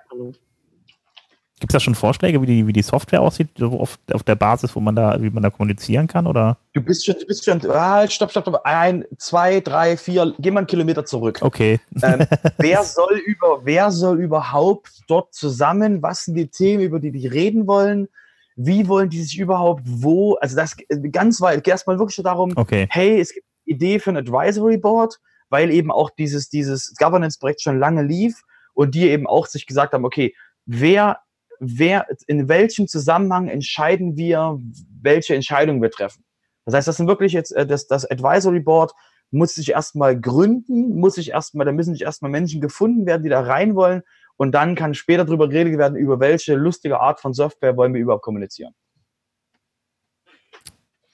Gibt 1.61 1.73
es 1.73 1.75
da 1.75 1.81
schon 1.81 1.95
Vorschläge, 1.95 2.41
wie 2.43 2.47
die, 2.47 2.67
wie 2.67 2.73
die 2.73 2.83
Software 2.83 3.21
aussieht, 3.21 3.63
auf, 3.63 3.99
auf 4.13 4.23
der 4.23 4.35
Basis, 4.35 4.75
wo 4.75 4.81
man 4.81 4.97
da, 4.97 5.21
wie 5.23 5.31
man 5.31 5.43
da 5.43 5.51
kommunizieren 5.51 6.07
kann? 6.07 6.27
Oder? 6.27 6.57
Du 6.73 6.81
bist 6.81 7.05
schon, 7.05 7.17
du 7.21 7.27
bist 7.27 7.45
schon, 7.45 7.61
ah, 7.71 8.09
stopp, 8.09 8.31
stopp, 8.31 8.45
stopp, 8.45 8.63
ein, 8.65 9.05
zwei, 9.19 9.61
drei, 9.61 9.97
vier, 9.97 10.35
geh 10.39 10.51
mal 10.51 10.61
einen 10.61 10.67
Kilometer 10.67 11.05
zurück. 11.05 11.39
Okay. 11.43 11.79
Ähm, 12.03 12.27
wer 12.59 12.83
soll 12.83 13.21
über, 13.27 13.61
wer 13.65 13.91
soll 13.91 14.21
überhaupt 14.21 14.91
dort 15.07 15.35
zusammen, 15.35 16.03
was 16.03 16.25
sind 16.25 16.35
die 16.35 16.49
Themen, 16.49 16.83
über 16.83 16.99
die 16.99 17.13
die 17.13 17.27
reden 17.27 17.67
wollen? 17.67 18.09
wie 18.57 18.89
wollen 18.89 19.09
die 19.09 19.23
sich 19.23 19.39
überhaupt 19.39 19.83
wo, 19.85 20.35
also 20.35 20.57
das 20.57 20.77
ganz 21.13 21.41
weit, 21.41 21.65
geht 21.65 21.73
erstmal 21.73 21.99
wirklich 21.99 22.23
darum, 22.23 22.53
okay. 22.57 22.87
hey, 22.91 23.19
es 23.19 23.33
gibt 23.33 23.47
eine 23.47 23.75
Idee 23.75 23.99
für 23.99 24.11
ein 24.11 24.17
Advisory 24.19 24.77
Board, 24.77 25.19
weil 25.49 25.71
eben 25.71 25.91
auch 25.91 26.11
dieses, 26.11 26.49
dieses 26.49 26.95
Governance-Projekt 26.97 27.63
schon 27.63 27.79
lange 27.79 28.03
lief 28.03 28.43
und 28.75 28.95
die 28.95 29.09
eben 29.09 29.27
auch 29.27 29.47
sich 29.47 29.67
gesagt 29.67 29.95
haben, 29.95 30.05
okay, 30.05 30.35
wer, 30.67 31.21
wer, 31.61 32.07
in 32.27 32.49
welchem 32.49 32.89
Zusammenhang 32.89 33.49
entscheiden 33.49 34.17
wir, 34.17 34.59
welche 35.01 35.35
Entscheidungen 35.35 35.81
wir 35.81 35.91
treffen. 35.91 36.25
Das 36.65 36.75
heißt, 36.75 36.89
das 36.89 36.97
sind 36.97 37.07
wirklich 37.07 37.33
jetzt, 37.33 37.53
äh, 37.53 37.67
das, 37.67 37.87
das 37.87 38.11
Advisory 38.11 38.61
Board 38.61 38.93
muss 39.31 39.55
sich 39.55 39.71
erstmal 39.71 40.21
gründen, 40.21 40.99
muss 40.99 41.15
sich 41.15 41.31
erstmal, 41.31 41.65
da 41.65 41.73
müssen 41.73 41.93
sich 41.93 42.03
erstmal 42.03 42.33
Menschen 42.33 42.61
gefunden 42.61 43.07
werden, 43.07 43.23
die 43.23 43.29
da 43.29 43.41
rein 43.41 43.77
wollen 43.77 44.03
und 44.37 44.53
dann 44.53 44.75
kann 44.75 44.95
später 44.95 45.25
darüber 45.25 45.49
geredet 45.49 45.79
werden, 45.79 45.97
über 45.97 46.19
welche 46.19 46.55
lustige 46.57 46.99
Art 46.99 47.21
von 47.21 47.33
Software 47.33 47.77
wollen 47.77 47.95
wir 47.95 48.01
überhaupt 48.01 48.25
kommunizieren. 48.25 48.75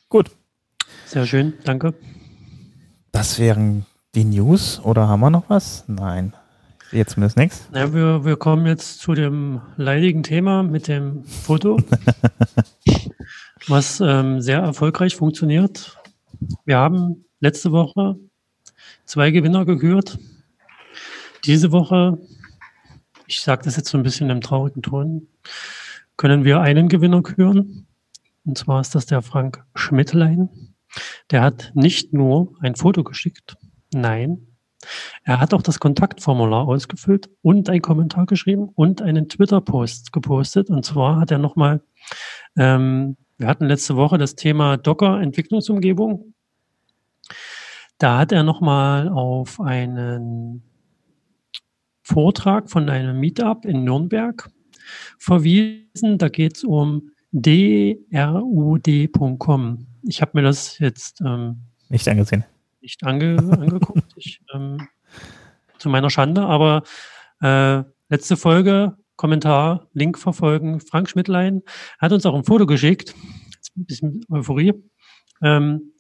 Gut. 0.08 0.30
Sehr 1.04 1.26
schön, 1.26 1.54
danke. 1.64 1.94
Das 3.12 3.38
wären 3.38 3.86
die 4.14 4.24
News 4.24 4.80
oder 4.80 5.08
haben 5.08 5.20
wir 5.20 5.30
noch 5.30 5.50
was? 5.50 5.84
Nein. 5.88 6.34
Jetzt 6.96 7.12
zumindest 7.12 7.36
nichts. 7.36 7.68
Ja, 7.74 7.92
wir, 7.92 8.24
wir 8.24 8.36
kommen 8.36 8.66
jetzt 8.66 9.00
zu 9.00 9.14
dem 9.14 9.60
leidigen 9.76 10.22
Thema 10.22 10.62
mit 10.62 10.88
dem 10.88 11.24
Foto, 11.24 11.78
was 13.68 14.00
ähm, 14.00 14.40
sehr 14.40 14.60
erfolgreich 14.60 15.14
funktioniert. 15.14 15.98
Wir 16.64 16.78
haben 16.78 17.24
letzte 17.40 17.72
Woche 17.72 18.16
zwei 19.04 19.30
Gewinner 19.30 19.64
gekürt. 19.64 20.18
Diese 21.44 21.70
Woche 21.70 22.18
ich 23.26 23.40
sage 23.40 23.64
das 23.64 23.76
jetzt 23.76 23.88
so 23.88 23.98
ein 23.98 24.04
bisschen 24.04 24.30
im 24.30 24.40
traurigen 24.40 24.82
Ton, 24.82 25.28
können 26.16 26.44
wir 26.44 26.60
einen 26.60 26.88
Gewinner 26.88 27.22
küren. 27.22 27.86
Und 28.44 28.56
zwar 28.56 28.80
ist 28.80 28.94
das 28.94 29.06
der 29.06 29.22
Frank 29.22 29.64
Schmidtlein. 29.74 30.48
Der 31.30 31.42
hat 31.42 31.72
nicht 31.74 32.12
nur 32.12 32.54
ein 32.60 32.76
Foto 32.76 33.04
geschickt, 33.04 33.56
nein, 33.92 34.46
er 35.24 35.40
hat 35.40 35.54
auch 35.54 35.62
das 35.62 35.80
Kontaktformular 35.80 36.66
ausgefüllt 36.66 37.28
und 37.42 37.68
einen 37.68 37.82
Kommentar 37.82 38.26
geschrieben 38.26 38.68
und 38.74 39.02
einen 39.02 39.28
Twitter-Post 39.28 40.12
gepostet. 40.12 40.70
Und 40.70 40.84
zwar 40.84 41.20
hat 41.20 41.30
er 41.30 41.38
nochmal, 41.38 41.80
ähm, 42.56 43.16
wir 43.38 43.48
hatten 43.48 43.66
letzte 43.66 43.96
Woche 43.96 44.18
das 44.18 44.34
Thema 44.34 44.76
Docker-Entwicklungsumgebung. 44.76 46.34
Da 47.98 48.18
hat 48.18 48.32
er 48.32 48.42
nochmal 48.42 49.08
auf 49.08 49.60
einen 49.60 50.62
Vortrag 52.02 52.70
von 52.70 52.88
einem 52.88 53.18
Meetup 53.18 53.64
in 53.64 53.84
Nürnberg 53.84 54.48
verwiesen. 55.18 56.18
Da 56.18 56.28
geht 56.28 56.56
es 56.56 56.64
um 56.64 57.10
drud.com. 57.32 58.26
Ich 60.02 60.22
habe 60.22 60.30
mir 60.34 60.42
das 60.42 60.78
jetzt 60.78 61.20
ähm, 61.20 61.62
nicht 61.88 62.06
angesehen. 62.08 62.44
Nicht 62.86 63.02
ange 63.02 63.36
angeguckt. 63.50 64.12
Ich, 64.14 64.40
ähm, 64.54 64.86
zu 65.76 65.88
meiner 65.88 66.08
Schande, 66.08 66.42
aber 66.42 66.84
äh, 67.42 67.82
letzte 68.08 68.36
Folge, 68.36 68.96
Kommentar, 69.16 69.88
Link 69.92 70.18
verfolgen, 70.18 70.78
Frank 70.78 71.10
Schmidtlein 71.10 71.62
hat 71.98 72.12
uns 72.12 72.24
auch 72.26 72.36
ein 72.36 72.44
Foto 72.44 72.64
geschickt. 72.64 73.12
Jetzt 73.56 73.76
ein 73.76 73.86
bisschen 73.86 74.20
Euphorie. 74.30 74.72
Ähm, 75.42 75.94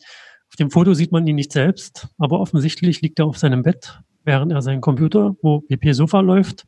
auf 0.48 0.54
dem 0.60 0.70
Foto 0.70 0.94
sieht 0.94 1.10
man 1.10 1.26
ihn 1.26 1.34
nicht 1.34 1.50
selbst, 1.50 2.06
aber 2.18 2.38
offensichtlich 2.38 3.00
liegt 3.00 3.18
er 3.18 3.26
auf 3.26 3.36
seinem 3.36 3.64
Bett 3.64 3.98
während 4.22 4.52
er 4.52 4.62
seinen 4.62 4.80
Computer, 4.80 5.34
wo 5.42 5.64
WP 5.68 5.92
Sofa 5.92 6.20
läuft, 6.20 6.66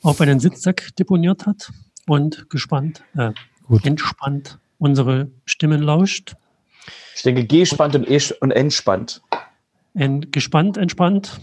auf 0.00 0.22
einen 0.22 0.40
Sitzsack 0.40 0.88
deponiert 0.98 1.44
hat 1.46 1.70
und 2.06 2.48
gespannt, 2.48 3.04
äh, 3.14 3.32
entspannt 3.82 4.58
unsere 4.78 5.30
Stimmen 5.44 5.82
lauscht. 5.82 6.34
Ich 7.14 7.22
denke, 7.24 7.44
gespannt 7.44 7.94
und, 7.94 8.08
und 8.40 8.50
entspannt. 8.50 9.20
En, 9.94 10.30
gespannt, 10.30 10.76
entspannt. 10.76 11.40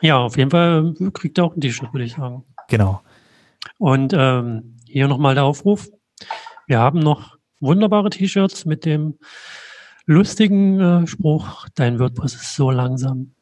Ja, 0.00 0.18
auf 0.18 0.36
jeden 0.36 0.50
Fall 0.50 0.94
kriegt 1.12 1.38
er 1.38 1.44
auch 1.44 1.56
ein 1.56 1.60
T-Shirt, 1.60 1.92
würde 1.92 2.04
ich 2.04 2.14
sagen. 2.14 2.44
Genau. 2.68 3.02
Und 3.78 4.12
ähm, 4.16 4.76
hier 4.86 5.08
nochmal 5.08 5.34
der 5.34 5.44
Aufruf. 5.44 5.88
Wir 6.66 6.78
haben 6.78 7.00
noch 7.00 7.36
wunderbare 7.60 8.10
T-Shirts 8.10 8.64
mit 8.64 8.84
dem 8.84 9.18
lustigen 10.06 10.80
äh, 10.80 11.06
Spruch, 11.06 11.68
dein 11.74 11.98
WordPress 11.98 12.34
ist 12.34 12.54
so 12.54 12.70
langsam. 12.70 13.32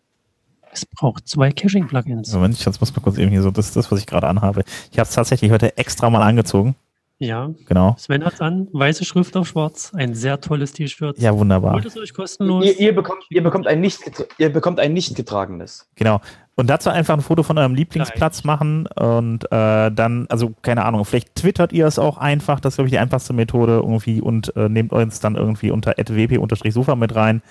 Es 0.73 0.85
braucht 0.85 1.27
zwei 1.27 1.53
Caching-Plugins. 1.53 2.33
Moment, 2.35 2.59
ich 2.59 2.67
muss 2.67 2.95
mal 2.95 3.03
kurz 3.03 3.17
eben 3.19 3.31
hier 3.31 3.43
so, 3.43 3.51
das 3.51 3.69
ist 3.69 3.77
das, 3.77 3.91
was 3.91 4.01
ich 4.01 4.07
gerade 4.07 4.27
anhabe. 4.27 4.63
Ich 4.91 4.99
habe 4.99 5.09
es 5.09 5.15
tatsächlich 5.15 5.51
heute 5.51 5.79
extra 5.79 6.11
mal 6.11 6.23
angezogen. 6.23 6.75
Ja, 7.19 7.51
genau. 7.67 7.95
Sven 7.99 8.25
hat 8.25 8.43
an, 8.43 8.69
weiße 8.73 9.07
Schrift 9.07 9.37
auf 9.39 9.49
schwarz, 9.49 9.93
ein 9.95 10.14
sehr 10.14 10.39
tolles 10.39 10.75
T-Shirt. 10.75 11.19
Ja, 11.19 11.37
wunderbar. 11.37 11.73
Holt 11.73 11.87
es 11.87 11.97
euch 11.97 12.12
kostenlos. 12.12 12.64
Ihr, 12.64 12.79
ihr, 12.79 12.95
bekommt, 12.95 13.25
ihr, 13.31 13.43
bekommt 13.43 13.67
ein 13.67 13.81
nicht, 13.81 14.01
ihr 14.37 14.53
bekommt 14.53 14.81
ein 14.81 14.93
nicht 14.93 15.17
getragenes. 15.17 15.89
Genau. 15.95 16.21
Und 16.57 16.69
dazu 16.69 16.91
einfach 16.91 17.14
ein 17.14 17.23
Foto 17.23 17.43
von 17.43 17.57
eurem 17.57 17.75
Lieblingsplatz 17.75 18.45
Nein. 18.45 18.47
machen 18.47 18.87
und 18.87 19.45
äh, 19.51 19.91
dann, 19.91 20.27
also 20.29 20.55
keine 20.62 20.85
Ahnung, 20.85 21.05
vielleicht 21.05 21.35
twittert 21.35 21.73
ihr 21.73 21.87
es 21.87 21.99
auch 21.99 22.19
einfach, 22.19 22.61
das 22.61 22.75
ist, 22.75 22.77
glaube 22.77 22.89
ich, 22.89 22.93
die 22.93 22.99
einfachste 22.99 23.33
Methode 23.33 23.77
irgendwie 23.77 24.21
und 24.21 24.55
äh, 24.57 24.69
nehmt 24.69 24.93
uns 24.93 25.21
dann 25.21 25.37
irgendwie 25.37 25.71
unter 25.71 25.95
wp-sofa 25.97 26.97
mit 26.97 27.14
rein. 27.14 27.43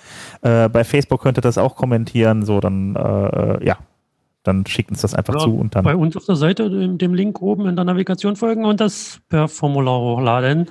Äh, 0.42 0.68
bei 0.68 0.84
Facebook 0.84 1.22
könnt 1.22 1.38
ihr 1.38 1.42
das 1.42 1.58
auch 1.58 1.76
kommentieren, 1.76 2.44
so 2.44 2.60
dann, 2.60 2.96
äh, 2.96 3.64
ja, 3.64 3.78
dann 4.46 4.64
schickt 4.66 4.90
uns 4.90 5.00
das 5.02 5.14
einfach 5.14 5.34
Ja, 5.34 5.40
zu 5.40 5.56
und 5.56 5.74
dann. 5.74 5.84
Bei 5.84 5.96
uns 5.96 6.16
auf 6.16 6.24
der 6.24 6.36
Seite, 6.36 6.70
dem, 6.70 6.98
dem 6.98 7.14
Link 7.14 7.40
oben 7.42 7.66
in 7.66 7.76
der 7.76 7.84
Navigation 7.84 8.36
folgen 8.36 8.64
und 8.64 8.80
das 8.80 9.20
per 9.28 9.48
Formular 9.48 10.00
hochladen. 10.00 10.70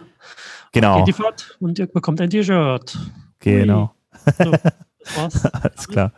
Genau, 0.71 0.97
Geht 0.97 1.07
die 1.07 1.13
Fahrt 1.13 1.57
und 1.59 1.79
ihr 1.79 1.87
bekommt 1.87 2.19
ein 2.21 2.29
T-Shirt. 2.29 2.97
genau. 3.39 3.93
So, 4.37 4.51
das 4.51 5.17
war's. 5.17 5.45
Alles 5.53 5.87
klar. 5.87 6.11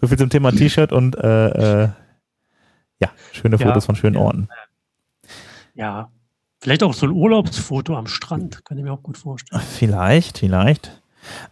So 0.00 0.06
viel 0.08 0.18
zum 0.18 0.30
Thema 0.30 0.50
T-Shirt 0.50 0.92
und 0.92 1.16
äh, 1.16 1.82
äh, 1.84 1.88
ja, 3.00 3.08
schöne 3.32 3.56
Ja, 3.56 3.66
Fotos 3.66 3.86
von 3.86 3.94
schönen 3.96 4.16
ja. 4.16 4.20
Orten. 4.22 4.48
Ja, 5.74 6.10
vielleicht 6.60 6.82
auch 6.82 6.92
so 6.94 7.06
ein 7.06 7.12
Urlaubsfoto 7.12 7.96
am 7.96 8.06
Strand, 8.06 8.64
kann 8.64 8.78
ich 8.78 8.84
mir 8.84 8.92
auch 8.92 9.02
gut 9.02 9.16
vorstellen. 9.18 9.62
Vielleicht, 9.62 10.38
vielleicht. 10.38 11.02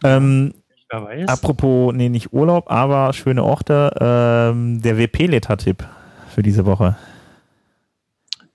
Ähm, 0.03 0.53
Wer 0.89 1.03
weiß. 1.03 1.29
apropos, 1.29 1.93
nee, 1.93 2.09
nicht 2.09 2.33
Urlaub, 2.33 2.71
aber 2.71 3.13
schöne 3.13 3.43
Orte. 3.43 3.91
Ähm, 3.99 4.81
der 4.81 4.97
WP-Letter-Tipp 4.97 5.87
für 6.29 6.41
diese 6.41 6.65
Woche. 6.65 6.97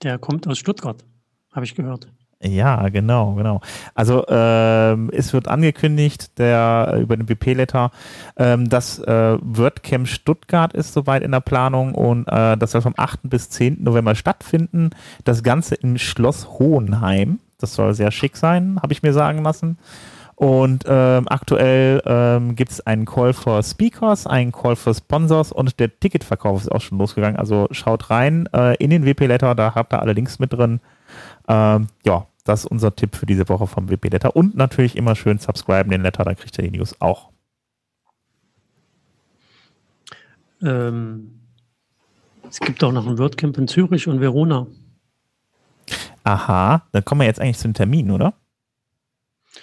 Der 0.02 0.18
kommt 0.18 0.46
aus 0.48 0.58
Stuttgart, 0.58 1.04
habe 1.52 1.64
ich 1.64 1.74
gehört. 1.74 2.08
Ja, 2.42 2.88
genau, 2.90 3.34
genau. 3.34 3.60
Also 3.94 4.24
ähm, 4.28 5.10
es 5.14 5.32
wird 5.32 5.48
angekündigt, 5.48 6.38
der 6.38 6.98
über 7.00 7.16
den 7.16 7.28
WP-Letter, 7.28 7.90
ähm, 8.36 8.68
dass 8.68 8.98
äh, 8.98 9.38
WordCamp 9.40 10.06
Stuttgart 10.06 10.74
ist 10.74 10.92
soweit 10.92 11.22
in 11.22 11.32
der 11.32 11.40
Planung 11.40 11.94
und 11.94 12.28
äh, 12.28 12.56
das 12.58 12.72
soll 12.72 12.82
vom 12.82 12.94
8. 12.96 13.20
bis 13.24 13.48
10. 13.48 13.82
November 13.82 14.14
stattfinden. 14.14 14.90
Das 15.24 15.42
Ganze 15.42 15.74
im 15.76 15.96
Schloss 15.96 16.48
Hohenheim. 16.58 17.38
Das 17.58 17.74
soll 17.74 17.94
sehr 17.94 18.10
schick 18.10 18.36
sein, 18.36 18.78
habe 18.82 18.92
ich 18.92 19.02
mir 19.02 19.14
sagen 19.14 19.42
lassen. 19.42 19.78
Und 20.36 20.84
ähm, 20.86 21.26
aktuell 21.28 22.02
ähm, 22.04 22.56
gibt 22.56 22.72
es 22.72 22.80
einen 22.80 23.04
Call 23.04 23.32
for 23.32 23.62
Speakers, 23.62 24.26
einen 24.26 24.50
Call 24.50 24.74
for 24.74 24.94
Sponsors 24.94 25.52
und 25.52 25.78
der 25.78 25.98
Ticketverkauf 25.98 26.62
ist 26.62 26.72
auch 26.72 26.80
schon 26.80 26.98
losgegangen. 26.98 27.36
Also 27.38 27.68
schaut 27.70 28.10
rein 28.10 28.48
äh, 28.52 28.76
in 28.76 28.90
den 28.90 29.04
WP-Letter, 29.04 29.54
da 29.54 29.74
habt 29.74 29.92
ihr 29.92 30.02
alle 30.02 30.12
Links 30.12 30.38
mit 30.38 30.52
drin. 30.52 30.80
Ähm, 31.46 31.86
ja, 32.04 32.26
das 32.44 32.64
ist 32.64 32.70
unser 32.70 32.94
Tipp 32.94 33.14
für 33.14 33.26
diese 33.26 33.48
Woche 33.48 33.66
vom 33.66 33.88
WP-Letter. 33.88 34.34
Und 34.34 34.56
natürlich 34.56 34.96
immer 34.96 35.14
schön 35.14 35.38
subscriben 35.38 35.90
den 35.90 36.02
Letter, 36.02 36.24
dann 36.24 36.36
kriegt 36.36 36.58
ihr 36.58 36.68
die 36.68 36.76
News 36.76 37.00
auch. 37.00 37.30
Ähm, 40.62 41.40
es 42.48 42.60
gibt 42.60 42.82
auch 42.82 42.92
noch 42.92 43.06
ein 43.06 43.18
WordCamp 43.18 43.56
in 43.58 43.68
Zürich 43.68 44.08
und 44.08 44.20
Verona. 44.20 44.66
Aha, 46.24 46.86
dann 46.92 47.04
kommen 47.04 47.20
wir 47.20 47.26
jetzt 47.26 47.40
eigentlich 47.40 47.58
zu 47.58 47.68
den 47.68 47.74
Terminen, 47.74 48.10
oder? 48.10 48.34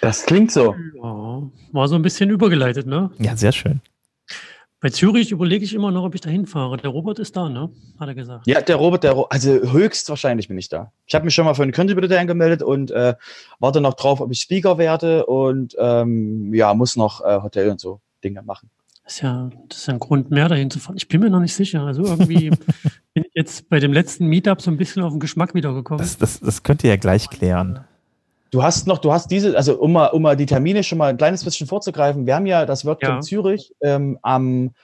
Das 0.00 0.26
klingt 0.26 0.50
so. 0.50 0.74
Ja, 0.96 1.42
war 1.72 1.88
so 1.88 1.94
ein 1.94 2.02
bisschen 2.02 2.30
übergeleitet, 2.30 2.86
ne? 2.86 3.10
Ja, 3.18 3.36
sehr 3.36 3.52
schön. 3.52 3.80
Bei 4.82 4.90
Zürich 4.90 5.30
überlege 5.30 5.64
ich 5.64 5.74
immer 5.74 5.92
noch, 5.92 6.02
ob 6.02 6.16
ich 6.16 6.22
da 6.22 6.28
hinfahre. 6.28 6.76
Der 6.76 6.90
Robert 6.90 7.20
ist 7.20 7.36
da, 7.36 7.48
ne? 7.48 7.70
Hat 8.00 8.08
er 8.08 8.16
gesagt. 8.16 8.48
Ja, 8.48 8.60
der 8.60 8.74
Robert, 8.74 9.04
der 9.04 9.12
Ro 9.12 9.22
also 9.30 9.50
höchstwahrscheinlich 9.50 10.48
bin 10.48 10.58
ich 10.58 10.68
da. 10.68 10.90
Ich 11.06 11.14
habe 11.14 11.24
mich 11.24 11.34
schon 11.34 11.44
mal 11.44 11.54
für 11.54 11.62
einen 11.62 11.70
Contributor 11.70 12.18
angemeldet 12.18 12.64
und 12.64 12.90
äh, 12.90 13.14
warte 13.60 13.80
noch 13.80 13.94
drauf, 13.94 14.20
ob 14.20 14.32
ich 14.32 14.40
Speaker 14.40 14.78
werde 14.78 15.26
und 15.26 15.76
ähm, 15.78 16.52
ja, 16.52 16.74
muss 16.74 16.96
noch 16.96 17.20
äh, 17.20 17.40
Hotel 17.42 17.70
und 17.70 17.78
so 17.78 18.00
Dinge 18.24 18.42
machen. 18.42 18.70
Das 19.04 19.14
ist 19.14 19.20
ja, 19.22 19.50
das 19.68 19.78
ist 19.78 19.86
ja 19.86 19.92
ein 19.92 20.00
Grund 20.00 20.32
mehr, 20.32 20.48
dahin 20.48 20.68
zu 20.68 20.80
fahren. 20.80 20.96
Ich 20.96 21.06
bin 21.06 21.20
mir 21.20 21.30
noch 21.30 21.38
nicht 21.38 21.54
sicher. 21.54 21.82
Also 21.82 22.04
irgendwie 22.04 22.50
bin 23.14 23.24
ich 23.24 23.30
jetzt 23.34 23.68
bei 23.68 23.78
dem 23.78 23.92
letzten 23.92 24.26
Meetup 24.26 24.60
so 24.60 24.72
ein 24.72 24.78
bisschen 24.78 25.04
auf 25.04 25.12
den 25.12 25.20
Geschmack 25.20 25.54
wiedergekommen. 25.54 25.98
Das, 25.98 26.18
das, 26.18 26.40
das 26.40 26.64
könnt 26.64 26.82
ihr 26.82 26.90
ja 26.90 26.96
gleich 26.96 27.30
klären. 27.30 27.84
Du 28.52 28.62
hast 28.62 28.86
noch, 28.86 28.98
du 28.98 29.10
hast 29.12 29.30
diese, 29.30 29.56
also 29.56 29.78
um 29.80 29.92
mal, 29.92 30.08
um 30.08 30.20
mal 30.22 30.36
die 30.36 30.44
Termine 30.46 30.84
schon 30.84 30.98
mal 30.98 31.08
ein 31.08 31.16
kleines 31.16 31.42
bisschen 31.42 31.66
vorzugreifen, 31.66 32.26
wir 32.26 32.34
haben 32.34 32.44
ja 32.46 32.66
das 32.66 32.84
WordCamp 32.84 33.14
Ja. 33.14 33.20
Zürich 33.20 33.74
ähm, 33.80 34.18
am, 34.22 34.74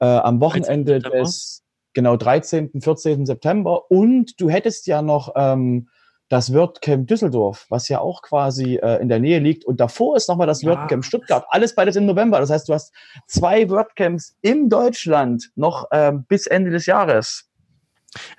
äh, 0.00 0.06
am 0.06 0.40
Wochenende 0.40 0.98
13. 0.98 1.02
September. 1.02 1.18
des 1.24 1.62
genau 1.92 2.16
13., 2.16 2.70
14. 2.80 3.26
September 3.26 3.90
und 3.90 4.40
du 4.40 4.48
hättest 4.48 4.86
ja 4.86 5.02
noch 5.02 5.32
ähm, 5.36 5.88
das 6.30 6.54
WordCamp 6.54 7.06
Düsseldorf, 7.06 7.66
was 7.68 7.88
ja 7.88 8.00
auch 8.00 8.22
quasi 8.22 8.76
äh, 8.76 9.00
in 9.02 9.10
der 9.10 9.18
Nähe 9.18 9.40
liegt 9.40 9.66
und 9.66 9.78
davor 9.78 10.16
ist 10.16 10.28
nochmal 10.28 10.46
das 10.46 10.62
Ja. 10.62 10.70
WordCamp 10.70 11.04
Stuttgart. 11.04 11.44
Alles 11.50 11.74
beides 11.74 11.96
im 11.96 12.06
November. 12.06 12.40
Das 12.40 12.48
heißt, 12.48 12.66
du 12.66 12.72
hast 12.72 12.94
zwei 13.26 13.68
WordCamps 13.68 14.36
in 14.40 14.70
Deutschland 14.70 15.50
noch 15.54 15.86
ähm, 15.92 16.24
bis 16.28 16.46
Ende 16.46 16.70
des 16.70 16.86
Jahres. 16.86 17.46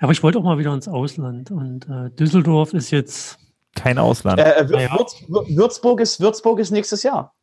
Aber 0.00 0.10
ich 0.10 0.22
wollte 0.24 0.38
auch 0.38 0.42
mal 0.42 0.58
wieder 0.58 0.74
ins 0.74 0.88
Ausland. 0.88 1.52
Und 1.52 1.88
äh, 1.88 2.10
Düsseldorf 2.10 2.74
ist 2.74 2.90
jetzt, 2.90 3.38
Kein 3.74 3.98
Ausland. 3.98 4.40
Äh, 4.40 4.64
Wür- 4.68 4.80
Ja. 4.80 4.92
Würz, 4.98 5.14
Wür- 5.28 5.56
Würzburg, 5.56 6.00
ist, 6.00 6.20
Würzburg 6.20 6.58
ist 6.58 6.70
nächstes 6.70 7.02
Jahr. 7.02 7.34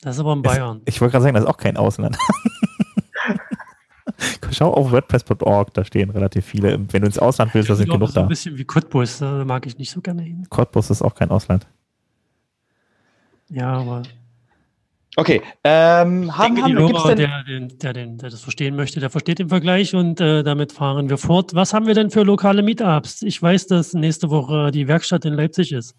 das 0.00 0.16
ist 0.16 0.20
aber 0.20 0.32
in 0.32 0.42
Bayern. 0.42 0.82
Ich 0.84 1.00
wollte 1.00 1.12
gerade 1.12 1.22
sagen, 1.24 1.34
das 1.34 1.44
ist 1.44 1.50
auch 1.50 1.56
kein 1.56 1.76
Ausland. 1.76 2.16
Schau 4.50 4.72
auf 4.74 4.90
WordPress.org, 4.92 5.72
da 5.74 5.84
stehen 5.84 6.10
relativ 6.10 6.44
viele. 6.44 6.78
Wenn 6.92 7.00
du 7.02 7.06
ins 7.06 7.18
Ausland 7.18 7.54
willst, 7.54 7.70
da 7.70 7.74
sind 7.74 7.88
genug 7.88 8.08
ist 8.08 8.14
so 8.14 8.20
ein 8.20 8.24
da. 8.24 8.28
bisschen 8.28 8.58
wie 8.58 8.64
Cottbus, 8.64 9.18
da 9.18 9.44
mag 9.44 9.64
ich 9.66 9.78
nicht 9.78 9.90
so 9.90 10.00
gerne 10.00 10.22
hin. 10.22 10.46
Cottbus 10.50 10.90
ist 10.90 11.00
auch 11.02 11.14
kein 11.14 11.30
Ausland. 11.30 11.66
Ja, 13.48 13.72
aber 13.78 14.02
Okay. 15.16 15.42
Ähm, 15.62 16.22
ich 16.24 16.32
haben, 16.38 16.54
denke, 16.54 16.70
die 16.70 16.76
haben, 16.76 16.86
gibt's 16.86 17.04
Hörer, 17.04 17.14
denn, 17.14 17.68
der, 17.68 17.68
der, 17.68 17.92
den, 17.92 18.18
der 18.18 18.30
das 18.30 18.40
verstehen 18.40 18.76
möchte, 18.76 18.98
der 18.98 19.10
versteht 19.10 19.38
den 19.38 19.50
Vergleich 19.50 19.94
und 19.94 20.20
äh, 20.20 20.42
damit 20.42 20.72
fahren 20.72 21.10
wir 21.10 21.18
fort. 21.18 21.54
Was 21.54 21.74
haben 21.74 21.86
wir 21.86 21.94
denn 21.94 22.10
für 22.10 22.22
lokale 22.22 22.62
Meetups? 22.62 23.20
Ich 23.22 23.40
weiß, 23.42 23.66
dass 23.66 23.92
nächste 23.92 24.30
Woche 24.30 24.70
die 24.70 24.88
Werkstatt 24.88 25.24
in 25.26 25.34
Leipzig 25.34 25.72
ist. 25.72 25.94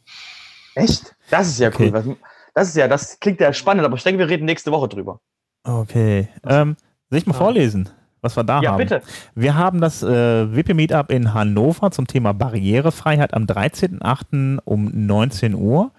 Echt? 0.76 1.16
Das 1.30 1.47
ist 1.47 1.59
ja 1.59 1.68
Okay. 1.68 1.88
cool. 1.88 1.93
Was- 1.93 2.18
Das 2.55 2.68
ist 2.70 2.76
ja, 2.76 2.88
das 2.88 3.20
klingt 3.20 3.39
ja 3.39 3.51
spannend, 3.53 3.84
aber 3.86 3.95
ich 3.97 4.03
denke, 4.03 4.20
wir 4.20 4.30
reden 4.30 4.45
nächste 4.45 4.72
Woche 4.72 4.88
drüber. 4.88 5.20
Okay. 5.64 6.28
Ähm, 6.47 6.76
soll 7.09 7.20
ich 7.20 7.26
mal 7.28 7.34
Ja. 7.34 7.38
vorlesen, 7.39 7.89
was 8.22 8.36
wir 8.36 8.43
da 8.43 8.61
ja, 8.61 8.72
haben? 8.72 8.78
bitte. 8.80 9.01
Wir 9.36 9.55
haben 9.55 9.80
das 9.82 10.01
äh, 10.03 10.55
WP 10.55 10.74
Meetup 10.74 11.11
in 11.11 11.34
Hannover 11.36 11.91
zum 11.91 12.07
Thema 12.07 12.34
Barrierefreiheit 12.34 13.34
am 13.36 13.45
13.08. 13.45 14.59
um 14.66 14.89
19 14.93 15.53
Uhr. 15.55 15.91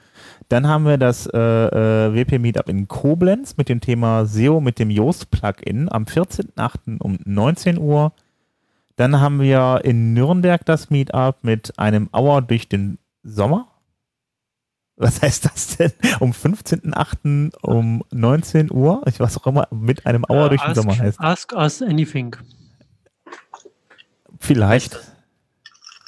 Dann 0.55 0.68
haben 0.68 0.84
wir 0.86 0.98
das 0.98 1.26
äh, 1.26 1.36
äh, 1.36 2.14
WP 2.14 2.38
Meetup 2.38 2.68
in 2.68 2.86
Koblenz 2.86 3.57
mit 3.57 3.68
dem 3.68 3.80
Thema 3.80 4.24
SEO 4.24 4.61
mit 4.61 4.78
dem 4.78 4.88
Yoast 4.88 5.32
Plugin 5.32 5.90
am 5.90 6.05
14.08. 6.05 7.00
um 7.00 7.18
19 7.24 7.76
Uhr. 7.76 8.12
Dann 8.94 9.20
haben 9.20 9.40
wir 9.40 9.80
in 9.82 10.12
Nürnberg 10.14 10.64
das 10.64 10.90
Meetup 10.90 11.38
mit 11.42 11.76
einem 11.76 12.09
Hour 12.12 12.40
durch 12.42 12.68
den 12.68 12.98
Sommer. 13.24 13.66
Was 14.94 15.22
heißt 15.22 15.46
das 15.46 15.76
denn? 15.76 15.90
Um 16.20 16.30
15.08. 16.30 17.57
um 17.62 18.05
19 18.12 18.70
Uhr. 18.70 19.02
Ich 19.09 19.18
weiß 19.18 19.38
auch 19.38 19.48
immer, 19.48 19.66
mit 19.72 20.07
einem 20.07 20.24
Hour 20.28 20.46
Äh, 20.46 20.48
durch 20.50 20.61
den 20.62 20.70
ask, 20.70 20.80
Sommer 20.80 20.96
heißt. 20.96 21.18
Ask 21.18 21.52
us 21.52 21.82
anything. 21.82 22.36
Vielleicht. 24.38 25.00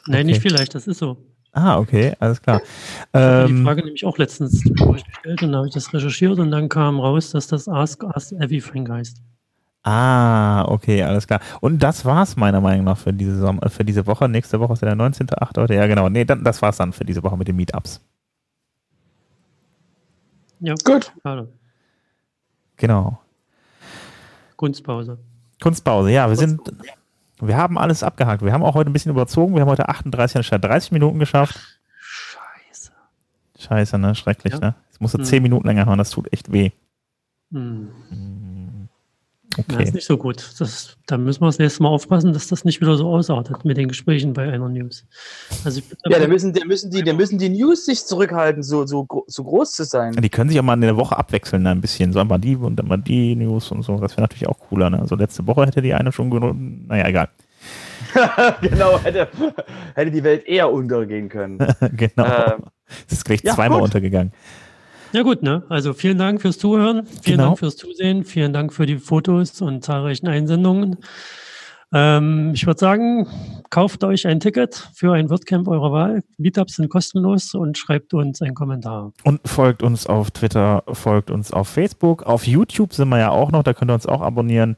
Nein, 0.06 0.26
nicht 0.26 0.38
Okay. 0.38 0.50
vielleicht, 0.50 0.76
das 0.76 0.86
ist 0.86 0.98
so. 0.98 1.16
Ah, 1.58 1.78
okay, 1.78 2.12
alles 2.20 2.42
klar. 2.42 2.60
Ich 2.62 3.18
habe 3.18 3.46
die 3.46 3.52
Ähm, 3.54 3.64
Frage 3.64 3.82
nämlich 3.82 4.04
auch 4.04 4.18
letztens 4.18 4.62
gestellt 4.62 5.42
und 5.42 5.52
da 5.52 5.58
habe 5.58 5.68
ich 5.68 5.72
das 5.72 5.90
recherchiert 5.94 6.38
und 6.38 6.50
dann 6.50 6.68
kam 6.68 7.00
raus, 7.00 7.30
dass 7.30 7.46
das 7.46 7.66
Ask 7.66 8.02
Us 8.02 8.32
Everything 8.32 8.86
heißt. 8.90 9.22
ah, 9.84 10.66
okay, 10.68 11.02
alles 11.02 11.26
klar. 11.26 11.40
Und 11.62 11.82
das 11.82 12.04
war's 12.04 12.36
meiner 12.36 12.60
Meinung 12.60 12.84
nach 12.84 12.98
für 12.98 13.12
diese, 13.12 13.38
Som- 13.38 13.58
äh, 13.60 13.70
für 13.70 13.84
diese 13.86 14.06
Woche. 14.06 14.28
Nächste 14.28 14.60
Woche 14.60 14.74
ist 14.74 14.82
ja 14.82 14.88
der 14.94 14.96
19.8. 14.96 15.56
heute. 15.62 15.74
Ja, 15.74 15.86
genau. 15.86 16.10
Nee, 16.10 16.26
dann, 16.26 16.44
das 16.44 16.60
war's 16.60 16.76
dann 16.76 16.92
für 16.92 17.04
diese 17.06 17.22
Woche 17.22 17.38
mit 17.38 17.48
den 17.48 17.56
Meetups. 17.56 18.02
Ja, 20.60 20.74
Gut. 20.84 21.10
schade. 21.22 21.48
Genau. 22.76 23.18
Kunstpause. 24.56 25.18
Kunstpause, 25.62 26.10
ja, 26.10 26.28
wir 26.28 26.36
sind, 26.36 26.60
wir 27.40 27.56
haben 27.56 27.78
alles 27.78 28.02
abgehakt. 28.02 28.42
Wir 28.42 28.52
haben 28.52 28.62
auch 28.62 28.74
heute 28.74 28.90
ein 28.90 28.92
bisschen 28.92 29.10
überzogen. 29.12 29.54
Wir 29.54 29.62
haben 29.62 29.68
heute 29.68 29.88
38 29.88 30.36
anstatt 30.38 30.64
30 30.64 30.92
Minuten 30.92 31.18
geschafft. 31.18 31.58
Scheiße. 32.00 32.92
Scheiße, 33.58 33.98
ne? 33.98 34.14
Schrecklich, 34.14 34.54
Ja. 34.54 34.60
ne? 34.60 34.74
Jetzt 34.88 35.00
musst 35.00 35.14
du 35.14 35.18
Hm. 35.18 35.24
10 35.24 35.42
Minuten 35.42 35.66
länger 35.66 35.86
hören, 35.86 35.98
das 35.98 36.10
tut 36.10 36.32
echt 36.32 36.50
weh. 36.52 36.70
Hm. 37.52 37.88
Das 39.56 39.64
Okay. 39.76 39.84
ist 39.84 39.94
nicht 39.94 40.06
so 40.06 40.16
gut. 40.18 40.44
Das, 40.58 40.96
da 41.06 41.16
müssen 41.16 41.40
wir 41.40 41.46
das 41.46 41.58
nächste 41.58 41.82
Mal 41.82 41.88
aufpassen, 41.88 42.32
dass 42.32 42.48
das 42.48 42.64
nicht 42.64 42.80
wieder 42.80 42.96
so 42.96 43.08
ausartet 43.08 43.64
mit 43.64 43.76
den 43.76 43.88
Gesprächen 43.88 44.32
bei 44.32 44.50
einer 44.52 44.68
News. 44.68 45.04
Also 45.64 45.80
Ja, 46.06 46.18
da 46.18 46.28
müssen, 46.28 46.52
da 46.52 46.64
müssen, 46.64 46.90
die, 46.90 47.02
da 47.02 47.12
müssen 47.14 47.38
die 47.38 47.48
News 47.48 47.86
sich 47.86 48.04
zurückhalten, 48.04 48.62
so, 48.62 48.86
so, 48.86 49.06
so 49.26 49.44
groß 49.44 49.72
zu 49.72 49.84
sein. 49.84 50.12
Die 50.12 50.28
können 50.28 50.50
sich 50.50 50.58
auch 50.60 50.64
mal 50.64 50.74
in 50.74 50.82
der 50.82 50.96
Woche 50.96 51.16
abwechseln, 51.16 51.62
ne, 51.62 51.70
ein 51.70 51.80
bisschen. 51.80 52.12
So 52.12 52.20
einmal 52.20 52.38
die 52.38 52.56
und 52.56 52.76
dann 52.76 52.88
mal 52.88 52.98
die 52.98 53.34
News 53.36 53.70
und 53.70 53.82
so. 53.82 53.98
Das 53.98 54.12
wäre 54.12 54.22
natürlich 54.22 54.46
auch 54.46 54.58
cooler. 54.58 54.90
Ne? 54.90 55.00
Also 55.00 55.16
letzte 55.16 55.46
Woche 55.46 55.66
hätte 55.66 55.80
die 55.82 55.94
eine 55.94 56.12
schon 56.12 56.30
genug. 56.30 56.54
Naja, 56.58 57.06
egal. 57.08 57.28
genau, 58.60 58.98
hätte, 59.02 59.28
hätte 59.94 60.10
die 60.10 60.22
Welt 60.22 60.46
eher 60.46 60.70
untergehen 60.70 61.28
können. 61.28 61.58
genau. 61.96 62.24
Ähm, 62.24 62.64
Es 63.08 63.14
ist 63.18 63.24
gleich 63.24 63.42
ja, 63.42 63.54
zweimal 63.54 63.78
gut. 63.78 63.86
untergegangen. 63.86 64.32
Ja 65.12 65.22
gut, 65.22 65.42
ne? 65.42 65.62
Also 65.68 65.92
vielen 65.94 66.18
Dank 66.18 66.42
fürs 66.42 66.58
Zuhören, 66.58 67.06
vielen 67.06 67.38
Genau. 67.38 67.48
Dank 67.48 67.58
fürs 67.58 67.76
Zusehen, 67.76 68.24
vielen 68.24 68.52
Dank 68.52 68.72
für 68.72 68.86
die 68.86 68.98
Fotos 68.98 69.60
und 69.62 69.84
zahlreichen 69.84 70.28
Einsendungen. 70.28 70.96
Ähm, 71.92 72.50
ich 72.54 72.66
würde 72.66 72.80
sagen, 72.80 73.26
kauft 73.70 74.02
euch 74.02 74.26
ein 74.26 74.40
Ticket 74.40 74.90
für 74.94 75.12
ein 75.12 75.30
WordCamp 75.30 75.68
eurer 75.68 75.92
Wahl. 75.92 76.22
Meetups 76.36 76.76
sind 76.76 76.88
kostenlos 76.88 77.54
und 77.54 77.78
schreibt 77.78 78.12
uns 78.12 78.42
einen 78.42 78.54
Kommentar. 78.54 79.12
Und 79.22 79.40
folgt 79.46 79.82
uns 79.82 80.06
auf 80.06 80.32
Twitter, 80.32 80.82
folgt 80.92 81.30
uns 81.30 81.52
auf 81.52 81.68
Facebook. 81.68 82.24
Auf 82.24 82.46
YouTube 82.46 82.92
sind 82.92 83.08
wir 83.08 83.18
ja 83.18 83.30
auch 83.30 83.52
noch, 83.52 83.62
da 83.62 83.72
könnt 83.72 83.90
ihr 83.90 83.94
uns 83.94 84.06
auch 84.06 84.20
abonnieren. 84.20 84.76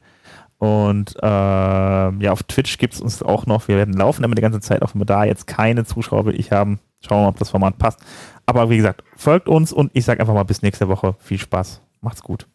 Und 0.59 1.15
äh, 1.21 1.25
ja, 1.25 2.31
auf 2.31 2.43
Twitch 2.43 2.77
gibt 2.77 2.93
es 2.93 3.01
uns 3.01 3.23
auch 3.23 3.45
noch. 3.45 3.67
Wir 3.67 3.77
werden 3.77 3.93
laufen 3.93 4.23
immer 4.23 4.35
die 4.35 4.41
ganze 4.41 4.59
Zeit, 4.59 4.81
auch 4.83 4.93
wenn 4.93 5.01
wir 5.01 5.05
da 5.05 5.23
jetzt 5.23 5.47
keine 5.47 5.85
Zuschauer 5.85 6.25
will 6.25 6.39
ich 6.39 6.51
haben. 6.51 6.79
Schauen 7.01 7.19
wir 7.19 7.23
mal, 7.23 7.29
ob 7.29 7.39
das 7.39 7.49
Format 7.49 7.77
passt. 7.77 7.99
Aber 8.45 8.69
wie 8.69 8.77
gesagt, 8.77 9.03
folgt 9.15 9.47
uns 9.47 9.71
und 9.71 9.91
ich 9.93 10.05
sage 10.05 10.19
einfach 10.19 10.33
mal 10.33 10.43
bis 10.43 10.61
nächste 10.61 10.87
Woche. 10.87 11.15
Viel 11.19 11.37
Spaß. 11.37 11.81
Macht's 12.01 12.21
gut. 12.21 12.47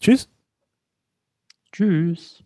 Tschüss. 0.00 0.28
Tschüss. 1.72 2.44